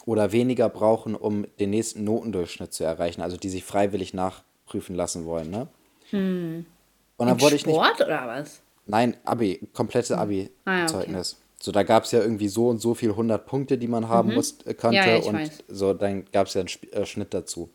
oder 0.06 0.32
weniger 0.32 0.70
brauchen, 0.70 1.16
um 1.16 1.46
den 1.60 1.70
nächsten 1.70 2.04
Notendurchschnitt 2.04 2.74
zu 2.74 2.84
erreichen, 2.84 3.22
also 3.22 3.38
die 3.38 3.50
sich 3.50 3.64
freiwillig 3.64 4.14
nachprüfen 4.14 4.96
lassen 4.96 5.26
wollen, 5.26 5.50
ne? 5.52 5.68
Und 6.12 6.66
dann 7.28 7.36
Im 7.36 7.42
wurde 7.42 7.56
ich 7.56 7.66
nicht. 7.66 7.76
Sport 7.76 8.02
oder 8.02 8.28
was? 8.28 8.62
Nein, 8.86 9.18
Abi, 9.24 9.60
komplette 9.74 10.18
Ah, 10.18 10.26
ja, 10.26 10.46
Abi-Zeugnis. 10.66 11.38
So, 11.62 11.72
da 11.72 11.84
gab 11.84 12.06
es 12.06 12.12
ja 12.12 12.22
irgendwie 12.22 12.48
so 12.48 12.70
und 12.70 12.80
so 12.80 12.94
viel 12.94 13.10
100 13.12 13.46
Punkte, 13.46 13.78
die 13.78 13.88
man 13.88 14.08
haben 14.08 14.34
muss, 14.34 14.58
äh, 14.66 14.74
konnte. 14.74 15.02
Mhm. 15.02 15.08
Ja, 15.08 15.18
ja, 15.18 15.24
und 15.26 15.36
weiß. 15.36 15.64
so, 15.68 15.94
dann 15.94 16.26
gab 16.32 16.48
es 16.48 16.54
ja 16.54 16.62
einen 16.62 16.70
äh, 16.94 17.06
Schnitt 17.06 17.34
dazu. 17.34 17.70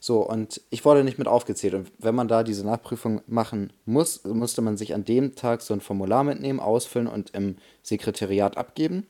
So, 0.00 0.26
und 0.26 0.60
ich 0.70 0.84
wurde 0.84 1.04
nicht 1.04 1.18
mit 1.18 1.28
aufgezählt. 1.28 1.74
Und 1.74 1.92
wenn 1.98 2.14
man 2.14 2.26
da 2.26 2.42
diese 2.42 2.64
Nachprüfung 2.66 3.20
machen 3.26 3.72
muss, 3.84 4.24
musste 4.24 4.62
man 4.62 4.76
sich 4.76 4.94
an 4.94 5.04
dem 5.04 5.34
Tag 5.36 5.60
so 5.62 5.74
ein 5.74 5.80
Formular 5.80 6.24
mitnehmen, 6.24 6.58
ausfüllen 6.58 7.06
und 7.06 7.30
im 7.30 7.56
Sekretariat 7.82 8.56
abgeben. 8.56 9.06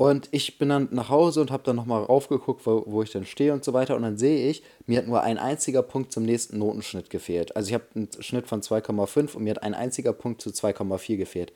Und 0.00 0.30
ich 0.30 0.56
bin 0.56 0.70
dann 0.70 0.88
nach 0.92 1.10
Hause 1.10 1.42
und 1.42 1.50
habe 1.50 1.62
dann 1.62 1.76
nochmal 1.76 2.02
raufgeguckt, 2.02 2.64
wo, 2.64 2.84
wo 2.86 3.02
ich 3.02 3.10
dann 3.10 3.26
stehe 3.26 3.52
und 3.52 3.62
so 3.62 3.74
weiter. 3.74 3.96
Und 3.96 4.02
dann 4.02 4.16
sehe 4.16 4.48
ich, 4.48 4.62
mir 4.86 4.96
hat 4.96 5.06
nur 5.06 5.20
ein 5.20 5.36
einziger 5.36 5.82
Punkt 5.82 6.10
zum 6.10 6.22
nächsten 6.22 6.58
Notenschnitt 6.58 7.10
gefehlt. 7.10 7.54
Also 7.54 7.68
ich 7.68 7.74
habe 7.74 7.84
einen 7.94 8.08
Schnitt 8.20 8.48
von 8.48 8.62
2,5 8.62 9.34
und 9.34 9.44
mir 9.44 9.50
hat 9.50 9.62
ein 9.62 9.74
einziger 9.74 10.14
Punkt 10.14 10.40
zu 10.40 10.48
2,4 10.48 11.18
gefehlt. 11.18 11.52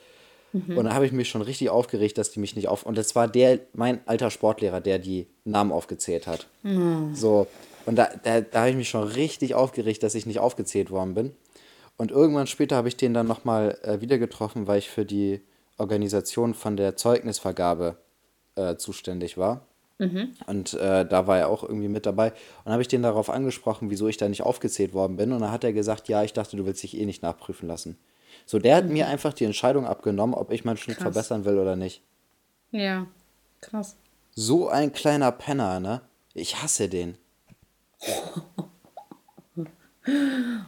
Und 0.77 0.85
dann 0.85 0.93
habe 0.93 1.07
ich 1.07 1.13
mich 1.13 1.31
schon 1.31 1.41
richtig 1.41 1.71
aufgeregt, 1.71 2.19
dass 2.19 2.33
die 2.33 2.39
mich 2.39 2.55
nicht 2.55 2.69
auf. 2.69 2.85
Und 2.85 2.99
das 2.99 3.17
war 3.17 3.29
der, 3.29 3.61
mein 3.73 4.07
alter 4.07 4.31
Sportlehrer, 4.31 4.83
der 4.83 4.99
die 4.99 5.27
Namen 5.47 5.73
aufgezählt 5.73 6.27
hat. 6.27 6.47
So. 7.15 7.47
Und 7.87 7.97
da, 7.97 8.11
da, 8.25 8.43
da 8.43 8.59
habe 8.59 8.69
ich 8.69 8.77
mich 8.77 8.91
schon 8.91 9.05
richtig 9.05 9.55
aufgeregt, 9.55 10.03
dass 10.03 10.15
ich 10.15 10.27
nicht 10.27 10.41
aufgezählt 10.41 10.91
worden 10.91 11.15
bin. 11.15 11.33
Und 11.97 12.11
irgendwann 12.11 12.47
später 12.47 12.77
habe 12.77 12.89
ich 12.89 12.99
den 12.99 13.15
dann 13.15 13.27
nochmal 13.27 13.79
äh, 13.85 14.03
wieder 14.03 14.19
getroffen, 14.19 14.67
weil 14.67 14.81
ich 14.81 14.91
für 14.91 15.07
die 15.07 15.41
Organisation 15.79 16.53
von 16.53 16.77
der 16.77 16.95
Zeugnisvergabe 16.95 17.97
äh, 18.57 18.77
zuständig 18.77 19.37
war. 19.39 19.67
Und 20.47 20.75
äh, 20.75 21.07
da 21.07 21.27
war 21.29 21.39
er 21.39 21.49
auch 21.49 21.63
irgendwie 21.63 21.89
mit 21.89 22.05
dabei. 22.05 22.31
Und 22.33 22.37
dann 22.65 22.73
habe 22.73 22.83
ich 22.83 22.89
den 22.89 23.03
darauf 23.03 23.31
angesprochen, 23.31 23.91
wieso 23.91 24.09
ich 24.09 24.17
da 24.17 24.29
nicht 24.29 24.43
aufgezählt 24.43 24.93
worden 24.93 25.17
bin. 25.17 25.33
Und 25.33 25.41
dann 25.41 25.53
hat 25.53 25.63
er 25.63 25.73
gesagt, 25.73 26.09
ja, 26.09 26.25
ich 26.25 26.33
dachte, 26.33 26.57
du 26.57 26.67
willst 26.67 26.83
dich 26.83 26.99
eh 26.99 27.07
nicht 27.07 27.23
nachprüfen 27.23 27.69
lassen. 27.69 27.97
So, 28.45 28.59
der 28.59 28.77
hat 28.77 28.89
mir 28.89 29.07
einfach 29.07 29.33
die 29.33 29.45
Entscheidung 29.45 29.87
abgenommen, 29.87 30.35
ob 30.35 30.51
ich 30.51 30.65
meinen 30.65 30.77
Schnitt 30.77 30.97
Krass. 30.97 31.05
verbessern 31.05 31.45
will 31.45 31.59
oder 31.59 31.77
nicht. 31.77 32.03
Ja, 32.73 33.07
krass. 33.61 33.97
So 34.35 34.69
ein 34.69 34.93
kleiner 34.93 35.31
Penner, 35.31 35.79
ne? 35.79 36.01
Ich 36.35 36.61
hasse 36.63 36.89
den. 36.89 37.17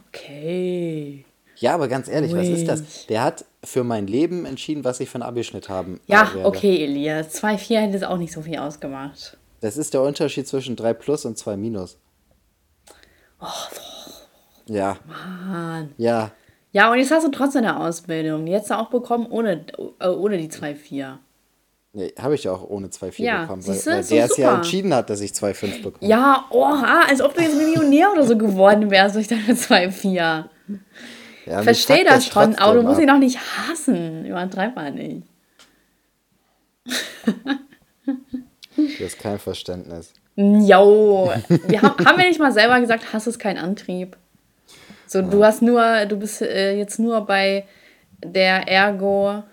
Okay. 0.07 1.25
Ja, 1.57 1.75
aber 1.75 1.87
ganz 1.87 2.07
ehrlich, 2.07 2.33
was 2.33 2.47
ist 2.47 2.67
das? 2.67 3.05
Der 3.05 3.23
hat 3.23 3.45
für 3.67 3.83
mein 3.83 4.07
Leben 4.07 4.45
entschieden, 4.45 4.83
was 4.83 4.99
ich 4.99 5.09
für 5.09 5.15
einen 5.15 5.23
Abischnitt 5.23 5.67
haben 5.69 5.99
Ja, 6.07 6.23
äh, 6.31 6.35
werde. 6.35 6.47
okay, 6.47 6.83
Elias. 6.83 7.35
2,4 7.43 7.79
hätte 7.81 7.97
es 7.97 8.03
auch 8.03 8.17
nicht 8.17 8.31
so 8.33 8.41
viel 8.41 8.57
ausgemacht. 8.57 9.37
Das 9.61 9.75
ist 9.77 9.93
der 9.93 10.01
Unterschied 10.03 10.47
zwischen 10.47 10.75
3 10.75 10.93
plus 10.93 11.25
und 11.25 11.37
2 11.37 11.57
minus. 11.57 11.97
ja. 14.67 14.97
Mann. 15.05 15.93
Ja. 15.97 16.31
Ja, 16.71 16.91
und 16.91 16.99
jetzt 16.99 17.11
hast 17.11 17.25
du 17.25 17.31
trotzdem 17.31 17.63
eine 17.63 17.79
Ausbildung. 17.79 18.45
Die 18.45 18.53
hättest 18.53 18.71
du 18.71 18.77
auch 18.77 18.89
bekommen 18.89 19.25
ohne, 19.29 19.65
äh, 19.99 20.07
ohne 20.07 20.37
die 20.37 20.49
2,4. 20.49 21.17
Nee, 21.93 22.13
habe 22.19 22.35
ich 22.35 22.47
auch 22.47 22.63
ohne 22.69 22.87
2,4 22.89 23.23
Ja, 23.23 23.41
bekommen, 23.41 23.65
weil, 23.65 23.75
weil 23.85 24.03
der 24.03 24.25
es 24.25 24.37
ja 24.37 24.55
entschieden 24.55 24.93
hat, 24.93 25.09
dass 25.09 25.21
ich 25.21 25.31
2,5 25.31 25.81
bekomme. 25.83 26.07
Ja, 26.09 26.45
oha, 26.51 27.01
als 27.09 27.21
ob 27.21 27.33
du 27.33 27.41
jetzt 27.41 27.57
Millionär 27.57 28.11
oder 28.11 28.23
so 28.25 28.37
geworden 28.37 28.91
wärst 28.91 29.15
durch 29.15 29.27
deine 29.27 29.53
2,4. 29.53 30.43
Ja, 31.47 31.57
mich 31.57 31.63
Versteh 31.63 31.97
fuckt 31.97 32.09
das 32.09 32.27
schon, 32.27 32.55
aber 32.55 32.75
du 32.75 32.83
musst 32.83 32.99
ihn 32.99 33.07
doch 33.07 33.17
nicht 33.17 33.39
hassen. 33.39 34.25
Übertreib 34.25 34.75
mal 34.75 34.91
nicht. 34.91 35.23
Du 38.75 39.05
hast 39.05 39.19
kein 39.19 39.39
Verständnis. 39.39 40.13
Jo, 40.35 41.31
wir 41.47 41.81
haben, 41.81 42.05
haben 42.05 42.17
wir 42.17 42.27
nicht 42.27 42.39
mal 42.39 42.51
selber 42.51 42.79
gesagt, 42.79 43.11
Hass 43.11 43.25
ist 43.25 43.39
kein 43.39 43.57
Antrieb. 43.57 44.15
So, 45.07 45.21
du 45.21 45.43
hast 45.43 45.61
nur, 45.61 46.05
du 46.05 46.17
bist 46.17 46.41
äh, 46.41 46.77
jetzt 46.77 46.99
nur 46.99 47.21
bei 47.21 47.65
der 48.23 48.67
Ergo, 48.67 49.43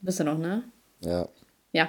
bist 0.00 0.20
du 0.20 0.24
noch, 0.24 0.38
ne? 0.38 0.64
Ja. 1.00 1.28
Ja, 1.72 1.88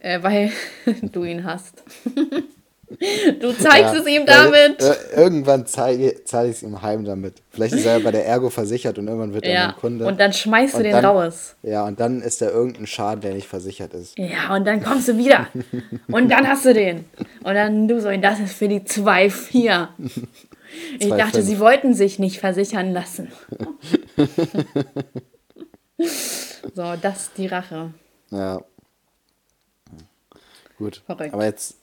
äh, 0.00 0.22
weil 0.22 0.50
du 1.02 1.24
ihn 1.24 1.44
hast. 1.44 1.82
du 3.40 3.52
zeigst 3.52 3.94
ja, 3.94 3.94
es 3.94 4.06
ihm 4.06 4.22
weil, 4.26 4.26
damit. 4.26 4.82
Äh, 4.82 5.20
irgendwann 5.22 5.66
zeige, 5.66 6.22
zahle 6.24 6.48
ich 6.50 6.56
es 6.56 6.62
ihm 6.62 6.82
heim 6.82 7.04
damit. 7.04 7.42
Vielleicht 7.50 7.74
ist 7.74 7.84
er 7.84 7.98
ja 7.98 8.04
bei 8.04 8.12
der 8.12 8.26
Ergo 8.26 8.48
versichert 8.48 8.98
und 8.98 9.08
irgendwann 9.08 9.34
wird 9.34 9.44
er 9.44 9.52
ja, 9.52 9.66
mein 9.66 9.76
Kunde. 9.76 10.06
und 10.06 10.20
dann 10.20 10.32
schmeißt 10.32 10.74
du 10.74 10.78
Und 10.78 10.84
den 10.84 10.92
dann- 10.92 11.04
raus. 11.04 11.56
Ja, 11.62 11.84
und 11.84 11.98
dann 11.98 12.22
ist 12.22 12.40
da 12.42 12.48
irgendein 12.48 12.86
Schaden, 12.86 13.22
der 13.22 13.34
nicht 13.34 13.48
versichert 13.48 13.92
ist. 13.94 14.16
Ja, 14.18 14.54
und 14.54 14.64
dann 14.66 14.82
kommst 14.82 15.08
du 15.08 15.16
wieder. 15.18 15.48
Und 16.08 16.30
dann 16.30 16.46
hast 16.46 16.64
du 16.64 16.72
den. 16.74 17.04
Und 17.42 17.54
dann 17.54 17.88
du 17.88 18.00
so, 18.00 18.08
und 18.08 18.22
das 18.22 18.38
ist 18.38 18.54
für 18.54 18.68
die 18.68 18.80
2-4. 18.80 19.88
Ich 20.98 21.06
2,5. 21.06 21.16
dachte, 21.16 21.42
sie 21.42 21.58
wollten 21.58 21.94
sich 21.94 22.18
nicht 22.18 22.38
versichern 22.38 22.92
lassen. 22.92 23.32
so, 26.74 26.94
das 27.00 27.22
ist 27.22 27.38
die 27.38 27.46
Rache. 27.46 27.94
Ja. 28.30 28.60
Gut. 30.76 31.02
Verrückt. 31.06 31.32
Aber 31.32 31.44
jetzt 31.46 31.76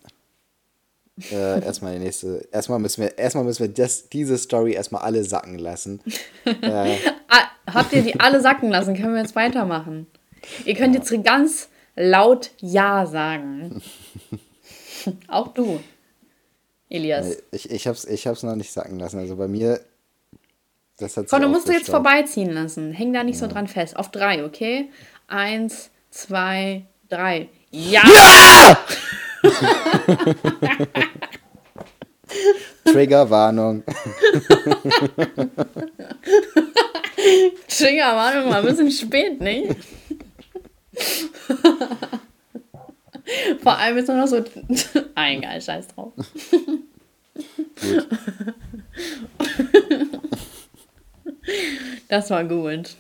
äh, 1.32 1.64
erstmal 1.66 1.94
die 1.94 2.00
nächste. 2.00 2.48
Erstmal 2.52 2.80
müssen 2.80 3.02
wir, 3.02 3.18
erstmal 3.18 3.44
müssen 3.44 3.64
wir 3.64 3.74
das, 3.74 4.10
diese 4.10 4.38
Story 4.38 4.74
erstmal 4.74 5.04
alle 5.04 5.24
sacken 5.24 5.58
lassen. 5.60 6.02
äh, 6.46 6.98
habt 7.72 7.94
ihr 7.94 8.02
die 8.02 8.20
alle 8.20 8.42
sacken 8.42 8.70
lassen? 8.70 8.96
Können 8.96 9.14
wir 9.14 9.22
jetzt 9.22 9.36
weitermachen? 9.36 10.08
Ihr 10.66 10.76
könnt 10.76 10.96
jetzt 10.96 11.14
ganz 11.24 11.70
laut 11.96 12.52
Ja 12.60 13.06
sagen. 13.06 13.82
Auch 15.28 15.50
du, 15.50 15.80
Elias. 16.90 17.38
ich, 17.52 17.70
ich 17.70 17.88
hab's, 17.88 18.06
ich 18.06 18.26
hab's 18.28 18.44
noch 18.44 18.56
nicht 18.56 18.72
sacken 18.72 19.00
lassen. 19.00 19.20
Also 19.20 19.36
bei 19.36 19.48
mir. 19.48 19.80
Das 20.98 21.18
hat 21.18 21.28
Komm, 21.30 21.42
du 21.42 21.48
musst 21.48 21.68
du 21.68 21.74
jetzt 21.74 21.90
vorbeiziehen 21.90 22.52
lassen. 22.52 22.92
Häng 22.92 23.14
da 23.14 23.24
nicht 23.24 23.40
so 23.40 23.48
dran 23.48 23.68
fest. 23.68 23.98
Auf 23.98 24.12
drei, 24.12 24.46
okay? 24.46 24.90
Eins, 25.28 25.90
zwei, 26.12 26.86
drei. 27.10 27.50
Ja! 27.72 28.04
Triggerwarnung. 32.86 33.84
Trigger, 37.68 38.16
warte 38.16 38.48
mal, 38.48 38.60
ein 38.60 38.66
bisschen 38.66 38.92
spät, 38.92 39.42
nicht? 39.42 39.76
Vor 43.62 43.78
allem 43.78 43.98
ist 43.98 44.08
nur 44.08 44.18
noch 44.18 44.28
so. 44.28 44.42
Geil, 45.16 45.62
scheiß 45.62 45.88
drauf. 45.88 46.14
Gut. 47.82 48.08
Das 52.08 52.30
war 52.30 52.44
gut. 52.44 52.96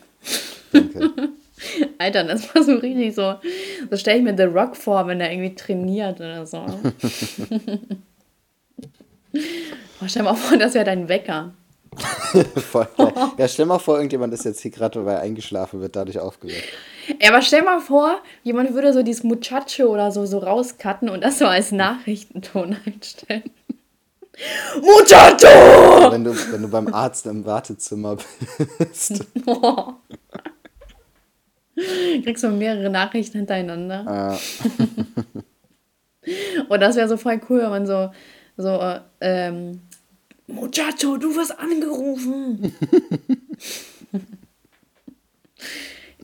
Danke. 0.71 1.29
Alter, 1.97 2.23
das 2.23 2.53
war 2.53 2.63
so 2.63 2.75
richtig 2.75 3.15
so. 3.15 3.35
So 3.89 3.97
stelle 3.97 4.19
ich 4.19 4.23
mir 4.23 4.35
The 4.35 4.43
Rock 4.43 4.75
vor, 4.75 5.07
wenn 5.07 5.21
er 5.21 5.31
irgendwie 5.31 5.55
trainiert 5.55 6.19
oder 6.19 6.45
so. 6.45 6.57
oh, 9.33 10.07
stell 10.07 10.23
mal 10.23 10.35
vor, 10.35 10.57
das 10.57 10.73
wäre 10.73 10.85
dein 10.85 11.07
Wecker. 11.09 11.53
Voll. 12.71 12.87
Ja, 13.37 13.47
stell 13.47 13.67
mal 13.67 13.77
vor, 13.77 13.97
irgendjemand 13.97 14.33
ist 14.33 14.45
jetzt 14.45 14.61
hier 14.61 14.71
gerade, 14.71 15.05
weil 15.05 15.15
er 15.15 15.21
eingeschlafen 15.21 15.79
wird, 15.81 15.95
dadurch 15.95 16.17
aufgeweckt. 16.17 16.67
Ja, 17.21 17.29
aber 17.29 17.41
stell 17.43 17.61
mal 17.61 17.79
vor, 17.79 18.17
jemand 18.43 18.73
würde 18.73 18.93
so 18.93 19.03
dieses 19.03 19.23
Muchacho 19.23 19.85
oder 19.85 20.11
so, 20.11 20.25
so 20.25 20.39
rauscutten 20.39 21.09
und 21.09 21.23
das 21.23 21.37
so 21.37 21.45
als 21.45 21.71
Nachrichtenton 21.71 22.77
einstellen. 22.85 23.43
Muchacho! 24.81 26.11
Wenn 26.11 26.23
du, 26.23 26.35
wenn 26.51 26.63
du 26.63 26.67
beim 26.67 26.91
Arzt 26.91 27.27
im 27.27 27.45
Wartezimmer 27.45 28.17
bist. 28.79 29.25
Oh. 29.45 29.93
Kriegst 31.75 32.43
du 32.43 32.49
mehrere 32.49 32.89
Nachrichten 32.89 33.37
hintereinander. 33.39 34.37
Äh, 34.37 34.37
Und 36.69 36.79
das 36.79 36.95
wäre 36.95 37.07
so 37.07 37.17
voll 37.17 37.41
cool, 37.49 37.61
wenn 37.61 37.69
man 37.69 37.85
so, 37.85 38.11
so, 38.57 38.79
äh, 38.79 39.01
ähm, 39.21 39.81
Muchacho, 40.47 41.17
du 41.17 41.35
wirst 41.35 41.57
angerufen. 41.57 42.73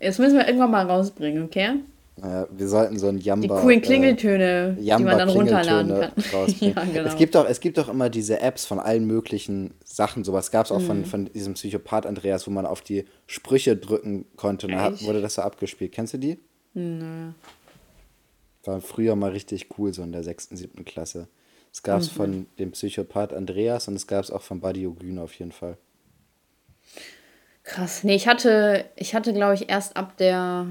Jetzt 0.02 0.20
müssen 0.20 0.38
wir 0.38 0.46
irgendwann 0.46 0.72
mal 0.72 0.86
rausbringen, 0.86 1.44
okay? 1.44 1.80
Äh, 2.24 2.46
wir 2.52 2.68
sollten 2.68 2.98
so 3.00 3.08
ein 3.08 3.18
Jamba. 3.20 3.56
Die 3.58 3.62
coolen 3.62 3.82
Klingeltöne, 3.82 4.78
äh, 4.80 4.82
die 4.82 5.04
man 5.04 5.18
dann 5.18 5.30
runterladen 5.30 5.90
kann. 6.00 6.12
ja, 6.60 6.84
genau. 6.84 7.08
es, 7.10 7.16
gibt 7.18 7.36
doch, 7.36 7.48
es 7.48 7.60
gibt 7.60 7.78
doch 7.78 7.90
immer 7.90 8.10
diese 8.10 8.40
Apps 8.42 8.66
von 8.66 8.80
allen 8.80 9.06
möglichen 9.06 9.74
Sachen. 9.84 10.24
Sowas 10.24 10.52
gab 10.52 10.66
es 10.66 10.72
auch 10.72 10.80
Mhm. 10.80 10.86
von, 10.86 11.06
von 11.06 11.26
diesem 11.34 11.54
Psychopath 11.56 12.06
Andreas, 12.06 12.46
wo 12.48 12.52
man 12.52 12.66
auf 12.66 12.82
die 12.82 13.06
Sprüche 13.28 13.76
drücken 13.78 14.26
konnte. 14.36 14.68
Und 14.68 14.74
da 14.74 14.82
hat- 14.82 14.94
Echt? 14.96 15.06
wurde 15.06 15.22
das 15.22 15.36
so 15.36 15.42
abgespielt. 15.42 15.92
Kennst 15.92 16.14
du 16.14 16.18
die? 16.18 16.40
Nö. 16.74 17.32
War 18.66 18.82
früher 18.82 19.16
mal 19.16 19.32
richtig 19.32 19.68
cool, 19.78 19.94
so 19.94 20.04
in 20.04 20.12
der 20.12 20.24
sechsten, 20.24 20.56
siebten 20.58 20.86
Klasse. 20.86 21.28
Es 21.72 21.82
gab 21.84 21.98
Mhm. 21.98 22.02
es 22.02 22.08
von 22.10 22.46
dem 22.60 22.72
Psychopath 22.72 23.34
Andreas 23.34 23.88
und 23.88 23.96
es 23.96 24.06
gab 24.08 24.24
es 24.24 24.32
auch 24.32 24.42
von 24.42 24.60
Buddy 24.60 24.86
Ogün 24.88 25.18
auf 25.20 25.34
jeden 25.36 25.52
Fall. 25.52 25.78
Krass. 27.64 28.04
Nee, 28.04 28.16
ich 28.16 28.28
hatte, 28.28 28.86
ich 28.96 29.14
hatte, 29.14 29.34
glaube 29.34 29.54
ich, 29.54 29.70
erst 29.70 29.96
ab 29.96 30.18
der, 30.18 30.66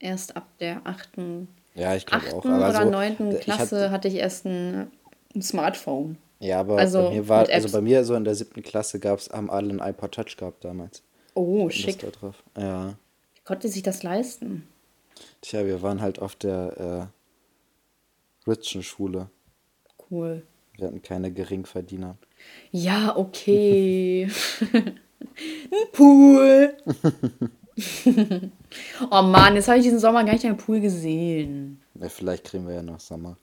erst 0.00 0.36
ab 0.36 0.46
der 0.58 0.80
achten, 0.84 1.48
Ja, 1.74 1.94
ich 1.94 2.06
glaube 2.06 2.26
achten 2.26 2.36
auch. 2.36 2.44
Aber 2.44 2.68
oder 2.70 2.82
so, 2.84 2.90
neunten 2.90 3.32
ich 3.32 3.40
Klasse 3.40 3.76
hatte, 3.76 3.90
hatte 3.90 4.08
ich 4.08 4.14
erst 4.14 4.46
ein, 4.46 4.90
ein 5.34 5.42
Smartphone. 5.42 6.16
ja, 6.40 6.58
aber 6.60 6.78
also 6.78 7.04
bei 7.04 7.10
mir 7.10 7.28
war, 7.28 7.48
also 7.48 7.70
bei 7.70 7.80
mir 7.80 8.04
so 8.04 8.14
in 8.14 8.24
der 8.24 8.34
siebten 8.34 8.62
Klasse 8.62 8.98
gab 8.98 9.18
es, 9.20 9.30
haben 9.30 9.50
alle 9.50 9.70
ein 9.72 9.78
iPod 9.78 10.12
Touch 10.12 10.36
gehabt 10.36 10.64
damals. 10.64 11.02
Oh, 11.34 11.64
Und 11.64 11.74
schick. 11.74 12.02
War 12.02 12.10
drauf. 12.10 12.42
Ja. 12.58 12.94
Wie 13.34 13.40
konnte 13.44 13.68
sich 13.68 13.82
das 13.82 14.02
leisten? 14.02 14.66
Tja, 15.42 15.64
wir 15.66 15.82
waren 15.82 16.00
halt 16.00 16.18
auf 16.18 16.34
der 16.34 17.10
äh, 18.46 18.50
Ritschen 18.50 18.82
Schule. 18.82 19.30
Cool. 20.10 20.42
Wir 20.76 20.86
hatten 20.88 21.02
keine 21.02 21.30
Geringverdiener. 21.30 22.16
Ja, 22.72 23.16
okay. 23.16 24.28
ein 24.72 25.92
Pool. 25.92 26.76
oh 29.10 29.22
Mann, 29.22 29.54
jetzt 29.54 29.68
habe 29.68 29.78
ich 29.78 29.84
diesen 29.84 29.98
Sommer 29.98 30.24
gar 30.24 30.32
nicht 30.32 30.44
einen 30.44 30.56
Pool 30.56 30.80
gesehen. 30.80 31.80
Ja, 31.94 32.08
vielleicht 32.08 32.44
kriegen 32.44 32.66
wir 32.66 32.74
ja 32.74 32.82
noch 32.82 33.00
Sommer. 33.00 33.36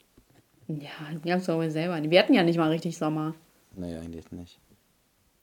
Ja, 0.67 0.89
wir 1.23 1.34
haben 1.34 1.39
es 1.39 1.47
wohl 1.47 1.69
selber. 1.71 2.02
Wir 2.10 2.19
hatten 2.19 2.34
ja 2.34 2.43
nicht 2.43 2.58
mal 2.58 2.69
richtig 2.69 2.97
Sommer. 2.97 3.34
Nee, 3.76 3.95
eigentlich 3.95 4.32
nicht. 4.32 4.60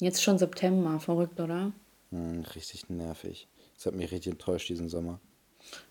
Jetzt 0.00 0.22
schon 0.22 0.38
September. 0.38 1.00
Verrückt, 1.00 1.40
oder? 1.40 1.72
Hm, 2.10 2.44
richtig 2.54 2.90
nervig. 2.90 3.48
Das 3.76 3.86
hat 3.86 3.94
mich 3.94 4.12
richtig 4.12 4.32
enttäuscht 4.32 4.68
diesen 4.68 4.88
Sommer. 4.88 5.18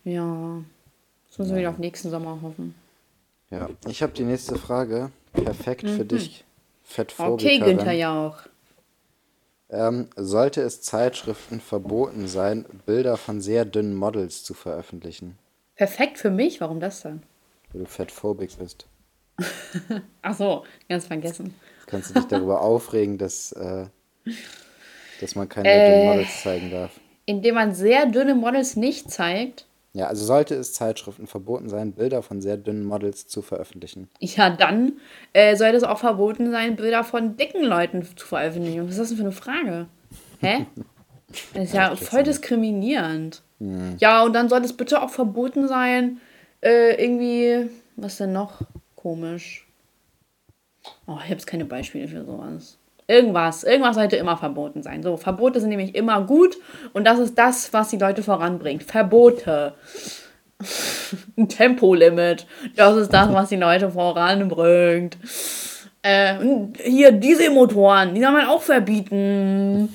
Ja. 0.03 0.63
Jetzt 1.25 1.39
müssen 1.39 1.51
wir 1.51 1.59
wieder 1.59 1.69
auf 1.71 1.79
nächsten 1.79 2.09
Sommer 2.09 2.39
hoffen. 2.41 2.75
Ja, 3.49 3.69
ich 3.87 4.03
habe 4.03 4.13
die 4.13 4.23
nächste 4.23 4.57
Frage. 4.57 5.11
Perfekt 5.31 5.89
für 5.89 6.05
dich, 6.05 6.43
Okay, 6.43 6.43
Fettphobikerin. 6.83 7.63
Günther 7.63 7.93
Jauch. 7.93 8.37
Ähm, 9.73 10.07
sollte 10.15 10.61
es 10.61 10.83
Zeitschriften 10.83 11.59
verboten 11.59 12.27
sein, 12.27 12.63
Bilder 12.85 13.17
von 13.17 13.41
sehr 13.41 13.65
dünnen 13.65 13.95
Models 13.95 14.43
zu 14.43 14.53
veröffentlichen, 14.53 15.39
Perfekt 15.75 16.19
für 16.19 16.29
mich. 16.29 16.61
Warum 16.61 16.79
das 16.79 17.01
dann? 17.01 17.23
weil 17.71 17.81
du 17.81 17.87
fettphobik 17.87 18.55
bist? 18.59 18.85
Ach 20.21 20.35
so, 20.37 20.63
ganz 20.87 21.07
vergessen. 21.07 21.55
Kannst 21.87 22.11
du 22.11 22.13
dich 22.13 22.25
darüber 22.27 22.61
aufregen, 22.61 23.17
dass, 23.17 23.51
äh, 23.53 23.87
dass 25.19 25.33
man 25.33 25.49
keine 25.49 25.69
Äh. 25.71 25.87
dünnen 25.87 26.05
Models 26.05 26.43
zeigen 26.43 26.69
darf? 26.69 26.91
Indem 27.25 27.55
man 27.55 27.73
sehr 27.73 28.05
dünne 28.05 28.35
Models 28.35 28.75
nicht 28.75 29.09
zeigt, 29.09 29.65
Ja, 29.95 30.07
also 30.07 30.25
sollte 30.25 30.55
es 30.55 30.73
Zeitschriften 30.73 31.27
verboten 31.27 31.69
sein, 31.69 31.93
Bilder 31.93 32.23
von 32.23 32.41
sehr 32.41 32.57
dünnen 32.57 32.83
Models 32.83 33.27
zu 33.27 33.43
veröffentlichen. 33.43 34.09
Ja, 34.19 34.49
dann 34.49 34.93
äh, 35.33 35.55
sollte 35.55 35.77
es 35.77 35.83
auch 35.83 35.99
verboten 35.99 36.49
sein, 36.51 36.75
Bilder 36.75 37.03
von 37.03 37.37
dicken 37.37 37.63
Leuten 37.63 38.03
zu 38.15 38.25
veröffentlichen. 38.25 38.83
Was 38.85 38.93
ist 38.93 38.99
das 38.99 39.07
denn 39.09 39.17
für 39.17 39.23
eine 39.23 39.31
Frage? 39.31 39.87
Hä? 40.39 40.65
Das 41.55 41.63
ist 41.63 41.73
ja 41.73 41.95
voll 41.95 42.21
diskriminierend. 42.21 43.41
Mhm. 43.57 43.95
Ja, 43.97 44.23
und 44.23 44.33
dann 44.33 44.49
soll 44.49 44.63
es 44.63 44.73
bitte 44.73 45.01
auch 45.01 45.09
verboten 45.09 45.67
sein, 45.67 46.21
äh, 46.61 47.01
irgendwie, 47.03 47.71
was 47.95 48.17
denn 48.17 48.33
noch? 48.33 48.61
Komisch. 48.95 49.67
Oh, 51.07 51.15
ich 51.15 51.23
habe 51.23 51.31
jetzt 51.31 51.47
keine 51.47 51.65
Beispiele 51.65 52.07
für 52.07 52.23
sowas. 52.23 52.77
Irgendwas, 53.07 53.63
irgendwas 53.63 53.95
sollte 53.95 54.15
immer 54.15 54.37
verboten 54.37 54.81
sein. 54.81 55.03
So, 55.03 55.17
Verbote 55.17 55.59
sind 55.59 55.69
nämlich 55.69 55.95
immer 55.95 56.21
gut 56.21 56.57
und 56.93 57.05
das 57.05 57.19
ist 57.19 57.37
das, 57.37 57.73
was 57.73 57.89
die 57.89 57.97
Leute 57.97 58.23
voranbringt. 58.23 58.83
Verbote. 58.83 59.73
Ein 61.37 61.47
Tempolimit. 61.49 62.45
Das 62.75 62.95
ist 62.95 63.13
das, 63.13 63.33
was 63.33 63.49
die 63.49 63.57
Leute 63.57 63.91
voranbringt. 63.91 65.17
Äh, 66.01 66.35
hier, 66.83 67.11
Dieselmotoren, 67.11 68.13
die 68.13 68.21
soll 68.21 68.31
man 68.31 68.47
auch 68.47 68.61
verbieten. 68.61 69.93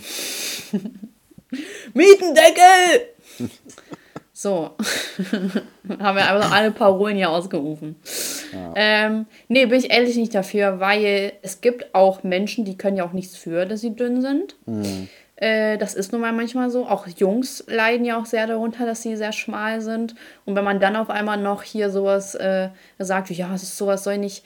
Mietendeckel! 1.95 3.09
So. 4.41 4.71
Haben 5.99 6.17
wir 6.17 6.33
einfach 6.33 6.53
alle 6.53 6.71
Parolen 6.71 7.17
hier 7.17 7.29
ausgerufen. 7.29 7.97
Ja. 8.53 8.73
Ähm, 8.77 9.27
nee, 9.49 9.67
bin 9.67 9.81
ich 9.81 9.91
ehrlich 9.91 10.15
nicht 10.15 10.33
dafür, 10.33 10.79
weil 10.79 11.33
es 11.43 11.61
gibt 11.61 11.93
auch 11.93 12.23
Menschen, 12.23 12.65
die 12.65 12.79
können 12.79 12.97
ja 12.97 13.05
auch 13.05 13.13
nichts 13.13 13.37
für, 13.37 13.67
dass 13.67 13.81
sie 13.81 13.97
dünn 13.97 14.23
sind. 14.23 14.55
Mhm. 14.67 15.09
Äh, 15.41 15.79
das 15.79 15.95
ist 15.95 16.11
nun 16.11 16.21
mal 16.21 16.33
manchmal 16.33 16.69
so. 16.69 16.87
Auch 16.87 17.07
Jungs 17.07 17.65
leiden 17.69 18.05
ja 18.05 18.19
auch 18.19 18.27
sehr 18.27 18.49
darunter, 18.49 18.87
dass 18.87 19.03
sie 19.03 19.17
sehr 19.17 19.31
schmal 19.31 19.81
sind. 19.81 20.17
Und 20.45 20.57
wenn 20.57 20.65
man 20.65 20.81
dann 20.81 20.97
auf 20.97 21.11
einmal 21.11 21.39
noch 21.39 21.63
hier 21.63 21.91
sowas 21.91 22.35
äh, 22.35 22.71
sagt, 22.99 23.31
ja, 23.31 23.55
es 23.55 23.63
ist 23.63 23.79
sowas 23.79 24.03
soll 24.03 24.19
nicht. 24.19 24.45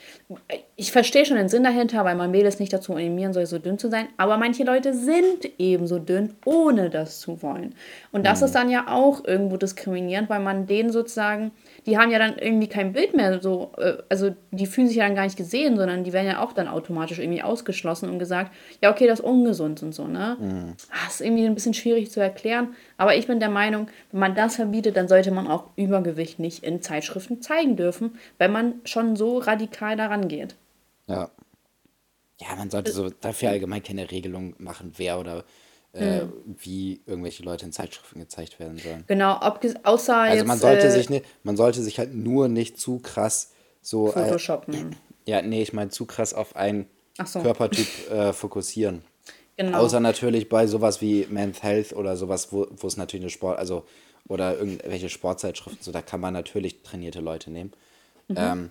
Ich 0.76 0.92
verstehe 0.92 1.24
schon 1.24 1.38
den 1.38 1.48
Sinn 1.48 1.64
dahinter, 1.64 2.04
weil 2.04 2.14
man 2.14 2.30
Mädels 2.30 2.60
nicht 2.60 2.74
dazu 2.74 2.92
animieren 2.92 3.32
soll, 3.32 3.46
so 3.46 3.58
dünn 3.58 3.78
zu 3.78 3.88
sein. 3.88 4.08
Aber 4.18 4.36
manche 4.36 4.64
Leute 4.64 4.92
sind 4.92 5.58
eben 5.58 5.86
so 5.86 5.98
dünn, 5.98 6.34
ohne 6.44 6.90
das 6.90 7.20
zu 7.20 7.42
wollen. 7.42 7.74
Und 8.10 8.26
das 8.26 8.40
mhm. 8.40 8.46
ist 8.46 8.54
dann 8.54 8.70
ja 8.70 8.88
auch 8.88 9.24
irgendwo 9.24 9.56
diskriminierend, 9.56 10.28
weil 10.28 10.40
man 10.40 10.66
denen 10.66 10.92
sozusagen 10.92 11.52
die 11.86 11.98
haben 11.98 12.10
ja 12.10 12.18
dann 12.18 12.38
irgendwie 12.38 12.68
kein 12.68 12.92
Bild 12.92 13.14
mehr 13.14 13.40
so, 13.40 13.72
äh, 13.76 13.98
also 14.08 14.34
die 14.50 14.66
fühlen 14.66 14.88
sich 14.88 14.96
ja 14.96 15.06
dann 15.06 15.14
gar 15.14 15.24
nicht 15.24 15.36
gesehen, 15.36 15.76
sondern 15.76 16.04
die 16.04 16.12
werden 16.12 16.26
ja 16.26 16.42
auch 16.42 16.52
dann 16.52 16.68
automatisch 16.68 17.18
irgendwie 17.18 17.42
ausgeschlossen 17.42 18.08
und 18.08 18.18
gesagt, 18.18 18.52
ja, 18.80 18.90
okay, 18.90 19.06
das 19.06 19.20
ist 19.20 19.24
ungesund 19.24 19.82
und 19.82 19.94
so, 19.94 20.06
ne? 20.06 20.36
Mhm. 20.38 20.74
Das 20.76 20.88
ah, 20.90 21.08
ist 21.08 21.20
irgendwie 21.20 21.46
ein 21.46 21.54
bisschen 21.54 21.74
schwierig 21.74 22.10
zu 22.10 22.20
erklären, 22.20 22.74
aber 22.96 23.16
ich 23.16 23.26
bin 23.26 23.40
der 23.40 23.50
Meinung, 23.50 23.88
wenn 24.10 24.20
man 24.20 24.34
das 24.34 24.56
verbietet, 24.56 24.96
dann 24.96 25.08
sollte 25.08 25.30
man 25.30 25.48
auch 25.48 25.66
Übergewicht 25.76 26.38
nicht 26.38 26.62
in 26.62 26.82
Zeitschriften 26.82 27.42
zeigen 27.42 27.76
dürfen, 27.76 28.18
weil 28.38 28.48
man 28.48 28.74
schon 28.84 29.16
so 29.16 29.38
radikal 29.38 29.96
daran 29.96 30.28
geht. 30.28 30.54
Ja. 31.06 31.30
Ja, 32.40 32.56
man 32.56 32.70
sollte 32.70 32.90
so 32.90 33.08
dafür 33.08 33.50
allgemein 33.50 33.84
keine 33.84 34.10
Regelung 34.10 34.54
machen, 34.58 34.92
wer 34.96 35.20
oder 35.20 35.44
äh, 35.94 36.24
mhm. 36.24 36.32
wie 36.58 37.02
irgendwelche 37.06 37.42
Leute 37.42 37.66
in 37.66 37.72
Zeitschriften 37.72 38.20
gezeigt 38.20 38.58
werden 38.58 38.78
sollen. 38.78 39.04
Genau, 39.06 39.38
ob, 39.42 39.60
außer 39.82 40.16
also 40.16 40.36
jetzt, 40.36 40.46
man 40.46 40.58
sollte 40.58 40.86
äh, 40.86 40.90
sich 40.90 41.10
nicht, 41.10 41.24
man 41.42 41.56
sollte 41.56 41.82
sich 41.82 41.98
halt 41.98 42.14
nur 42.14 42.48
nicht 42.48 42.78
zu 42.78 42.98
krass 42.98 43.52
so 43.82 44.08
äh, 44.08 44.12
Photoshoppen. 44.12 44.74
Äh, 44.74 45.30
ja, 45.30 45.42
nee, 45.42 45.62
ich 45.62 45.72
meine 45.72 45.90
zu 45.90 46.06
krass 46.06 46.34
auf 46.34 46.56
einen 46.56 46.86
so. 47.24 47.40
Körpertyp 47.40 48.10
äh, 48.10 48.32
fokussieren. 48.32 49.02
Genau. 49.56 49.78
Außer 49.78 50.00
natürlich 50.00 50.48
bei 50.48 50.66
sowas 50.66 51.00
wie 51.00 51.26
Men's 51.28 51.62
Health 51.62 51.92
oder 51.92 52.16
sowas, 52.16 52.52
wo, 52.52 52.66
es 52.86 52.96
natürlich 52.96 53.24
eine 53.24 53.30
Sport, 53.30 53.58
also 53.58 53.84
oder 54.28 54.56
irgendwelche 54.56 55.08
Sportzeitschriften, 55.08 55.82
so 55.82 55.92
da 55.92 56.00
kann 56.00 56.20
man 56.20 56.32
natürlich 56.32 56.82
trainierte 56.82 57.20
Leute 57.20 57.50
nehmen. 57.50 57.72
Mhm. 58.28 58.36
Ähm, 58.38 58.70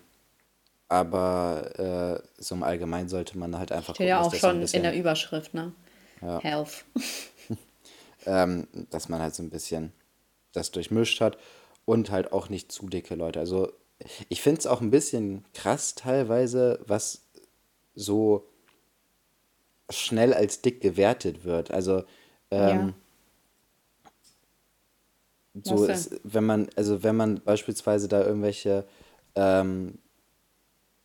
aber 0.90 2.20
äh, 2.20 2.42
so 2.42 2.56
im 2.56 2.64
Allgemeinen 2.64 3.10
sollte 3.10 3.38
man 3.38 3.58
halt 3.58 3.72
einfach. 3.72 3.96
Steht 3.96 4.08
ja 4.08 4.22
auch 4.22 4.34
schon 4.34 4.64
in 4.64 4.84
der 4.84 4.96
Überschrift, 4.96 5.54
ne? 5.54 5.72
Ja. 6.22 6.40
Health. 6.42 6.86
ähm, 8.26 8.68
dass 8.90 9.10
man 9.10 9.22
halt 9.22 9.36
so 9.36 9.44
ein 9.44 9.50
bisschen 9.50 9.92
das 10.54 10.72
durchmischt 10.72 11.22
hat 11.22 11.38
und 11.86 12.12
halt 12.12 12.32
auch 12.34 12.50
nicht 12.50 12.72
zu 12.72 12.88
dicke 12.88 13.16
Leute. 13.16 13.40
Also 13.40 13.72
ich 14.30 14.42
finde 14.42 14.60
es 14.60 14.68
auch 14.68 14.82
ein 14.82 14.92
bisschen 14.92 15.46
krass 15.54 15.96
teilweise, 15.96 16.80
was 16.88 17.22
so 17.96 18.48
schnell 19.90 20.34
als 20.34 20.62
dick 20.62 20.82
gewertet 20.82 21.44
wird. 21.44 21.72
Also 21.72 22.04
ähm, 22.50 22.94
ja. 25.54 25.62
so 25.64 25.86
ist, 25.86 26.20
wenn 26.24 26.46
man, 26.46 26.70
also 26.76 27.04
wenn 27.04 27.16
man 27.16 27.42
beispielsweise 27.42 28.08
da 28.08 28.24
irgendwelche 28.24 28.86
ähm, 29.36 30.00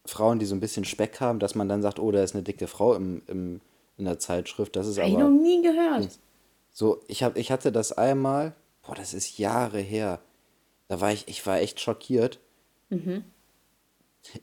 Frauen, 0.05 0.39
die 0.39 0.47
so 0.47 0.55
ein 0.55 0.61
bisschen 0.61 0.85
Speck 0.85 1.21
haben, 1.21 1.39
dass 1.39 1.55
man 1.55 1.69
dann 1.69 1.83
sagt, 1.83 1.99
oh, 1.99 2.11
da 2.11 2.23
ist 2.23 2.35
eine 2.35 2.45
dicke 2.45 2.67
Frau 2.67 2.95
im, 2.95 3.23
im 3.27 3.61
in 3.99 4.05
der 4.05 4.19
Zeitschrift. 4.19 4.77
Das 4.77 4.87
ist 4.87 4.99
Hab 4.99 5.05
aber. 5.05 5.13
Ich 5.13 5.19
noch 5.19 5.31
nie 5.31 5.63
gehört. 5.63 6.19
So, 6.73 7.01
ich, 7.09 7.23
hab, 7.23 7.37
ich 7.37 7.51
hatte 7.51 7.73
das 7.73 7.93
einmal, 7.93 8.55
boah, 8.87 8.95
das 8.95 9.15
ist 9.15 9.39
Jahre 9.39 9.81
her. 9.81 10.21
Da 10.89 11.01
war 11.01 11.13
ich, 11.13 11.27
ich 11.27 11.45
war 11.47 11.59
echt 11.59 11.81
schockiert. 11.81 12.39
Mhm. 12.91 13.25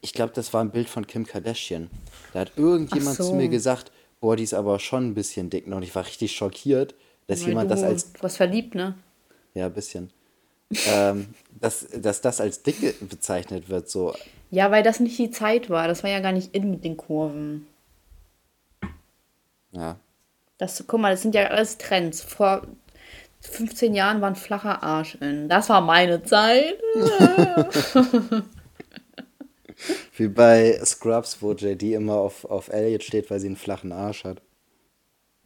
Ich 0.01 0.13
glaube, 0.13 0.33
das 0.33 0.53
war 0.53 0.63
ein 0.63 0.71
Bild 0.71 0.89
von 0.89 1.05
Kim 1.07 1.25
Kardashian. 1.25 1.89
Da 2.33 2.39
hat 2.39 2.53
irgendjemand 2.55 3.17
so. 3.17 3.25
zu 3.25 3.35
mir 3.35 3.49
gesagt, 3.49 3.91
boah, 4.19 4.35
die 4.35 4.43
ist 4.43 4.53
aber 4.53 4.79
schon 4.79 5.09
ein 5.09 5.13
bisschen 5.13 5.49
dick. 5.49 5.67
Und 5.67 5.83
ich 5.83 5.93
war 5.93 6.05
richtig 6.05 6.33
schockiert, 6.33 6.95
dass 7.27 7.41
Weil 7.41 7.49
jemand 7.49 7.71
das 7.71 7.83
als. 7.83 8.13
Was 8.21 8.37
verliebt, 8.37 8.75
ne? 8.75 8.97
Ja, 9.53 9.67
ein 9.67 9.73
bisschen. 9.73 10.11
ähm, 10.87 11.27
dass, 11.59 11.87
dass 11.95 12.21
das 12.21 12.41
als 12.41 12.63
dick 12.63 13.07
bezeichnet 13.07 13.69
wird, 13.69 13.89
so. 13.89 14.15
Ja, 14.49 14.71
weil 14.71 14.83
das 14.83 14.99
nicht 14.99 15.17
die 15.19 15.29
Zeit 15.29 15.69
war. 15.69 15.87
Das 15.87 16.03
war 16.03 16.09
ja 16.09 16.19
gar 16.19 16.31
nicht 16.31 16.55
in 16.55 16.71
mit 16.71 16.83
den 16.83 16.97
Kurven. 16.97 17.67
Ja. 19.73 19.97
Das, 20.57 20.83
guck 20.87 21.01
mal, 21.01 21.11
das 21.11 21.21
sind 21.21 21.35
ja 21.35 21.47
alles 21.47 21.77
Trends. 21.77 22.21
Vor 22.21 22.65
15 23.41 23.93
Jahren 23.93 24.21
war 24.21 24.29
ein 24.29 24.35
flacher 24.35 24.81
Arsch 24.83 25.15
in. 25.15 25.49
Das 25.49 25.69
war 25.69 25.81
meine 25.81 26.23
Zeit. 26.23 26.75
Wie 30.15 30.27
bei 30.27 30.79
Scrubs, 30.85 31.41
wo 31.41 31.53
JD 31.53 31.83
immer 31.93 32.13
auf, 32.13 32.45
auf 32.45 32.69
Elliot 32.69 33.03
steht, 33.03 33.29
weil 33.29 33.39
sie 33.39 33.47
einen 33.47 33.57
flachen 33.57 33.91
Arsch 33.91 34.23
hat. 34.23 34.41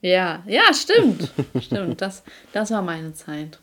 Ja, 0.02 0.44
ja, 0.46 0.74
stimmt. 0.74 1.32
stimmt. 1.62 2.02
Das, 2.02 2.24
das 2.54 2.70
war 2.70 2.82
meine 2.82 3.14
Zeit. 3.14 3.60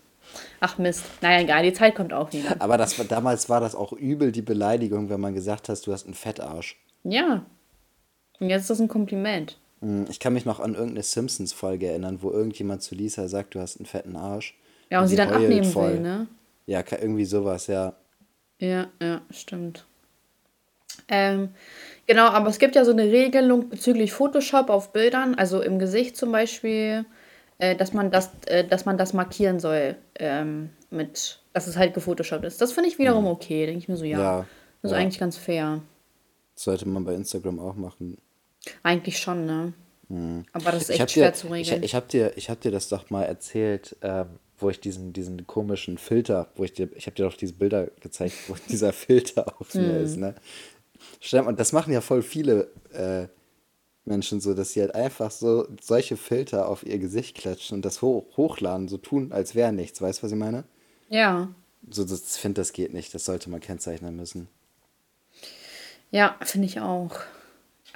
Ach 0.59 0.79
Mist. 0.79 1.05
Naja, 1.21 1.43
egal, 1.43 1.63
die 1.63 1.73
Zeit 1.73 1.95
kommt 1.95 2.13
auch 2.13 2.33
wieder. 2.33 2.57
Aber 2.59 2.77
das, 2.77 2.97
damals 3.07 3.49
war 3.49 3.61
das 3.61 3.75
auch 3.77 3.93
übel 3.93 4.33
die 4.33 4.43
Beleidigung, 4.43 5.11
wenn 5.11 5.21
man 5.21 5.35
gesagt 5.35 5.69
hat, 5.69 5.87
du 5.87 5.93
hast 5.93 6.07
einen 6.07 6.15
Fettarsch. 6.15 6.77
Ja. 7.05 7.47
Und 8.41 8.49
jetzt 8.49 8.63
ist 8.63 8.71
das 8.71 8.81
ein 8.81 8.89
Kompliment. 8.89 9.59
Hm, 9.85 10.07
ich 10.09 10.19
kann 10.19 10.33
mich 10.33 10.47
noch 10.47 10.61
an 10.61 10.75
irgendeine 10.75 11.03
Simpsons-Folge 11.03 11.89
erinnern, 11.89 12.19
wo 12.23 12.31
irgendjemand 12.31 12.83
zu 12.83 12.95
Lisa 12.95 13.29
sagt, 13.29 13.55
du 13.55 13.61
hast 13.61 13.77
einen 13.77 13.87
fetten 13.87 14.17
Arsch. 14.17 14.57
Ja, 14.91 14.99
und, 14.99 15.05
und 15.05 15.09
sie 15.11 15.17
dann 15.17 15.31
abnehmen 15.31 15.65
voll. 15.65 15.95
will, 15.95 16.01
ne? 16.01 16.27
Ja, 16.67 16.83
irgendwie 16.91 17.27
sowas, 17.27 17.67
ja. 17.67 17.95
Ja, 18.59 18.89
ja, 19.01 19.21
stimmt. 19.31 19.85
Ähm, 21.09 21.51
genau, 22.07 22.29
aber 22.29 22.49
es 22.49 22.59
gibt 22.59 22.77
ja 22.77 22.85
so 22.85 22.93
eine 22.93 23.05
Regelung 23.05 23.69
bezüglich 23.69 24.13
Photoshop 24.13 24.71
auf 24.71 24.93
Bildern, 24.93 25.35
also 25.35 25.61
im 25.61 25.79
Gesicht 25.79 26.17
zum 26.17 26.33
Beispiel, 26.33 27.05
äh, 27.59 27.77
dass 27.77 27.93
man 27.93 28.11
das, 28.11 28.31
äh, 28.47 28.67
dass 28.67 28.87
man 28.87 28.97
das 28.97 29.13
markieren 29.13 29.61
soll, 29.61 29.97
ähm, 30.19 30.71
mit, 30.91 31.41
dass 31.53 31.67
es 31.67 31.77
halt 31.77 31.93
gefotoshoppt 31.93 32.45
ist. 32.47 32.59
Das 32.61 32.73
finde 32.73 32.89
ich 32.89 32.99
wiederum 32.99 33.27
okay, 33.27 33.67
denke 33.67 33.81
ich 33.81 33.89
mir 33.89 33.97
so, 33.97 34.05
ja. 34.05 34.19
ja 34.19 34.47
das 34.81 34.93
ist 34.93 34.97
ja. 34.97 35.03
eigentlich 35.03 35.21
ganz 35.21 35.37
fair. 35.37 35.83
Das 36.55 36.65
sollte 36.65 36.89
man 36.89 37.05
bei 37.05 37.15
Instagram 37.15 37.59
auch 37.59 37.75
machen. 37.75 38.17
Eigentlich 38.83 39.19
schon, 39.19 39.47
ne? 39.47 39.73
Mhm. 40.09 40.45
Aber 40.53 40.73
das 40.73 40.85
ist 40.85 40.91
echt 40.91 41.13
schwer 41.13 41.31
dir, 41.31 41.37
zu 41.37 41.49
regeln. 41.49 41.79
Ich, 41.79 41.91
ich 41.91 41.95
habe 41.95 42.07
dir, 42.07 42.33
hab 42.37 42.61
dir 42.61 42.71
das 42.71 42.89
doch 42.89 43.11
mal 43.11 43.25
erzählt, 43.25 43.97
ähm, 44.03 44.27
wo 44.59 44.71
ich 44.71 44.81
diesen, 44.81 45.13
diesen 45.13 45.47
komischen 45.47 45.99
Filter, 45.99 46.49
wo 46.55 46.65
ich 46.65 46.73
dir, 46.73 46.89
ich 46.95 47.07
habe 47.07 47.17
dir 47.17 47.25
doch 47.25 47.37
diese 47.37 47.55
Bilder 47.55 47.89
gezeigt, 48.01 48.35
wo 48.49 48.57
dieser 48.69 48.93
Filter 48.93 49.61
auf 49.61 49.75
mir 49.75 49.99
ist, 49.99 50.17
ne? 50.17 50.35
Und 51.47 51.61
das 51.61 51.73
machen 51.73 51.93
ja 51.93 52.01
voll 52.01 52.23
viele 52.23 52.71
äh, 52.93 53.27
Menschen 54.05 54.41
so, 54.41 54.55
dass 54.55 54.73
sie 54.73 54.81
halt 54.81 54.95
einfach 54.95 55.31
so 55.31 55.67
solche 55.81 56.17
Filter 56.17 56.69
auf 56.69 56.85
ihr 56.85 56.99
Gesicht 56.99 57.37
klatschen 57.37 57.77
und 57.77 57.85
das 57.85 58.03
hoch, 58.03 58.25
hochladen, 58.37 58.89
so 58.89 58.99
tun, 58.99 59.33
als 59.33 59.55
wäre 59.55 59.73
nichts. 59.73 60.01
Weißt 60.01 60.21
du, 60.21 60.23
was 60.25 60.33
ich 60.33 60.39
meine? 60.39 60.65
Ja. 61.09 61.49
So, 61.91 62.05
das 62.05 62.37
finde, 62.37 62.61
das 62.61 62.73
geht 62.73 62.93
nicht. 62.93 63.15
Das 63.15 63.25
sollte 63.25 63.51
man 63.51 63.61
kennzeichnen 63.61 64.17
müssen. 64.17 64.49
Ja, 66.11 66.37
finde 66.43 66.67
ich 66.67 66.81
auch. 66.81 67.21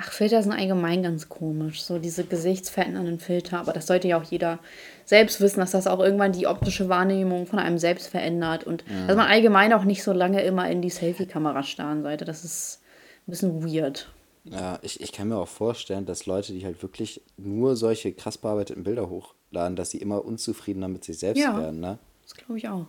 Ach, 0.00 0.12
Filter 0.12 0.40
sind 0.44 0.52
allgemein 0.52 1.02
ganz 1.02 1.28
komisch. 1.28 1.82
So 1.82 1.98
diese 1.98 2.24
gesichtsverändernden 2.24 3.18
Filter. 3.18 3.58
Aber 3.58 3.72
das 3.72 3.88
sollte 3.88 4.06
ja 4.06 4.18
auch 4.18 4.22
jeder 4.22 4.60
selbst 5.04 5.40
wissen, 5.40 5.58
dass 5.58 5.72
das 5.72 5.88
auch 5.88 5.98
irgendwann 5.98 6.30
die 6.30 6.46
optische 6.46 6.88
Wahrnehmung 6.88 7.46
von 7.48 7.58
einem 7.58 7.78
selbst 7.78 8.06
verändert. 8.06 8.62
Und 8.62 8.88
mhm. 8.88 9.08
dass 9.08 9.16
man 9.16 9.26
allgemein 9.26 9.72
auch 9.72 9.82
nicht 9.82 10.04
so 10.04 10.12
lange 10.12 10.42
immer 10.42 10.70
in 10.70 10.82
die 10.82 10.90
Selfie-Kamera 10.90 11.64
starren 11.64 12.02
sollte. 12.02 12.24
Das 12.24 12.44
ist 12.44 12.80
ein 13.26 13.32
bisschen 13.32 13.64
weird. 13.64 14.08
Ja, 14.44 14.78
ich, 14.82 15.00
ich 15.00 15.10
kann 15.10 15.28
mir 15.28 15.36
auch 15.36 15.48
vorstellen, 15.48 16.06
dass 16.06 16.26
Leute, 16.26 16.52
die 16.52 16.64
halt 16.64 16.80
wirklich 16.80 17.20
nur 17.36 17.74
solche 17.74 18.12
krass 18.12 18.38
bearbeiteten 18.38 18.84
Bilder 18.84 19.10
hochladen, 19.10 19.74
dass 19.74 19.90
sie 19.90 19.98
immer 19.98 20.24
unzufriedener 20.24 20.86
mit 20.86 21.04
sich 21.04 21.18
selbst 21.18 21.40
ja, 21.40 21.58
werden, 21.58 21.80
ne? 21.80 21.98
Das 22.22 22.34
glaube 22.34 22.56
ich 22.56 22.68
auch. 22.68 22.86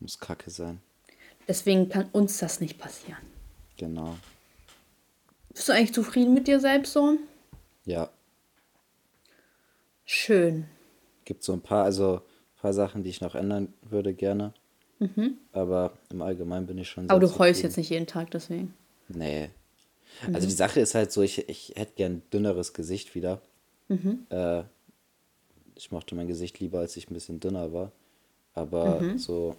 Muss 0.00 0.18
kacke 0.18 0.50
sein. 0.50 0.80
Deswegen 1.46 1.88
kann 1.88 2.08
uns 2.12 2.38
das 2.38 2.60
nicht 2.60 2.76
passieren. 2.78 3.22
Genau. 3.76 4.16
Bist 5.58 5.68
du 5.68 5.72
eigentlich 5.72 5.92
zufrieden 5.92 6.34
mit 6.34 6.46
dir 6.46 6.60
selbst 6.60 6.92
so? 6.92 7.18
Ja. 7.84 8.10
Schön. 10.04 10.66
Gibt 11.24 11.42
so 11.42 11.52
ein 11.52 11.60
paar, 11.62 11.82
also 11.82 12.18
ein 12.18 12.60
paar 12.60 12.72
Sachen, 12.72 13.02
die 13.02 13.10
ich 13.10 13.20
noch 13.20 13.34
ändern 13.34 13.74
würde, 13.82 14.14
gerne. 14.14 14.54
Aber 15.50 15.98
im 16.12 16.22
Allgemeinen 16.22 16.68
bin 16.68 16.78
ich 16.78 16.88
schon 16.88 17.06
Mhm. 17.06 17.10
Aber 17.10 17.18
du 17.18 17.38
heulst 17.40 17.64
jetzt 17.64 17.76
nicht 17.76 17.90
jeden 17.90 18.06
Tag 18.06 18.30
deswegen. 18.30 18.72
Nee. 19.08 19.50
Mhm. 20.28 20.36
Also 20.36 20.46
die 20.46 20.54
Sache 20.54 20.78
ist 20.78 20.94
halt 20.94 21.10
so, 21.10 21.22
ich, 21.22 21.48
ich 21.48 21.72
hätte 21.74 21.94
gern 21.96 22.12
ein 22.12 22.22
dünneres 22.32 22.72
Gesicht 22.72 23.16
wieder. 23.16 23.40
Mhm. 23.88 24.28
Äh, 24.30 24.62
ich 25.74 25.90
mochte 25.90 26.14
mein 26.14 26.28
Gesicht 26.28 26.60
lieber, 26.60 26.78
als 26.78 26.96
ich 26.96 27.10
ein 27.10 27.14
bisschen 27.14 27.40
dünner 27.40 27.72
war. 27.72 27.90
Aber 28.54 29.02
so, 29.16 29.56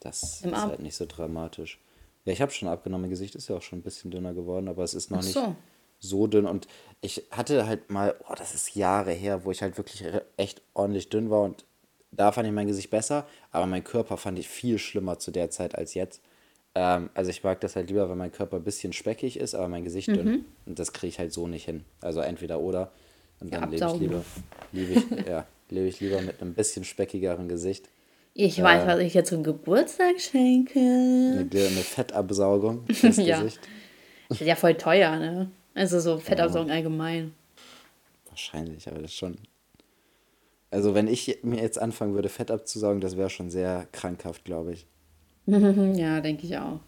das 0.00 0.40
Nimm 0.40 0.54
ist 0.54 0.58
ab. 0.60 0.70
halt 0.70 0.80
nicht 0.80 0.96
so 0.96 1.04
dramatisch. 1.04 1.78
Ja, 2.24 2.32
ich 2.32 2.40
habe 2.40 2.52
schon 2.52 2.68
abgenommen, 2.68 3.02
mein 3.02 3.10
Gesicht 3.10 3.34
ist 3.34 3.48
ja 3.48 3.56
auch 3.56 3.62
schon 3.62 3.80
ein 3.80 3.82
bisschen 3.82 4.10
dünner 4.10 4.32
geworden, 4.34 4.68
aber 4.68 4.82
es 4.82 4.94
ist 4.94 5.10
noch 5.10 5.18
Ach 5.18 5.24
nicht 5.24 5.34
so. 5.34 5.54
so 6.00 6.26
dünn. 6.26 6.46
Und 6.46 6.66
ich 7.00 7.24
hatte 7.30 7.66
halt 7.66 7.90
mal, 7.90 8.14
oh, 8.28 8.34
das 8.36 8.54
ist 8.54 8.74
Jahre 8.74 9.12
her, 9.12 9.44
wo 9.44 9.50
ich 9.50 9.62
halt 9.62 9.76
wirklich 9.76 10.04
echt 10.36 10.62
ordentlich 10.72 11.08
dünn 11.10 11.30
war 11.30 11.42
und 11.42 11.64
da 12.12 12.30
fand 12.32 12.46
ich 12.46 12.54
mein 12.54 12.68
Gesicht 12.68 12.90
besser, 12.90 13.26
aber 13.50 13.66
mein 13.66 13.82
Körper 13.82 14.16
fand 14.16 14.38
ich 14.38 14.48
viel 14.48 14.78
schlimmer 14.78 15.18
zu 15.18 15.30
der 15.32 15.50
Zeit 15.50 15.74
als 15.74 15.94
jetzt. 15.94 16.22
Ähm, 16.76 17.10
also 17.14 17.30
ich 17.30 17.42
mag 17.42 17.60
das 17.60 17.74
halt 17.76 17.88
lieber, 17.88 18.08
wenn 18.08 18.16
mein 18.18 18.32
Körper 18.32 18.56
ein 18.56 18.64
bisschen 18.64 18.92
speckig 18.92 19.36
ist, 19.38 19.54
aber 19.54 19.68
mein 19.68 19.84
Gesicht 19.84 20.08
Mhm. 20.08 20.14
dünn. 20.14 20.44
Und 20.66 20.78
das 20.78 20.92
kriege 20.92 21.08
ich 21.08 21.18
halt 21.18 21.32
so 21.32 21.46
nicht 21.48 21.64
hin. 21.64 21.84
Also 22.00 22.20
entweder 22.20 22.60
oder. 22.60 22.92
Und 23.40 23.52
Ja, 23.52 23.60
dann 23.60 23.70
lebe 23.70 23.84
ich 23.86 24.00
lieber, 24.00 24.24
lebe 24.72 24.92
ich, 24.92 25.26
ja, 25.26 25.46
lebe 25.70 25.86
ich 25.88 26.00
lieber 26.00 26.20
mit 26.22 26.40
einem 26.40 26.54
bisschen 26.54 26.84
speckigeren 26.84 27.48
Gesicht. 27.48 27.88
Ich 28.36 28.60
weiß, 28.60 28.86
was 28.86 28.98
ich 28.98 29.14
jetzt 29.14 29.28
zum 29.28 29.44
Geburtstag 29.44 30.20
schenke. 30.20 30.78
Eine, 30.80 31.38
eine 31.40 31.50
Fettabsaugung 31.82 32.84
fürs 32.92 33.16
Ja. 33.18 33.40
Gesicht. 33.40 33.60
Das 34.28 34.40
ist 34.40 34.46
ja 34.46 34.56
voll 34.56 34.74
teuer, 34.74 35.16
ne? 35.18 35.50
Also 35.74 36.00
so 36.00 36.18
Fettabsaugung 36.18 36.70
allgemein. 36.70 37.32
Wahrscheinlich, 38.28 38.88
aber 38.88 39.00
das 39.00 39.14
schon. 39.14 39.36
Also 40.72 40.94
wenn 40.96 41.06
ich 41.06 41.38
mir 41.44 41.60
jetzt 41.62 41.78
anfangen 41.78 42.14
würde, 42.14 42.28
Fett 42.28 42.50
abzusaugen, 42.50 43.00
das 43.00 43.16
wäre 43.16 43.30
schon 43.30 43.50
sehr 43.50 43.86
krankhaft, 43.92 44.44
glaube 44.44 44.72
ich. 44.72 44.86
Ja, 45.46 46.20
denke 46.20 46.46
ich 46.46 46.56
auch. 46.58 46.80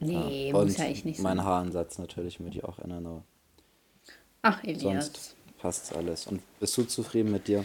Nee, 0.00 0.52
Und 0.54 0.64
muss 0.68 0.78
ja 0.78 0.86
echt 0.86 1.04
nicht 1.04 1.20
mein 1.20 1.36
sein. 1.36 1.46
Haaransatz 1.46 1.98
natürlich 1.98 2.40
würde 2.40 2.56
ich 2.56 2.64
auch 2.64 2.78
ändern, 2.78 3.06
aber 3.06 3.22
Ach, 4.42 4.64
Elias. 4.64 4.82
sonst 4.82 5.36
passt 5.58 5.94
alles. 5.94 6.26
Und 6.26 6.40
bist 6.58 6.76
du 6.78 6.84
zufrieden 6.84 7.30
mit 7.30 7.46
dir? 7.46 7.64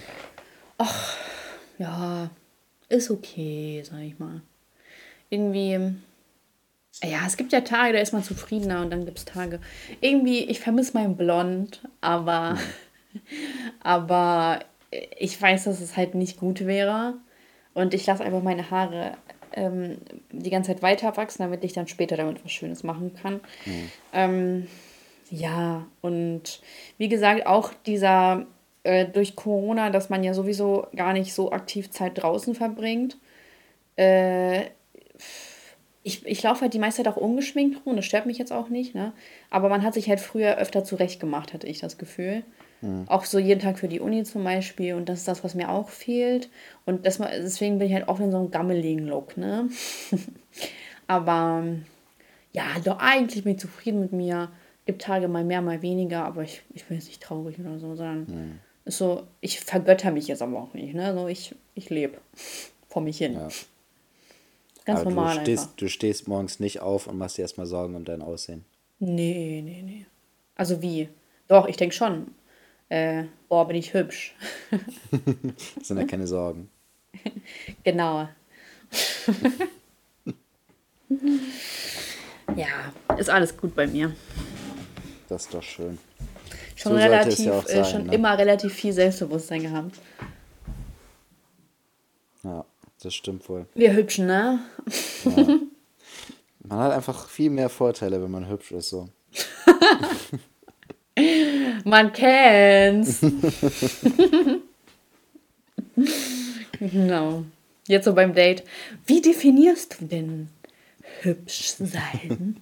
Ja, 1.77 2.29
ist 2.89 3.11
okay, 3.11 3.83
sag 3.83 4.01
ich 4.01 4.17
mal. 4.19 4.41
Irgendwie, 5.29 5.95
ja, 7.03 7.19
es 7.25 7.37
gibt 7.37 7.51
ja 7.51 7.61
Tage, 7.61 7.93
da 7.93 7.99
ist 7.99 8.13
man 8.13 8.23
zufriedener 8.23 8.81
und 8.81 8.91
dann 8.91 9.05
gibt 9.05 9.17
es 9.17 9.25
Tage. 9.25 9.59
Irgendwie, 10.01 10.45
ich 10.45 10.59
vermisse 10.59 10.93
mein 10.93 11.17
Blond, 11.17 11.81
aber, 12.01 12.57
aber 13.81 14.59
ich 15.17 15.41
weiß, 15.41 15.65
dass 15.65 15.81
es 15.81 15.97
halt 15.97 16.15
nicht 16.15 16.39
gut 16.39 16.65
wäre. 16.65 17.15
Und 17.73 17.93
ich 17.93 18.05
lasse 18.05 18.23
einfach 18.23 18.41
meine 18.41 18.71
Haare 18.71 19.17
ähm, 19.53 19.97
die 20.31 20.49
ganze 20.49 20.71
Zeit 20.71 20.81
weiter 20.81 21.17
wachsen, 21.17 21.43
damit 21.43 21.63
ich 21.63 21.73
dann 21.73 21.87
später 21.87 22.15
damit 22.15 22.43
was 22.43 22.51
Schönes 22.51 22.83
machen 22.83 23.13
kann. 23.21 23.41
Ähm, 24.13 24.67
ja, 25.29 25.85
und 26.01 26.61
wie 26.97 27.09
gesagt, 27.09 27.47
auch 27.47 27.73
dieser 27.85 28.45
äh, 28.85 29.05
durch 29.05 29.35
Corona, 29.35 29.89
dass 29.89 30.09
man 30.09 30.23
ja 30.23 30.33
sowieso 30.33 30.87
gar 30.95 31.13
nicht 31.13 31.33
so 31.33 31.51
aktiv 31.51 31.91
Zeit 31.91 32.21
draußen 32.21 32.55
verbringt. 32.55 33.17
Äh, 33.97 34.65
ich, 36.03 36.25
ich 36.25 36.43
laufe 36.43 36.61
halt 36.61 36.73
die 36.73 36.79
meiste 36.79 37.03
Zeit 37.03 37.11
auch 37.11 37.17
ungeschminkt 37.17 37.83
rum, 37.85 37.95
das 37.95 38.05
stört 38.05 38.27
mich 38.27 38.37
jetzt 38.37 38.53
auch 38.53 38.69
nicht, 38.69 38.93
ne? 38.93 39.11
Aber 39.49 39.69
man 39.69 39.83
hat 39.83 39.95
sich 39.95 40.07
halt 40.07 40.19
früher 40.19 40.57
öfter 40.57 40.83
zurechtgemacht, 40.83 41.51
hatte 41.51 41.65
ich 41.65 41.79
das 41.79 41.97
Gefühl. 41.97 42.43
Auch 43.07 43.25
so 43.25 43.39
jeden 43.39 43.59
Tag 43.59 43.79
für 43.79 43.87
die 43.87 43.99
Uni 43.99 44.23
zum 44.23 44.43
Beispiel. 44.43 44.93
Und 44.93 45.09
das 45.09 45.19
ist 45.19 45.27
das, 45.27 45.43
was 45.43 45.55
mir 45.55 45.69
auch 45.69 45.89
fehlt. 45.89 46.49
Und 46.85 47.07
das, 47.07 47.17
deswegen 47.17 47.79
bin 47.79 47.87
ich 47.87 47.93
halt 47.95 48.07
auch 48.07 48.19
in 48.19 48.29
so 48.29 48.37
einem 48.37 48.51
gammeligen 48.51 49.07
Look, 49.07 49.37
ne? 49.37 49.69
aber 51.07 51.63
ja, 52.53 52.65
doch 52.83 52.99
eigentlich 52.99 53.43
bin 53.43 53.53
ich 53.53 53.59
zufrieden 53.59 54.01
mit 54.01 54.11
mir. 54.11 54.49
Gibt 54.85 55.01
Tage 55.01 55.27
mal 55.27 55.43
mehr, 55.43 55.63
mal 55.63 55.81
weniger, 55.81 56.25
aber 56.25 56.43
ich, 56.43 56.61
ich 56.75 56.85
bin 56.85 56.97
jetzt 56.97 57.07
nicht 57.07 57.23
traurig 57.23 57.59
oder 57.59 57.79
so, 57.79 57.95
sondern 57.95 58.59
ist 58.85 58.99
so, 58.99 59.27
ich 59.41 59.59
vergötter 59.59 60.11
mich 60.11 60.27
jetzt 60.27 60.41
aber 60.41 60.59
auch 60.59 60.73
nicht, 60.73 60.93
ne? 60.93 61.13
So, 61.13 61.27
ich, 61.27 61.55
ich 61.73 61.89
lebe 61.89 62.19
vor 62.87 63.01
mich 63.01 63.17
hin. 63.17 63.33
Ja. 63.33 63.49
Ganz 64.85 65.01
aber 65.01 65.09
normal 65.09 65.35
du 65.37 65.41
stehst, 65.41 65.63
einfach. 65.63 65.75
du 65.77 65.89
stehst 65.89 66.27
morgens 66.27 66.59
nicht 66.59 66.79
auf 66.79 67.07
und 67.07 67.17
machst 67.17 67.37
dir 67.37 67.41
erstmal 67.41 67.65
Sorgen 67.65 67.95
um 67.95 68.05
dein 68.05 68.21
Aussehen. 68.21 68.63
Nee, 68.99 69.61
nee, 69.65 69.81
nee. 69.81 70.05
Also 70.55 70.81
wie? 70.81 71.09
Doch, 71.47 71.67
ich 71.67 71.77
denke 71.77 71.95
schon. 71.95 72.33
Äh, 72.89 73.23
boah, 73.49 73.67
bin 73.67 73.77
ich 73.77 73.93
hübsch. 73.93 74.35
Das 75.75 75.87
sind 75.87 75.97
ja 75.97 76.05
keine 76.05 76.27
Sorgen. 76.27 76.69
Genau. 77.83 78.29
ja, 82.55 82.93
ist 83.17 83.29
alles 83.29 83.57
gut 83.57 83.75
bei 83.75 83.87
mir. 83.87 84.15
Das 85.27 85.45
ist 85.45 85.53
doch 85.53 85.63
schön. 85.63 85.97
Schon 86.75 86.91
So 86.91 86.97
relativ, 86.97 87.45
ja 87.45 87.59
äh, 87.59 87.67
sein, 87.67 87.85
schon 87.85 88.05
ne? 88.07 88.13
immer 88.13 88.37
relativ 88.37 88.73
viel 88.73 88.93
Selbstbewusstsein 88.93 89.63
gehabt. 89.63 89.95
Ja, 92.43 92.65
das 93.01 93.15
stimmt 93.15 93.47
wohl. 93.49 93.65
Wir 93.73 93.93
Hübschen, 93.93 94.27
ne? 94.27 94.59
Man 96.67 96.79
hat 96.79 96.93
einfach 96.93 97.27
viel 97.29 97.49
mehr 97.49 97.69
Vorteile, 97.69 98.21
wenn 98.21 98.31
man 98.31 98.49
hübsch 98.49 98.71
ist. 98.71 98.89
So. 98.89 99.07
Man 101.83 102.11
kennt's. 102.11 103.19
genau. 106.79 107.45
Jetzt 107.87 108.05
so 108.05 108.13
beim 108.13 108.33
Date. 108.33 108.63
Wie 109.05 109.21
definierst 109.21 110.01
du 110.01 110.05
denn 110.05 110.49
hübsch 111.21 111.75
sein? 111.77 112.57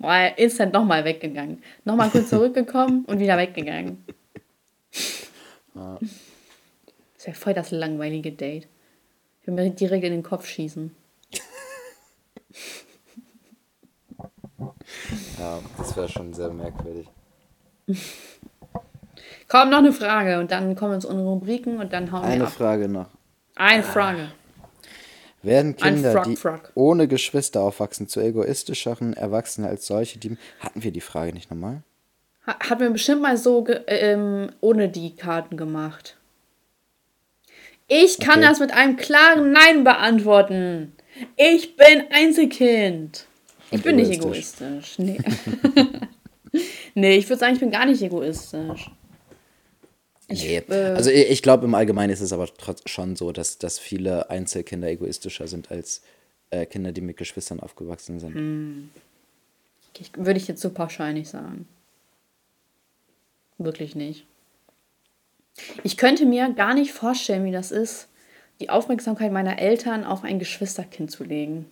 Boah, 0.00 0.32
instant 0.36 0.72
nochmal 0.72 1.04
weggegangen. 1.04 1.62
Nochmal 1.84 2.08
kurz 2.08 2.30
zurückgekommen 2.30 3.04
und 3.04 3.20
wieder 3.20 3.36
weggegangen. 3.36 4.02
Das 5.74 6.00
ist 7.18 7.26
ja 7.26 7.32
voll 7.34 7.52
das 7.52 7.70
langweilige 7.70 8.32
Date. 8.32 8.66
Ich 9.40 9.46
will 9.46 9.54
mir 9.54 9.70
direkt 9.70 10.04
in 10.04 10.12
den 10.12 10.22
Kopf 10.22 10.46
schießen. 10.46 10.96
Ja, 15.38 15.58
das 15.76 15.96
wäre 15.96 16.08
schon 16.08 16.32
sehr 16.32 16.50
merkwürdig. 16.50 17.06
Komm, 19.48 19.70
noch 19.70 19.78
eine 19.78 19.92
Frage 19.92 20.38
und 20.38 20.50
dann 20.50 20.74
kommen 20.76 20.94
uns 20.94 21.04
unsere 21.04 21.28
Rubriken 21.28 21.78
und 21.78 21.92
dann 21.92 22.10
hauen 22.10 22.22
wir 22.22 22.30
Eine. 22.30 22.46
Frage 22.46 22.88
noch. 22.88 23.08
Eine 23.54 23.82
Frage. 23.82 24.32
Werden 25.42 25.74
Kinder, 25.76 26.12
Frog, 26.12 26.24
die 26.24 26.36
Frog. 26.36 26.72
ohne 26.74 27.08
Geschwister 27.08 27.62
aufwachsen, 27.62 28.08
zu 28.08 28.20
egoistischeren 28.20 29.14
Erwachsenen 29.14 29.68
als 29.68 29.86
solche, 29.86 30.18
die. 30.18 30.36
Hatten 30.60 30.82
wir 30.82 30.90
die 30.90 31.00
Frage 31.00 31.32
nicht 31.32 31.50
nochmal? 31.50 31.82
Ha- 32.46 32.58
Hat 32.68 32.80
mir 32.80 32.90
bestimmt 32.90 33.22
mal 33.22 33.36
so 33.38 33.66
ähm, 33.86 34.50
ohne 34.60 34.88
die 34.90 35.14
Karten 35.16 35.56
gemacht. 35.56 36.16
Ich 37.88 38.18
kann 38.20 38.38
Okay. 38.40 38.48
das 38.48 38.60
mit 38.60 38.72
einem 38.72 38.96
klaren 38.96 39.52
Nein 39.52 39.82
beantworten. 39.84 40.92
Ich 41.36 41.76
bin 41.76 42.04
Einzelkind. 42.12 43.26
Ich 43.72 43.82
bin 43.82 43.96
nicht 43.96 44.12
egoistisch. 44.12 44.98
egoistisch. 44.98 44.98
Nee. 44.98 45.18
nee, 46.94 47.16
ich 47.16 47.28
würde 47.28 47.40
sagen, 47.40 47.54
ich 47.54 47.60
bin 47.60 47.70
gar 47.70 47.86
nicht 47.86 48.02
egoistisch. 48.02 48.90
Ich, 50.30 50.44
Nee. 50.44 50.62
äh, 50.68 50.94
Also 50.94 51.10
ich, 51.10 51.42
glaube, 51.42 51.64
im 51.64 51.74
Allgemeinen 51.74 52.12
ist 52.12 52.20
es 52.20 52.32
aber 52.32 52.46
trotz 52.56 52.88
schon 52.88 53.16
so, 53.16 53.32
dass, 53.32 53.58
dass 53.58 53.78
viele 53.78 54.30
Einzelkinder 54.30 54.88
egoistischer 54.88 55.48
sind 55.48 55.70
als 55.70 56.02
äh, 56.50 56.66
Kinder, 56.66 56.92
die 56.92 57.00
mit 57.00 57.16
Geschwistern 57.16 57.60
aufgewachsen 57.60 58.18
sind. 58.20 58.34
Hm. 58.34 58.90
ich, 59.98 60.12
würde 60.16 60.38
ich 60.38 60.48
jetzt 60.48 60.62
so 60.62 60.70
pauschal 60.70 61.12
nicht 61.12 61.28
sagen. 61.28 61.68
Wirklich 63.58 63.94
nicht. 63.94 64.26
Ich 65.84 65.96
könnte 65.96 66.24
mir 66.24 66.50
gar 66.54 66.74
nicht 66.74 66.92
vorstellen, 66.92 67.44
wie 67.44 67.52
das 67.52 67.70
ist, 67.70 68.08
die 68.60 68.70
Aufmerksamkeit 68.70 69.32
meiner 69.32 69.58
Eltern 69.58 70.04
auf 70.04 70.22
ein 70.24 70.38
Geschwisterkind 70.38 71.10
zu 71.10 71.24
legen. 71.24 71.66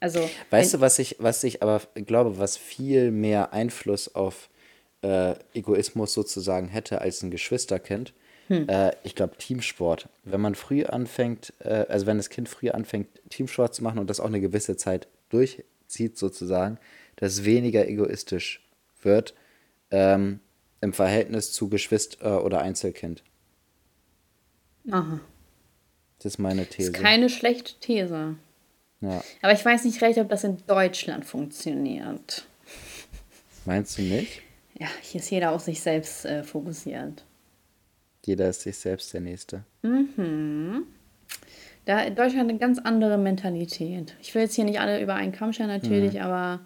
Also, 0.00 0.20
Hm. 0.20 0.28
Weißt 0.50 0.74
du, 0.74 0.80
was 0.80 0.98
ich, 0.98 1.16
was 1.18 1.42
ich 1.42 1.62
aber 1.62 1.80
glaube, 1.94 2.38
was 2.38 2.56
viel 2.56 3.10
mehr 3.10 3.52
Einfluss 3.52 4.14
auf 4.14 4.48
äh, 5.04 5.34
Egoismus 5.52 6.14
sozusagen 6.14 6.68
hätte 6.68 7.00
als 7.00 7.22
ein 7.22 7.30
Geschwisterkind? 7.30 8.14
Äh, 8.48 8.92
ich 9.04 9.14
glaube, 9.14 9.36
Teamsport. 9.38 10.08
Wenn 10.24 10.40
man 10.40 10.54
früh 10.54 10.84
anfängt, 10.84 11.52
äh, 11.60 11.86
also 11.88 12.06
wenn 12.06 12.18
das 12.18 12.28
Kind 12.28 12.48
früh 12.48 12.70
anfängt, 12.70 13.08
Teamsport 13.30 13.74
zu 13.74 13.82
machen 13.82 13.98
und 13.98 14.10
das 14.10 14.20
auch 14.20 14.26
eine 14.26 14.40
gewisse 14.40 14.76
Zeit 14.76 15.08
durchzieht, 15.30 16.18
sozusagen, 16.18 16.78
dass 17.16 17.44
weniger 17.44 17.88
egoistisch 17.88 18.66
wird 19.02 19.34
ähm, 19.90 20.40
im 20.80 20.92
Verhältnis 20.92 21.52
zu 21.52 21.68
Geschwister 21.68 22.44
oder 22.44 22.60
Einzelkind. 22.60 23.22
aha. 24.90 25.20
Das 26.18 26.34
ist 26.34 26.38
meine 26.38 26.64
These. 26.64 26.92
Das 26.92 27.00
ist 27.00 27.04
keine 27.04 27.28
schlechte 27.28 27.74
These. 27.80 28.36
Ja. 29.00 29.22
Aber 29.42 29.52
ich 29.52 29.64
weiß 29.64 29.84
nicht 29.84 30.00
recht, 30.00 30.18
ob 30.18 30.30
das 30.30 30.44
in 30.44 30.58
Deutschland 30.66 31.26
funktioniert. 31.26 32.46
Meinst 33.66 33.98
du 33.98 34.02
nicht? 34.02 34.43
Ja, 34.78 34.88
hier 35.02 35.20
ist 35.20 35.30
jeder 35.30 35.52
auf 35.52 35.62
sich 35.62 35.80
selbst 35.80 36.24
äh, 36.24 36.42
fokussiert. 36.42 37.24
Jeder 38.24 38.48
ist 38.48 38.62
sich 38.62 38.76
selbst 38.76 39.12
der 39.12 39.20
Nächste. 39.20 39.62
Mhm. 39.82 40.84
Da 41.84 42.00
in 42.00 42.14
Deutschland 42.16 42.48
eine 42.48 42.58
ganz 42.58 42.78
andere 42.78 43.18
Mentalität. 43.18 44.16
Ich 44.20 44.34
will 44.34 44.42
jetzt 44.42 44.54
hier 44.54 44.64
nicht 44.64 44.80
alle 44.80 45.02
über 45.02 45.14
einen 45.14 45.32
Kamm 45.32 45.52
scheren, 45.52 45.68
natürlich, 45.68 46.14
Mhm. 46.14 46.20
aber 46.20 46.60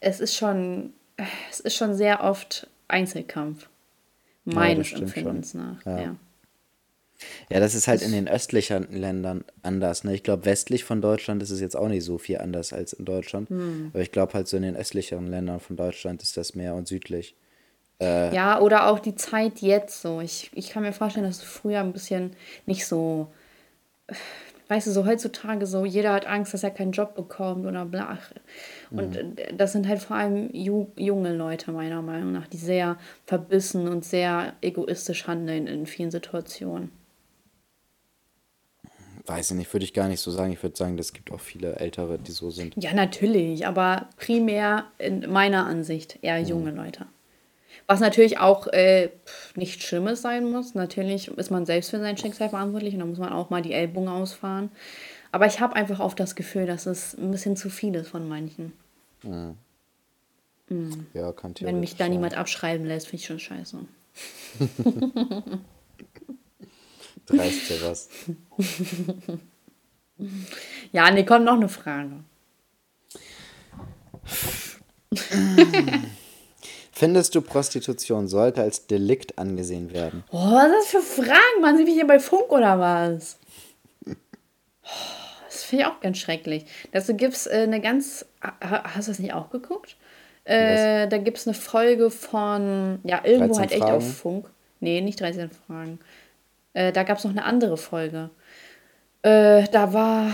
es 0.00 0.20
ist 0.20 0.36
schon, 0.36 0.92
es 1.50 1.60
ist 1.60 1.74
schon 1.76 1.94
sehr 1.94 2.22
oft 2.22 2.68
Einzelkampf. 2.88 3.68
Meines 4.44 4.88
stimmt 4.88 5.02
Empfindens 5.16 5.52
schon. 5.52 5.60
nach. 5.60 5.86
Ja. 5.86 6.00
Ja. 6.00 6.16
Ja, 7.50 7.60
das 7.60 7.74
ist 7.74 7.88
halt 7.88 8.02
in 8.02 8.12
den 8.12 8.28
östlichen 8.28 8.90
Ländern 8.90 9.44
anders. 9.62 10.04
Ne? 10.04 10.14
Ich 10.14 10.22
glaube, 10.22 10.44
westlich 10.44 10.84
von 10.84 11.02
Deutschland 11.02 11.42
ist 11.42 11.50
es 11.50 11.60
jetzt 11.60 11.76
auch 11.76 11.88
nicht 11.88 12.04
so 12.04 12.18
viel 12.18 12.38
anders 12.38 12.72
als 12.72 12.92
in 12.92 13.04
Deutschland. 13.04 13.48
Hm. 13.50 13.90
Aber 13.92 14.02
ich 14.02 14.12
glaube 14.12 14.34
halt 14.34 14.48
so 14.48 14.56
in 14.56 14.62
den 14.62 14.76
östlicheren 14.76 15.26
Ländern 15.26 15.60
von 15.60 15.76
Deutschland 15.76 16.22
ist 16.22 16.36
das 16.36 16.54
mehr 16.54 16.74
und 16.74 16.88
südlich. 16.88 17.34
Ja, 18.02 18.58
oder 18.60 18.86
auch 18.86 18.98
die 18.98 19.14
Zeit 19.14 19.58
jetzt 19.60 20.00
so. 20.00 20.22
Ich, 20.22 20.50
ich 20.54 20.70
kann 20.70 20.82
mir 20.82 20.92
vorstellen, 20.92 21.26
dass 21.26 21.42
früher 21.42 21.80
ein 21.80 21.92
bisschen 21.92 22.34
nicht 22.64 22.86
so, 22.86 23.30
weißt 24.68 24.86
du, 24.86 24.90
so 24.90 25.04
heutzutage 25.04 25.66
so, 25.66 25.84
jeder 25.84 26.14
hat 26.14 26.26
Angst, 26.26 26.54
dass 26.54 26.62
er 26.62 26.70
keinen 26.70 26.92
Job 26.92 27.14
bekommt 27.14 27.66
oder 27.66 27.84
bla. 27.84 28.18
Und 28.90 29.16
äh, 29.16 29.52
das 29.54 29.72
sind 29.72 29.86
halt 29.86 30.00
vor 30.00 30.16
allem 30.16 30.48
ju 30.54 30.86
junge 30.96 31.34
Leute, 31.34 31.72
meiner 31.72 32.00
Meinung 32.00 32.32
nach, 32.32 32.46
die 32.46 32.56
sehr 32.56 32.96
verbissen 33.26 33.86
und 33.86 34.02
sehr 34.02 34.54
egoistisch 34.62 35.26
handeln 35.26 35.66
in 35.66 35.84
vielen 35.84 36.10
Situationen. 36.10 36.90
Weiß 39.30 39.52
ich 39.52 39.56
nicht, 39.56 39.72
würde 39.72 39.84
ich 39.84 39.94
gar 39.94 40.08
nicht 40.08 40.18
so 40.18 40.32
sagen. 40.32 40.52
Ich 40.52 40.60
würde 40.60 40.76
sagen, 40.76 40.98
es 40.98 41.12
gibt 41.12 41.30
auch 41.30 41.38
viele 41.38 41.76
Ältere, 41.76 42.18
die 42.18 42.32
so 42.32 42.50
sind. 42.50 42.74
Ja, 42.76 42.92
natürlich, 42.92 43.64
aber 43.64 44.08
primär 44.16 44.86
in 44.98 45.30
meiner 45.30 45.66
Ansicht 45.66 46.18
eher 46.22 46.40
junge 46.40 46.72
Leute. 46.72 47.06
Was 47.86 48.00
natürlich 48.00 48.38
auch 48.38 48.66
äh, 48.66 49.10
pf, 49.24 49.56
nichts 49.56 49.84
Schlimmes 49.84 50.20
sein 50.20 50.50
muss. 50.50 50.74
Natürlich 50.74 51.28
ist 51.28 51.52
man 51.52 51.64
selbst 51.64 51.90
für 51.90 52.00
sein 52.00 52.16
Schicksal 52.16 52.48
verantwortlich 52.48 52.94
und 52.94 53.00
da 53.00 53.06
muss 53.06 53.18
man 53.18 53.32
auch 53.32 53.50
mal 53.50 53.62
die 53.62 53.72
Ellbogen 53.72 54.08
ausfahren. 54.08 54.72
Aber 55.30 55.46
ich 55.46 55.60
habe 55.60 55.76
einfach 55.76 56.00
oft 56.00 56.18
das 56.18 56.34
Gefühl, 56.34 56.66
dass 56.66 56.86
es 56.86 57.16
ein 57.16 57.30
bisschen 57.30 57.56
zu 57.56 57.70
viel 57.70 57.94
ist 57.94 58.08
von 58.08 58.28
manchen. 58.28 58.72
Ja, 61.14 61.30
kann 61.30 61.54
Wenn 61.60 61.78
mich 61.78 61.94
da 61.94 62.08
niemand 62.08 62.36
abschreiben 62.36 62.84
lässt, 62.84 63.06
finde 63.06 63.20
ich 63.20 63.26
schon 63.26 63.38
scheiße. 63.38 63.78
Dreist 67.30 67.68
dir 67.70 67.82
was. 67.82 68.08
Ja, 70.92 71.10
nee, 71.10 71.24
kommt 71.24 71.46
noch 71.46 71.54
eine 71.54 71.70
Frage. 71.70 72.10
Findest 76.92 77.34
du, 77.34 77.40
Prostitution 77.40 78.28
sollte 78.28 78.60
als 78.62 78.86
Delikt 78.86 79.38
angesehen 79.38 79.92
werden? 79.92 80.24
Oh, 80.30 80.36
was 80.52 80.66
ist 80.84 80.92
das 80.94 81.02
für 81.04 81.22
Fragen? 81.22 81.60
Mann, 81.62 81.76
sind 81.78 81.86
wir 81.86 81.94
hier 81.94 82.06
bei 82.06 82.20
Funk 82.20 82.50
oder 82.52 82.78
was? 82.78 83.38
Oh, 84.06 84.12
Das 85.48 85.64
finde 85.64 85.84
ich 85.84 85.90
auch 85.90 86.00
ganz 86.00 86.18
schrecklich. 86.18 86.66
Dazu 86.92 87.14
gibt 87.14 87.32
es 87.34 87.46
äh, 87.46 87.60
eine 87.62 87.80
ganz. 87.80 88.26
ha- 88.42 88.82
Hast 88.94 89.08
du 89.08 89.12
das 89.12 89.18
nicht 89.20 89.32
auch 89.32 89.48
geguckt? 89.50 89.96
Äh, 90.44 91.08
da 91.08 91.16
gibt 91.18 91.38
es 91.38 91.46
eine 91.46 91.54
Folge 91.54 92.10
von. 92.10 92.98
Ja, 93.04 93.22
irgendwo 93.24 93.54
13 93.54 93.58
halt 93.60 93.72
echt 93.72 93.80
Fragen? 93.82 93.96
auf 93.96 94.16
Funk. 94.18 94.50
Nee, 94.80 95.00
nicht 95.00 95.18
13 95.20 95.50
Fragen. 95.66 95.98
Äh, 96.72 96.92
da 96.92 97.02
gab 97.02 97.18
es 97.18 97.24
noch 97.24 97.30
eine 97.30 97.44
andere 97.44 97.76
Folge. 97.76 98.30
Äh, 99.22 99.64
da 99.72 99.92
war. 99.92 100.32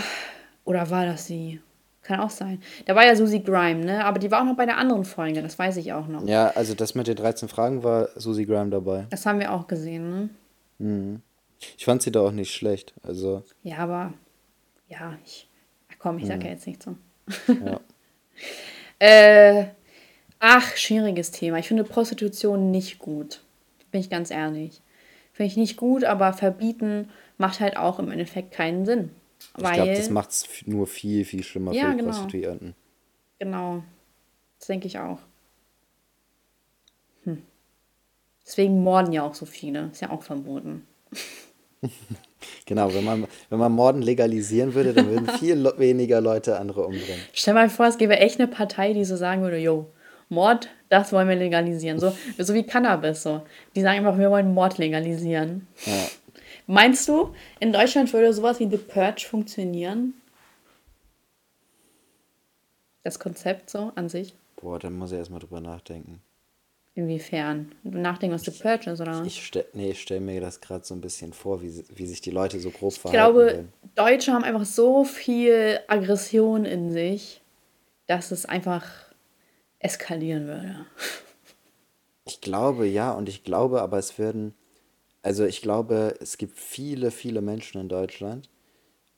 Oder 0.65 0.89
war 0.89 1.05
das 1.05 1.25
sie? 1.25 1.61
Kann 2.03 2.19
auch 2.21 2.29
sein. 2.29 2.61
Da 2.85 2.95
war 2.95 3.05
ja 3.05 3.15
Susie 3.15 3.43
Grime, 3.43 3.83
ne? 3.83 4.05
Aber 4.05 4.19
die 4.19 4.31
war 4.31 4.41
auch 4.41 4.45
noch 4.45 4.55
bei 4.55 4.65
der 4.65 4.77
anderen 4.77 5.03
Folge, 5.03 5.41
das 5.41 5.59
weiß 5.59 5.75
ich 5.77 5.91
auch 5.91 6.07
noch. 6.07 6.25
Ja, 6.25 6.51
also 6.55 6.73
das 6.73 6.95
mit 6.95 7.07
den 7.07 7.17
13 7.17 7.49
Fragen 7.49 7.83
war 7.83 8.09
Susie 8.15 8.45
Graham 8.45 8.71
dabei. 8.71 9.07
Das 9.09 9.25
haben 9.25 9.39
wir 9.39 9.51
auch 9.51 9.67
gesehen, 9.67 10.29
ne? 10.79 11.21
Ich 11.77 11.83
fand 11.85 12.01
sie 12.01 12.11
da 12.11 12.21
auch 12.21 12.31
nicht 12.31 12.53
schlecht. 12.53 12.93
Also, 13.03 13.43
Ja, 13.63 13.79
aber 13.79 14.13
ja, 14.87 15.17
ich. 15.25 15.49
Komm, 15.99 16.19
ich 16.19 16.27
sag 16.27 16.43
ja 16.43 16.51
jetzt 16.51 16.67
nichts 16.67 16.85
so. 16.85 16.95
ja. 17.65 17.79
Äh, 18.99 19.65
ach, 20.39 20.75
schwieriges 20.75 21.29
Thema. 21.29 21.59
Ich 21.59 21.67
finde 21.67 21.83
Prostitution 21.83 22.71
nicht 22.71 22.97
gut. 22.97 23.43
Bin 23.91 24.01
ich 24.01 24.09
ganz 24.09 24.31
ehrlich. 24.31 24.81
Finde 25.37 25.51
ich 25.51 25.57
nicht 25.57 25.77
gut, 25.77 26.03
aber 26.03 26.33
verbieten 26.33 27.11
macht 27.37 27.59
halt 27.59 27.77
auch 27.77 27.99
im 27.99 28.09
Endeffekt 28.09 28.51
keinen 28.51 28.87
Sinn. 28.87 29.11
Ich 29.55 29.71
glaube, 29.71 29.93
das 29.93 30.09
macht 30.09 30.31
es 30.31 30.47
nur 30.65 30.87
viel, 30.87 31.25
viel 31.25 31.43
schlimmer 31.43 31.73
Ja, 31.73 31.83
für 31.83 31.91
die 31.91 31.97
genau. 31.97 32.09
Prostituierten. 32.09 32.75
genau, 33.37 33.83
das 34.57 34.65
denke 34.65 34.87
ich 34.87 34.97
auch. 34.97 35.19
Hm. 37.25 37.43
Deswegen 38.47 38.81
morden 38.81 39.13
ja 39.13 39.21
auch 39.21 39.35
so 39.35 39.45
viele. 39.45 39.89
Ist 39.91 40.01
ja 40.01 40.09
auch 40.09 40.23
verboten. 40.23 40.87
Genau, 42.65 42.93
wenn 42.93 43.03
man, 43.03 43.27
wenn 43.49 43.59
man 43.59 43.71
Morden 43.71 44.01
legalisieren 44.01 44.73
würde, 44.73 44.93
dann 44.93 45.09
würden 45.09 45.27
viel 45.39 45.63
weniger 45.77 46.21
Leute 46.21 46.59
andere 46.59 46.85
umbringen. 46.85 47.21
Stell 47.33 47.53
mal 47.53 47.69
vor, 47.69 47.87
es 47.87 47.97
gäbe 47.97 48.17
echt 48.17 48.39
eine 48.39 48.47
Partei, 48.47 48.93
die 48.93 49.05
so 49.05 49.15
sagen 49.15 49.41
würde, 49.41 49.57
yo, 49.57 49.89
Mord, 50.29 50.69
das 50.89 51.11
wollen 51.13 51.29
wir 51.29 51.35
legalisieren. 51.35 51.99
So, 51.99 52.15
so 52.37 52.53
wie 52.53 52.63
Cannabis 52.63 53.23
so. 53.23 53.43
Die 53.75 53.81
sagen 53.81 53.99
einfach, 53.99 54.17
wir 54.17 54.29
wollen 54.29 54.53
Mord 54.53 54.77
legalisieren. 54.77 55.67
Ja. 55.85 56.07
Meinst 56.67 57.07
du, 57.07 57.33
in 57.59 57.71
Deutschland 57.71 58.11
würde 58.11 58.33
sowas 58.33 58.59
wie 58.59 58.69
The 58.69 58.77
Purge 58.77 59.25
funktionieren? 59.27 60.13
Das 63.03 63.19
Konzept 63.19 63.69
so 63.69 63.93
an 63.95 64.09
sich? 64.09 64.35
Boah, 64.57 64.77
dann 64.79 64.97
muss 64.97 65.13
ich 65.13 65.17
erstmal 65.17 65.39
drüber 65.39 65.61
nachdenken. 65.61 66.21
Inwiefern? 66.93 67.73
Nachdenken, 67.83 68.33
was 68.33 68.43
The 68.43 68.51
Purge 68.51 68.89
ist, 68.89 68.99
oder? 68.99 69.23
Ich 69.23 69.45
stell, 69.45 69.65
nee, 69.73 69.91
ich 69.91 70.01
stelle 70.01 70.19
mir 70.19 70.41
das 70.41 70.59
gerade 70.59 70.83
so 70.83 70.93
ein 70.93 70.99
bisschen 70.99 71.31
vor, 71.31 71.61
wie, 71.61 71.85
wie 71.95 72.07
sich 72.07 72.21
die 72.21 72.31
Leute 72.31 72.59
so 72.59 72.71
grob 72.71 72.91
Ich 72.91 72.99
verhalten 72.99 73.33
glaube, 73.33 73.45
würden. 73.45 73.73
Deutsche 73.95 74.33
haben 74.33 74.43
einfach 74.43 74.65
so 74.65 75.05
viel 75.05 75.79
Aggression 75.87 76.65
in 76.65 76.91
sich, 76.91 77.41
dass 78.07 78.31
es 78.31 78.45
einfach 78.45 79.06
eskalieren 79.79 80.47
würde. 80.47 80.85
Ich 82.25 82.41
glaube, 82.41 82.87
ja, 82.87 83.11
und 83.11 83.29
ich 83.29 83.43
glaube, 83.43 83.81
aber 83.81 83.97
es 83.97 84.17
würden, 84.17 84.53
also 85.21 85.45
ich 85.45 85.61
glaube, 85.61 86.15
es 86.19 86.37
gibt 86.37 86.57
viele, 86.59 87.11
viele 87.11 87.41
Menschen 87.41 87.79
in 87.79 87.89
Deutschland, 87.89 88.49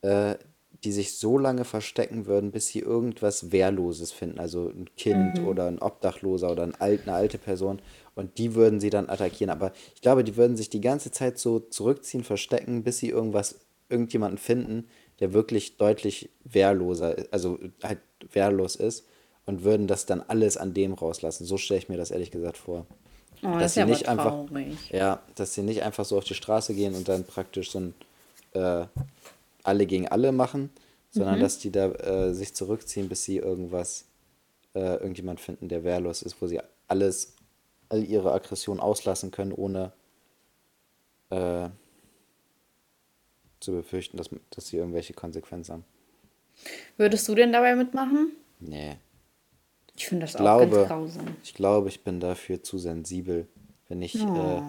äh, 0.02 0.36
die 0.84 0.92
sich 0.92 1.18
so 1.18 1.38
lange 1.38 1.66
verstecken 1.66 2.26
würden, 2.26 2.52
bis 2.52 2.68
sie 2.68 2.80
irgendwas 2.80 3.52
Wehrloses 3.52 4.12
finden, 4.12 4.40
also 4.40 4.70
ein 4.70 4.90
Kind 4.96 5.40
oder 5.40 5.68
ein 5.68 5.80
Obdachloser 5.80 6.52
oder 6.52 6.64
ein 6.64 6.76
alt, 6.80 7.02
eine 7.04 7.16
alte 7.16 7.38
Person, 7.38 7.82
und 8.16 8.38
die 8.38 8.56
würden 8.56 8.80
sie 8.80 8.90
dann 8.90 9.10
attackieren. 9.10 9.50
Aber 9.50 9.74
ich 9.96 10.02
glaube, 10.02 10.24
die 10.24 10.38
würden 10.38 10.56
sich 10.56 10.70
die 10.70 10.82
ganze 10.82 11.12
Zeit 11.12 11.38
so 11.38 11.60
zurückziehen, 11.60 12.24
verstecken, 12.24 12.84
bis 12.84 13.00
sie 13.00 13.10
irgendwas, 13.10 13.60
irgendjemanden 13.90 14.38
finden, 14.38 14.88
der 15.20 15.34
wirklich 15.34 15.78
deutlich 15.78 16.30
wehrloser, 16.44 17.16
also 17.32 17.60
halt 17.84 18.00
wehrlos 18.32 18.76
ist, 18.76 19.06
und 19.46 19.64
würden 19.64 19.88
das 19.88 20.06
dann 20.06 20.22
alles 20.28 20.58
an 20.58 20.74
dem 20.74 20.94
rauslassen. 20.94 21.46
So 21.46 21.58
stelle 21.58 21.80
ich 21.80 21.90
mir 21.90 21.98
das 21.98 22.12
ehrlich 22.12 22.32
gesagt 22.32 22.58
vor. 22.58 22.86
Oh, 23.42 23.48
Dass 23.54 23.60
das 23.60 23.66
ist 23.72 23.74
sie 23.76 23.86
nicht 23.86 24.08
einfach-. 24.10 24.46
Ja, 24.92 25.22
dass 25.36 25.54
sie 25.54 25.62
nicht 25.64 25.84
einfach 25.84 26.06
so 26.06 26.18
auf 26.18 26.26
die 26.26 26.34
Straße 26.36 26.74
gehen 26.74 26.94
und 26.96 27.08
dann 27.08 27.24
praktisch 27.24 27.72
so 27.72 27.80
ein 27.80 27.94
äh, 28.54 28.86
alle 29.64 29.86
gegen 29.86 30.08
alle 30.08 30.32
machen, 30.32 30.70
sondern 31.12 31.38
Mhm. 31.38 31.42
dass 31.42 31.60
die 31.60 31.72
da 31.72 31.92
äh, 31.92 32.34
sich 32.34 32.54
zurückziehen, 32.54 33.08
bis 33.10 33.24
sie 33.24 33.38
irgendwas, 33.38 34.06
äh, 34.76 34.96
irgendjemand 34.96 35.40
finden, 35.40 35.70
der 35.70 35.84
wehrlos 35.84 36.22
ist, 36.22 36.42
wo 36.42 36.48
sie 36.48 36.60
alles, 36.88 37.34
all 37.90 38.04
ihre 38.04 38.32
Aggression 38.34 38.80
auslassen 38.80 39.32
können, 39.32 39.52
ohne 39.52 39.92
äh, 41.30 41.70
zu 43.60 43.72
befürchten, 43.74 44.18
dass, 44.18 44.30
dass 44.50 44.68
sie 44.68 44.78
irgendwelche 44.78 45.14
Konsequenzen 45.14 45.74
haben. 45.74 45.86
Würdest 46.98 47.28
du 47.28 47.36
denn 47.36 47.52
dabei 47.52 47.76
mitmachen? 47.76 48.32
Nee. 48.60 48.98
Ich 50.00 50.08
finde 50.08 50.24
das 50.24 50.32
Ich 50.36 50.40
auch 50.40 50.44
glaube, 50.44 50.76
ganz 50.78 50.88
grausam. 50.88 51.26
ich 51.44 51.54
glaube, 51.54 51.90
ich 51.90 52.02
bin 52.06 52.22
dafür 52.22 52.64
zu 52.64 52.78
sensibel, 52.78 53.48
wenn 53.90 54.02
ich 54.02 54.16
äh, 54.16 54.62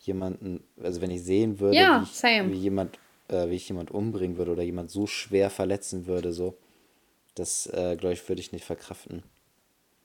jemanden, 0.00 0.64
also 0.82 1.00
wenn 1.00 1.12
ich 1.12 1.22
sehen 1.22 1.60
würde, 1.60 1.76
Ja, 1.76 2.00
wie, 2.00 2.04
ich, 2.04 2.50
wie 2.50 2.58
jemand, 2.58 2.98
äh, 3.28 3.48
wie 3.48 3.54
ich 3.54 3.68
jemand 3.68 3.92
umbringen 3.92 4.36
würde 4.38 4.50
oder 4.50 4.64
jemand 4.64 4.90
so 4.90 5.06
schwer 5.06 5.50
verletzen 5.50 6.06
würde, 6.06 6.32
so, 6.32 6.58
das 7.36 7.68
äh, 7.68 7.96
glaube 7.96 8.14
ich, 8.14 8.28
würde 8.28 8.40
ich 8.40 8.50
nicht 8.50 8.64
verkraften. 8.64 9.22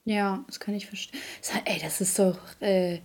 Ja, 0.05 0.43
das 0.45 0.59
kann 0.59 0.75
ich 0.75 0.85
verstehen. 0.85 1.19
Ey, 1.65 1.79
das 1.81 1.99
ist 1.99 2.19
doch. 2.19 2.37
Äh, 2.61 2.99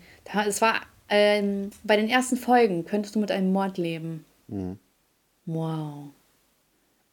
es 0.46 0.60
war 0.60 0.82
ähm, 1.08 1.70
bei 1.84 1.96
den 1.96 2.10
ersten 2.10 2.36
Folgen, 2.36 2.84
könntest 2.84 3.14
du 3.14 3.18
mit 3.18 3.30
einem 3.30 3.50
Mord 3.50 3.78
leben. 3.78 4.26
Mhm. 4.48 4.78
Wow. 5.46 6.10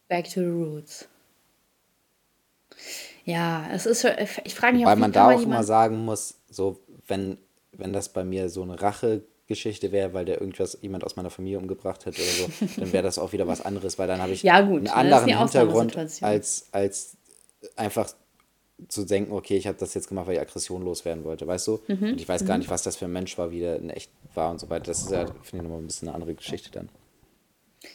Back 0.08 0.26
to 0.26 0.40
the 0.40 0.46
roots. 0.46 1.08
Ja, 3.24 3.68
es 3.72 3.86
ist 3.86 4.02
schon. 4.02 4.12
Ich 4.44 4.54
frage 4.54 4.76
mich 4.76 4.86
Weil 4.86 4.94
auch, 4.94 4.98
man 4.98 5.12
da 5.12 5.30
auch 5.30 5.42
immer 5.42 5.62
sagen 5.62 6.04
muss, 6.04 6.34
so, 6.50 6.80
wenn, 7.06 7.38
wenn 7.72 7.92
das 7.92 8.08
bei 8.08 8.24
mir 8.24 8.48
so 8.48 8.62
eine 8.62 8.80
Rache 8.80 9.22
Geschichte 9.46 9.90
wäre, 9.90 10.14
weil 10.14 10.24
der 10.24 10.40
irgendwas 10.40 10.78
jemand 10.80 11.02
aus 11.04 11.16
meiner 11.16 11.28
Familie 11.28 11.58
umgebracht 11.58 12.06
hätte 12.06 12.22
oder 12.22 12.30
so, 12.30 12.66
dann 12.76 12.92
wäre 12.92 13.02
das 13.02 13.18
auch 13.18 13.32
wieder 13.32 13.48
was 13.48 13.60
anderes, 13.60 13.98
weil 13.98 14.06
dann 14.06 14.22
habe 14.22 14.32
ich 14.32 14.42
Ja, 14.44 14.60
gut, 14.60 14.88
einen 14.88 14.88
anderen 14.88 15.38
Hintergrund 15.38 15.96
als, 16.22 16.68
als 16.70 17.16
einfach 17.74 18.08
zu 18.88 19.04
denken, 19.04 19.32
okay, 19.32 19.56
ich 19.56 19.66
habe 19.66 19.76
das 19.76 19.92
jetzt 19.94 20.08
gemacht, 20.08 20.28
weil 20.28 20.34
ich 20.34 20.40
Aggression 20.40 20.82
loswerden 20.82 21.24
wollte, 21.24 21.46
weißt 21.46 21.66
du? 21.66 21.80
Mhm, 21.88 22.12
Und 22.12 22.20
ich 22.20 22.28
weiß 22.28 22.46
gar 22.46 22.58
nicht, 22.58 22.70
was 22.70 22.82
das 22.82 22.96
für 22.96 23.06
ein 23.06 23.12
Mensch 23.12 23.36
war, 23.36 23.50
wie 23.50 23.58
der 23.60 23.76
in 23.76 23.90
echt 23.90 24.10
war 24.34 24.52
und 24.52 24.60
so 24.60 24.70
weiter. 24.70 24.84
Das 24.84 25.02
ist 25.02 25.10
ja, 25.10 25.26
finde 25.26 25.40
ich, 25.56 25.62
nochmal 25.62 25.78
ein 25.78 25.86
bisschen 25.86 26.08
eine 26.08 26.14
andere 26.14 26.34
Geschichte 26.34 26.70
dann. 26.70 26.88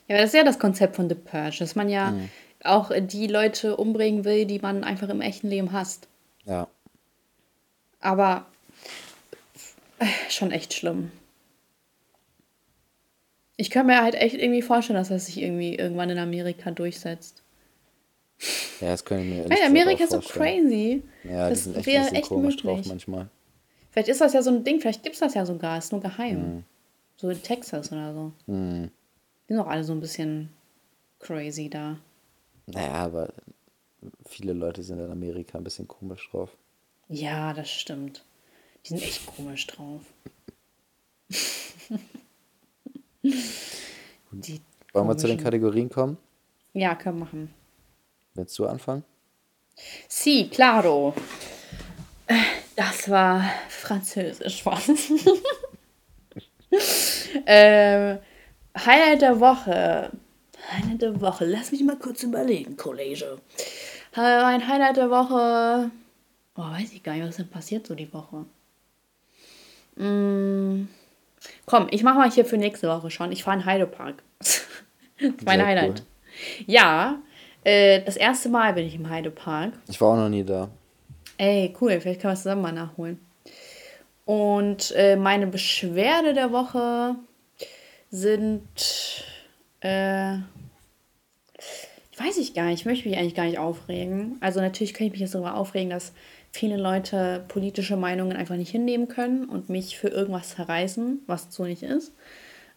Ja, 0.08 0.16
aber 0.16 0.18
das 0.20 0.34
ist 0.34 0.36
ja 0.36 0.44
das 0.44 0.60
Konzept 0.60 0.98
von 0.98 1.08
The 1.08 1.16
Purge, 1.16 1.56
dass 1.60 1.76
man 1.76 1.90
ja 1.90 2.14
auch 2.66 2.92
die 2.98 3.28
Leute 3.28 3.78
umbringen 3.78 4.26
will, 4.26 4.46
die 4.46 4.60
man 4.60 4.84
einfach 4.84 5.10
im 5.10 5.22
echten 5.22 5.50
Leben 5.50 5.72
hasst. 5.72 6.08
Ja. 6.46 6.68
Aber 8.00 8.46
äh, 10.00 10.06
schon 10.30 10.52
echt 10.52 10.74
schlimm. 10.74 11.12
Ich 13.58 13.70
kann 13.70 13.86
mir 13.86 14.02
halt 14.02 14.16
echt 14.16 14.36
irgendwie 14.36 14.62
vorstellen, 14.62 14.98
dass 14.98 15.10
das 15.10 15.28
sich 15.28 15.42
irgendwie 15.42 15.76
irgendwann 15.76 16.10
in 16.10 16.18
Amerika 16.18 16.72
durchsetzt. 16.72 17.42
Ja, 18.82 18.90
das 18.90 19.10
mir 19.10 19.16
ehrlich 19.18 19.44
Weil 19.44 19.50
gesagt 19.50 19.70
Amerika 19.70 20.04
auch 20.04 20.08
ist 20.08 20.12
so 20.12 20.20
crazy. 20.20 21.04
Ja, 21.24 21.50
das 21.50 21.60
die 21.60 21.64
sind 21.64 21.78
echt 21.78 21.86
wäre 21.86 22.12
echt 22.12 22.28
komisch 22.28 22.58
drauf 22.58 22.78
möglich. 22.78 22.88
manchmal. 22.88 23.30
Vielleicht 23.92 24.10
ist 24.10 24.20
das 24.20 24.34
ja 24.34 24.42
so 24.42 24.50
ein 24.50 24.66
Ding, 24.66 24.82
vielleicht 24.82 25.04
gibt 25.04 25.14
es 25.14 25.22
das 25.22 25.34
ja 25.36 25.46
sogar, 25.46 25.78
ist 25.78 25.94
nur 25.94 26.02
geheim. 26.02 26.56
Mhm. 26.56 26.64
So 27.16 27.30
in 27.30 27.42
Texas 27.42 27.94
oder 27.94 28.14
so. 28.14 28.34
Die 28.48 28.90
sind 29.48 29.58
doch 29.58 29.68
alle 29.68 29.86
so 29.86 29.94
ein 29.94 30.02
bisschen 30.02 30.50
crazy 31.20 31.70
da. 31.70 31.98
Naja, 32.68 32.94
aber 32.94 33.34
viele 34.26 34.54
Leute 34.54 34.84
sind 34.84 35.00
in 35.00 35.12
Amerika 35.12 35.58
ein 35.58 35.64
bisschen 35.64 35.88
komisch 35.88 36.30
drauf. 36.32 36.50
Ja, 37.08 37.54
das 37.54 37.70
stimmt. 37.70 38.24
Die 38.84 38.90
sind 38.90 39.02
echt 39.02 39.26
komisch 39.26 39.68
drauf. 39.68 40.02
Die 44.32 44.62
Wollen 44.94 45.08
wir 45.08 45.18
zu 45.18 45.28
den 45.28 45.42
Kategorien 45.42 45.90
kommen? 45.90 46.18
Ja, 46.74 46.96
können 46.96 47.20
wir 47.20 47.26
machen. 47.26 47.54
Willst 48.34 48.58
du 48.60 48.66
anfangen? 48.66 49.04
Sí, 50.08 50.50
claro. 50.50 51.14
Das 52.76 53.10
war 53.10 53.44
Französisch. 53.70 54.66
Was? 54.66 54.90
ähm, 57.46 58.20
Highlight 58.78 59.22
der 59.22 59.40
Woche. 59.40 60.12
Highlight 60.72 61.02
der 61.02 61.22
Woche. 61.22 61.46
Lass 61.46 61.72
mich 61.72 61.84
mal 61.84 61.98
kurz 61.98 62.24
überlegen, 62.24 62.78
Kollege. 62.78 63.38
Äh, 64.16 64.42
Mein 64.42 64.68
Highlight 64.68 64.98
der 64.98 65.10
Woche. 65.10 65.92
Oh, 66.58 66.62
weiß 66.62 66.94
ich 66.94 67.04
gar 67.04 67.14
nicht, 67.14 67.28
was 67.28 67.36
denn 67.38 67.48
passiert 67.50 67.86
so 67.88 67.96
die 67.96 68.12
Woche. 68.14 68.46
Mm, 69.98 70.88
komm, 71.66 71.88
ich 71.92 72.04
mache 72.04 72.18
mal 72.18 72.32
hier 72.32 72.46
für 72.46 72.58
nächste 72.58 72.88
Woche 72.88 73.10
schon. 73.12 73.32
Ich 73.32 73.44
fahre 73.44 73.58
in 73.60 73.66
Heidepark. 73.66 74.22
das 74.40 74.62
ist 75.20 75.46
mein 75.46 75.60
Sehr 75.60 75.68
Highlight. 75.68 76.00
cool. 76.00 76.06
Ja, 76.68 77.20
äh, 77.64 78.02
das 78.02 78.18
erste 78.18 78.50
Mal 78.50 78.74
bin 78.74 78.86
ich 78.88 78.96
im 78.96 79.10
Heidepark. 79.10 79.74
Ich 79.88 80.00
war 80.02 80.10
auch 80.10 80.18
noch 80.18 80.30
nie 80.30 80.44
da. 80.44 80.70
Ey, 81.38 81.74
cool, 81.82 82.00
vielleicht 82.00 82.22
können 82.22 82.32
wir 82.32 82.36
es 82.36 82.44
zusammen 82.44 82.62
mal 82.62 82.72
nachholen. 82.72 83.20
Und 84.26 84.92
äh, 84.96 85.16
meine 85.18 85.48
Beschwerde 85.48 86.34
der 86.34 86.52
Woche 86.52 87.16
sind, 88.10 88.64
äh, 89.82 90.38
weiß 92.18 92.38
ich 92.38 92.54
gar 92.54 92.66
nicht, 92.66 92.82
ich 92.82 92.86
möchte 92.86 93.10
mich 93.10 93.18
eigentlich 93.18 93.36
gar 93.36 93.46
nicht 93.46 93.60
aufregen. 93.60 94.38
Also 94.40 94.62
natürlich 94.62 94.94
könnte 94.94 95.08
ich 95.08 95.12
mich 95.12 95.22
jetzt 95.22 95.36
darüber 95.36 95.56
aufregen, 95.56 95.90
dass 95.90 96.14
viele 96.52 96.78
Leute 96.78 97.44
politische 97.48 97.98
Meinungen 97.98 98.38
einfach 98.38 98.56
nicht 98.56 98.72
hinnehmen 98.72 99.08
können 99.08 99.46
und 99.46 99.70
mich 99.70 99.98
für 99.98 100.08
irgendwas 100.08 100.52
zerreißen, 100.52 101.20
was 101.28 101.54
so 101.54 101.66
nicht 101.66 101.84
ist. 101.84 102.14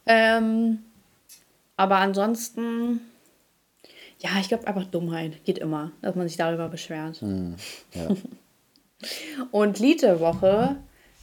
Ähm, 0.06 0.80
aber 1.76 1.98
ansonsten, 1.98 3.00
ja, 4.18 4.30
ich 4.40 4.48
glaube 4.48 4.66
einfach 4.66 4.84
Dummheit 4.84 5.44
geht 5.44 5.58
immer, 5.58 5.92
dass 6.02 6.16
man 6.16 6.26
sich 6.26 6.36
darüber 6.36 6.68
beschwert. 6.68 7.22
Ja. 7.22 8.08
Und 9.52 9.78
Lied 9.78 10.02
der 10.02 10.18
Woche 10.18 10.76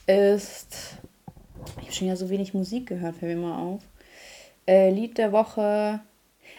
ist. 0.07 0.95
Ich 1.77 1.83
habe 1.83 1.91
schon 1.91 2.07
ja 2.07 2.15
so 2.15 2.29
wenig 2.29 2.53
Musik 2.53 2.87
gehört, 2.87 3.17
fällt 3.17 3.35
mir 3.35 3.47
mal 3.47 3.57
auf. 3.57 3.81
Äh, 4.65 4.91
Lied 4.91 5.17
der 5.17 5.33
Woche. 5.33 5.99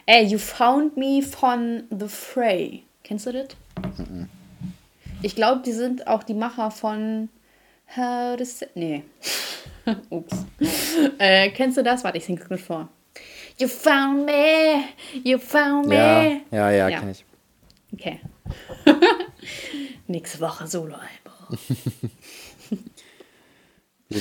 Ey, 0.09 0.25
You 0.25 0.39
Found 0.39 0.97
Me 0.97 1.21
von 1.21 1.83
The 1.91 2.07
Fray. 2.09 2.85
Kennst 3.03 3.27
du 3.27 3.33
das? 3.33 3.49
Ich 5.21 5.35
glaube, 5.35 5.63
die 5.67 5.73
sind 5.73 6.07
auch 6.07 6.23
die 6.23 6.35
Macher 6.35 6.71
von 6.71 7.29
How 7.97 8.37
to 8.37 8.45
Say. 8.45 8.69
Nee. 8.77 9.03
Ups. 10.11 10.47
Äh, 11.19 11.51
kennst 11.51 11.77
du 11.77 11.83
das? 11.83 12.05
Warte, 12.05 12.19
ich 12.19 12.25
sing's 12.25 12.49
gut 12.49 12.61
vor. 12.61 12.89
You 13.59 13.67
found 13.67 14.27
me, 14.27 14.85
you 15.25 15.39
found 15.39 15.89
me. 15.89 15.97
Ja, 15.97 16.23
ja, 16.53 16.71
ja, 16.71 16.89
Ja. 16.89 17.01
kenn 17.01 17.11
ich. 17.11 17.25
Okay. 17.93 18.21
Nächste 20.07 20.41
Woche 20.41 20.69
Solo-Album. 20.69 21.59
ja, 24.11 24.21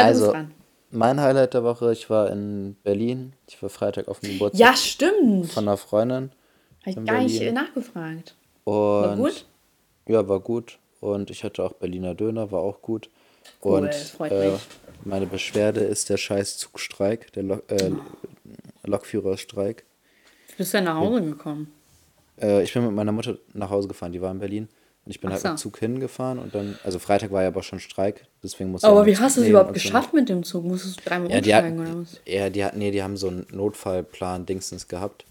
du 0.00 0.06
also, 0.06 0.20
bist 0.20 0.34
dran. 0.34 0.54
Mein 0.96 1.20
Highlight 1.20 1.54
der 1.54 1.62
Woche, 1.64 1.92
ich 1.92 2.08
war 2.10 2.30
in 2.30 2.76
Berlin. 2.82 3.34
Ich 3.46 3.62
war 3.62 3.68
Freitag 3.68 4.08
auf 4.08 4.20
dem 4.20 4.32
Geburtstag 4.32 4.60
Ja, 4.60 4.74
stimmt. 4.76 5.52
von 5.52 5.64
einer 5.68 5.76
Freundin. 5.76 6.32
Habe 6.84 6.90
ich 6.90 7.06
gar 7.06 7.20
nicht 7.22 7.38
Berlin. 7.38 7.56
äh, 7.56 7.60
nachgefragt. 7.60 8.34
Und 8.64 8.74
War 8.74 9.16
gut? 9.16 9.46
Ja, 10.08 10.28
war 10.28 10.40
gut. 10.40 10.78
Und 11.00 11.30
ich 11.30 11.44
hatte 11.44 11.62
auch 11.62 11.74
Berliner 11.74 12.14
Döner, 12.14 12.50
war 12.50 12.60
auch 12.60 12.80
gut. 12.82 13.10
Cool, 13.62 13.80
und 13.80 13.94
freut 13.94 14.32
äh, 14.32 14.52
mich. 14.52 14.60
meine 15.04 15.26
Beschwerde 15.26 15.80
ist 15.80 16.08
der 16.08 16.16
scheiß 16.16 16.58
Zugstreik, 16.58 17.32
der 17.34 17.44
Lok 17.44 17.70
äh, 17.70 17.92
Lokführerstreik. 18.84 19.84
Bist 20.56 20.72
du 20.72 20.78
denn 20.78 20.84
nach 20.84 20.96
Hause 20.96 21.22
gekommen? 21.22 21.72
Äh, 22.40 22.62
ich 22.62 22.72
bin 22.72 22.84
mit 22.86 22.92
meiner 22.94 23.12
Mutter 23.12 23.36
nach 23.52 23.70
Hause 23.70 23.88
gefahren, 23.88 24.12
die 24.12 24.20
war 24.20 24.30
in 24.30 24.38
Berlin. 24.38 24.68
Und 25.06 25.12
ich 25.12 25.20
bin 25.20 25.30
Ach 25.30 25.34
halt 25.34 25.42
so. 25.42 25.48
mit 25.50 25.58
Zug 25.58 25.78
hingefahren 25.78 26.38
und 26.40 26.54
dann, 26.54 26.76
also 26.82 26.98
Freitag 26.98 27.30
war 27.30 27.42
ja 27.42 27.48
aber 27.48 27.62
schon 27.62 27.78
Streik, 27.78 28.26
deswegen 28.42 28.72
musste 28.72 28.88
ich 28.88 28.90
Aber 28.90 29.00
ja 29.02 29.06
wie 29.06 29.16
hast 29.16 29.36
du 29.36 29.40
es 29.40 29.48
überhaupt 29.48 29.68
so. 29.68 29.74
geschafft 29.74 30.12
mit 30.12 30.28
dem 30.28 30.42
Zug? 30.42 30.64
Musstest 30.64 30.98
du 31.00 31.08
dreimal 31.08 31.30
Ja, 31.30 31.36
umsteigen 31.36 31.78
hatten, 31.80 31.92
oder 31.92 32.00
was? 32.02 32.20
ja, 32.26 32.50
die 32.50 32.64
hatten, 32.64 32.78
nee, 32.78 32.90
die 32.90 33.02
haben 33.02 33.16
so 33.16 33.28
einen 33.28 33.46
Notfallplan 33.52 34.46
Dingsens 34.46 34.88
gehabt. 34.88 35.24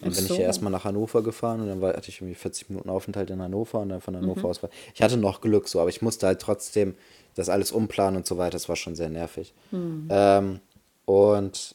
Und 0.00 0.06
dann 0.06 0.12
Ach 0.12 0.16
bin 0.16 0.24
ich 0.24 0.30
so. 0.30 0.38
ja 0.38 0.44
erstmal 0.46 0.72
nach 0.72 0.84
Hannover 0.84 1.22
gefahren 1.22 1.60
und 1.60 1.66
dann 1.68 1.80
war, 1.82 1.92
hatte 1.94 2.08
ich 2.08 2.20
irgendwie 2.20 2.36
40 2.36 2.70
Minuten 2.70 2.88
Aufenthalt 2.88 3.28
in 3.30 3.42
Hannover 3.42 3.80
und 3.80 3.90
dann 3.90 4.00
von 4.00 4.16
Hannover 4.16 4.40
Mhm. 4.40 4.46
aus 4.46 4.62
war. 4.62 4.70
Ich 4.94 5.02
hatte 5.02 5.16
noch 5.18 5.40
Glück 5.40 5.68
so, 5.68 5.80
aber 5.80 5.90
ich 5.90 6.00
musste 6.02 6.26
halt 6.26 6.40
trotzdem 6.40 6.94
das 7.34 7.48
alles 7.48 7.70
umplanen 7.72 8.16
und 8.16 8.26
so 8.26 8.38
weiter. 8.38 8.52
Das 8.52 8.68
war 8.68 8.76
schon 8.76 8.94
sehr 8.96 9.10
nervig. 9.10 9.52
Mhm. 9.72 10.06
Ähm, 10.08 10.60
und 11.04 11.74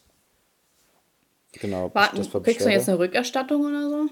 genau, 1.51 1.91
War, 1.93 2.11
das 2.15 2.33
war 2.33 2.41
kriegst 2.41 2.65
du 2.65 2.69
jetzt 2.69 2.89
eine 2.89 2.99
Rückerstattung 2.99 3.65
oder 3.65 3.89
so? 3.89 4.09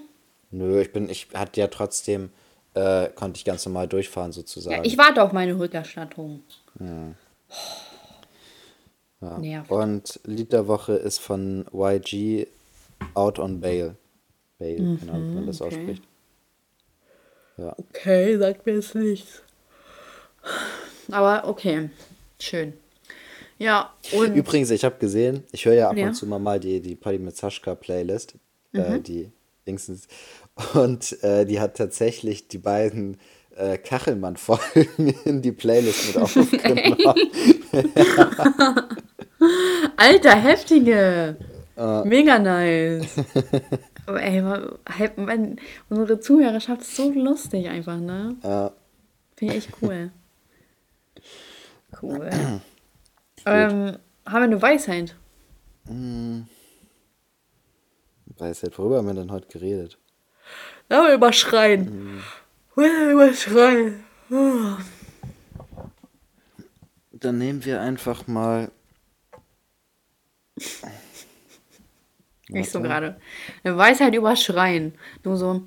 Nö, 0.50 0.80
ich 0.82 0.92
bin, 0.92 1.08
ich 1.08 1.28
hatte 1.34 1.60
ja 1.60 1.66
trotzdem, 1.68 2.30
äh, 2.74 3.08
konnte 3.10 3.38
ich 3.38 3.44
ganz 3.44 3.64
normal 3.66 3.88
durchfahren 3.88 4.32
sozusagen. 4.32 4.76
Ja, 4.76 4.84
ich 4.84 4.96
warte 4.98 5.22
auf 5.22 5.32
meine 5.32 5.58
Rückerstattung. 5.58 6.42
Ja. 6.80 7.14
Nervt. 9.38 9.70
Und 9.70 10.20
Lied 10.24 10.52
der 10.52 10.66
Woche 10.66 10.94
ist 10.94 11.18
von 11.18 11.64
YG 11.72 12.46
Out 13.14 13.38
on 13.38 13.60
Bail. 13.60 13.94
Bail, 14.58 14.96
keine 14.98 15.12
Ahnung, 15.12 15.30
wie 15.30 15.34
man 15.36 15.46
das 15.46 15.60
Mhm, 15.60 15.66
okay. 15.66 15.76
ausspricht. 15.76 16.02
Ja. 17.56 17.74
Okay, 17.78 18.38
sag 18.38 18.66
mir 18.66 18.74
jetzt 18.74 18.94
nichts. 18.94 19.42
Aber 21.10 21.46
okay, 21.46 21.90
schön. 22.40 22.72
Ja, 23.58 23.92
und 24.12 24.34
Übrigens, 24.34 24.70
ich 24.70 24.84
habe 24.84 24.96
gesehen, 24.98 25.44
ich 25.52 25.64
höre 25.66 25.74
ja 25.74 25.90
ab 25.90 25.96
Ja. 25.96 26.06
und 26.08 26.14
zu 26.14 26.26
mal, 26.26 26.40
mal 26.40 26.58
die, 26.58 26.80
die 26.80 26.96
Polly 26.96 27.18
mit 27.18 27.36
Sascha 27.36 27.74
Playlist, 27.76 28.34
Mhm. 28.72 28.80
äh, 28.80 28.98
die 29.00 29.30
Dingsens. 29.66 30.08
Und 30.74 31.22
äh, 31.22 31.46
die 31.46 31.60
hat 31.60 31.76
tatsächlich 31.76 32.48
die 32.48 32.58
beiden 32.58 33.16
äh, 33.56 33.78
Kachelmann-Folgen 33.78 35.08
in 35.24 35.42
die 35.42 35.52
Playlist 35.52 36.08
mit 36.08 36.16
aufgenommen. 36.22 36.96
Alter, 39.96 40.36
heftige. 40.36 41.36
Mega 42.04 42.38
nice. 42.38 43.08
Aber 44.06 44.22
ey, 44.22 44.42
halt, 44.98 45.18
mein, 45.18 45.58
unsere 45.88 46.20
Zuhörerschaft 46.20 46.82
ist 46.82 46.96
so 46.96 47.10
lustig 47.10 47.68
einfach, 47.68 47.98
ne? 47.98 48.36
Ja. 48.42 48.72
Finde 49.36 49.54
ich 49.54 49.66
echt 49.66 49.76
cool. 49.80 50.10
Cool. 52.00 52.30
ähm, 53.46 53.96
haben 54.26 54.34
wir 54.40 54.42
eine 54.42 54.62
Weisheit? 54.62 55.16
Weiß 58.38 58.62
nicht, 58.62 58.78
worüber 58.78 58.98
haben 58.98 59.06
wir 59.06 59.14
denn 59.14 59.32
heute 59.32 59.48
geredet? 59.48 59.98
Ja, 60.92 61.04
wir 61.06 61.14
überschreien. 61.14 62.22
Wir 62.76 63.10
überschreien. 63.12 64.04
Dann 67.12 67.38
nehmen 67.38 67.64
wir 67.64 67.80
einfach 67.80 68.26
mal. 68.26 68.70
Ich 72.48 72.70
so 72.70 72.82
gerade. 72.82 73.16
Eine 73.64 73.76
Weisheit 73.78 74.14
überschreien. 74.14 74.92
Du 75.22 75.34
so, 75.36 75.62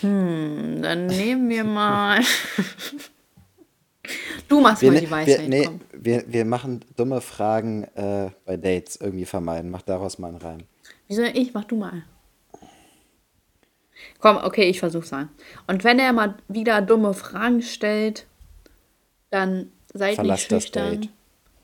hm, 0.00 0.80
dann 0.80 1.04
nehmen 1.08 1.50
wir 1.50 1.64
mal. 1.64 2.20
du 4.48 4.60
machst 4.62 4.80
Wir, 4.80 4.90
mal 4.90 4.94
ne- 4.94 5.00
die 5.02 5.10
Weisheit. 5.10 5.40
wir, 5.40 5.48
nee, 5.48 5.68
wir, 5.92 6.24
wir 6.28 6.44
machen 6.46 6.82
dumme 6.96 7.20
Fragen 7.20 7.84
äh, 7.94 8.30
bei 8.46 8.56
Dates 8.56 8.96
irgendwie 8.96 9.26
vermeiden. 9.26 9.70
Mach 9.70 9.82
daraus 9.82 10.18
mal 10.18 10.28
einen 10.28 10.38
Reim. 10.38 10.60
Wieso 11.08 11.24
ich? 11.24 11.52
Mach 11.52 11.64
du 11.64 11.76
mal. 11.76 12.04
Komm, 14.20 14.36
okay, 14.38 14.64
ich 14.68 14.80
versuch's 14.80 15.10
mal. 15.10 15.28
Und 15.66 15.84
wenn 15.84 15.98
er 15.98 16.12
mal 16.12 16.34
wieder 16.48 16.80
dumme 16.82 17.14
Fragen 17.14 17.62
stellt, 17.62 18.26
dann 19.30 19.70
seid 19.92 20.16
Verlass 20.16 20.40
nicht 20.40 20.52
das 20.52 20.62
schüchtern. 20.64 21.00
Date. 21.00 21.08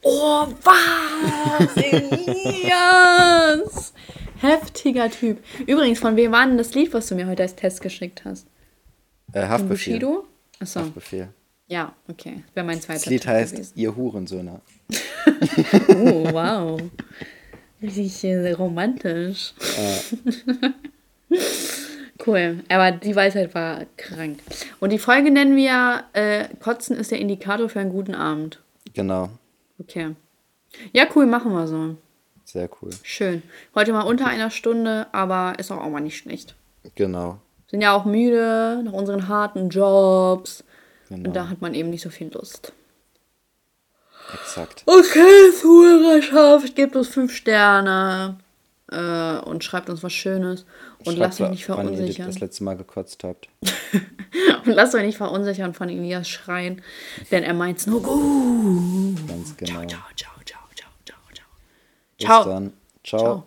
Oh, 0.02 0.46
was? 0.62 1.76
Elias! 2.26 3.92
Heftiger 4.38 5.10
Typ. 5.10 5.42
Übrigens, 5.66 6.00
von 6.00 6.16
wem 6.16 6.32
war 6.32 6.46
denn 6.46 6.58
das 6.58 6.74
Lied, 6.74 6.92
was 6.92 7.06
du 7.06 7.14
mir 7.14 7.28
heute 7.28 7.42
als 7.42 7.54
Test 7.54 7.80
geschickt 7.80 8.24
hast? 8.24 8.46
Äh, 9.32 9.40
Von 9.42 9.48
Haftbefehl. 9.48 10.00
Bushido? 10.00 10.26
Achso. 10.58 10.80
Haftbefehl. 10.80 11.28
Ja, 11.68 11.94
okay. 12.08 12.42
Wäre 12.54 12.66
mein 12.66 12.80
zweiter 12.80 12.98
Das 12.98 13.06
Lied 13.06 13.22
Tipp 13.22 13.30
heißt 13.30 13.52
gewesen. 13.52 13.72
Ihr 13.76 13.94
Hurensöhne. 13.96 14.60
Oh, 15.88 16.24
wow. 16.32 16.80
Richtig 17.80 18.24
äh, 18.24 18.52
romantisch. 18.52 19.54
cool. 22.26 22.60
Aber 22.68 22.92
die 22.92 23.14
Weisheit 23.14 23.54
war 23.54 23.86
krank. 23.96 24.38
Und 24.80 24.90
die 24.90 24.98
Folge 24.98 25.30
nennen 25.30 25.56
wir 25.56 26.04
äh, 26.12 26.48
Kotzen 26.60 26.96
ist 26.96 27.10
der 27.10 27.18
Indikator 27.18 27.68
für 27.68 27.80
einen 27.80 27.90
guten 27.90 28.14
Abend. 28.14 28.60
Genau. 28.94 29.30
Okay. 29.78 30.14
Ja, 30.92 31.06
cool, 31.14 31.26
machen 31.26 31.52
wir 31.52 31.66
so. 31.66 31.96
Sehr 32.44 32.68
cool. 32.80 32.90
Schön. 33.02 33.42
Heute 33.74 33.92
mal 33.92 34.02
unter 34.02 34.26
einer 34.26 34.50
Stunde, 34.50 35.06
aber 35.12 35.54
ist 35.58 35.70
auch, 35.70 35.78
auch 35.78 35.90
mal 35.90 36.00
nicht 36.00 36.18
schlecht. 36.18 36.54
Genau. 36.94 37.38
Sind 37.70 37.80
ja 37.80 37.94
auch 37.94 38.04
müde 38.04 38.82
nach 38.84 38.92
unseren 38.92 39.28
harten 39.28 39.70
Jobs. 39.70 40.64
Genau. 41.08 41.28
Und 41.28 41.36
da 41.36 41.48
hat 41.48 41.60
man 41.60 41.74
eben 41.74 41.90
nicht 41.90 42.02
so 42.02 42.10
viel 42.10 42.30
Lust. 42.32 42.72
Exakt. 44.34 44.82
Okay, 44.86 45.52
Zuhörerschaft, 45.60 46.74
gebt 46.74 46.96
uns 46.96 47.08
fünf 47.08 47.34
Sterne 47.34 48.38
äh, 48.92 49.40
und 49.44 49.64
schreibt 49.64 49.90
uns 49.90 50.02
was 50.02 50.12
Schönes. 50.12 50.64
Und 50.98 51.04
Schreibt, 51.04 51.18
lasst 51.18 51.40
euch 51.40 51.50
nicht 51.50 51.68
wann 51.68 51.88
ihr 51.88 51.94
verunsichern. 51.94 52.26
das 52.26 52.40
letzte 52.40 52.64
Mal 52.64 52.76
gekotzt 52.76 53.24
habt. 53.24 53.48
Und 54.64 54.74
lasst 54.74 54.94
euch 54.94 55.02
nicht 55.02 55.16
verunsichern 55.16 55.74
von 55.74 55.88
Elias 55.88 56.28
Schreien, 56.28 56.82
denn 57.32 57.42
er 57.42 57.54
meint's 57.54 57.86
nur 57.88 58.00
gut. 58.00 59.26
Ganz 59.26 59.56
genau. 59.56 59.84
Ciao, 59.86 60.02
ciao, 60.14 60.32
ciao, 60.44 60.62
ciao, 60.74 60.88
ciao, 61.04 61.18
ciao. 61.34 61.46
Bis 62.16 62.26
Ciao. 62.26 62.44
dann. 62.44 62.72
Ciao. 63.02 63.20
Ciao. 63.20 63.44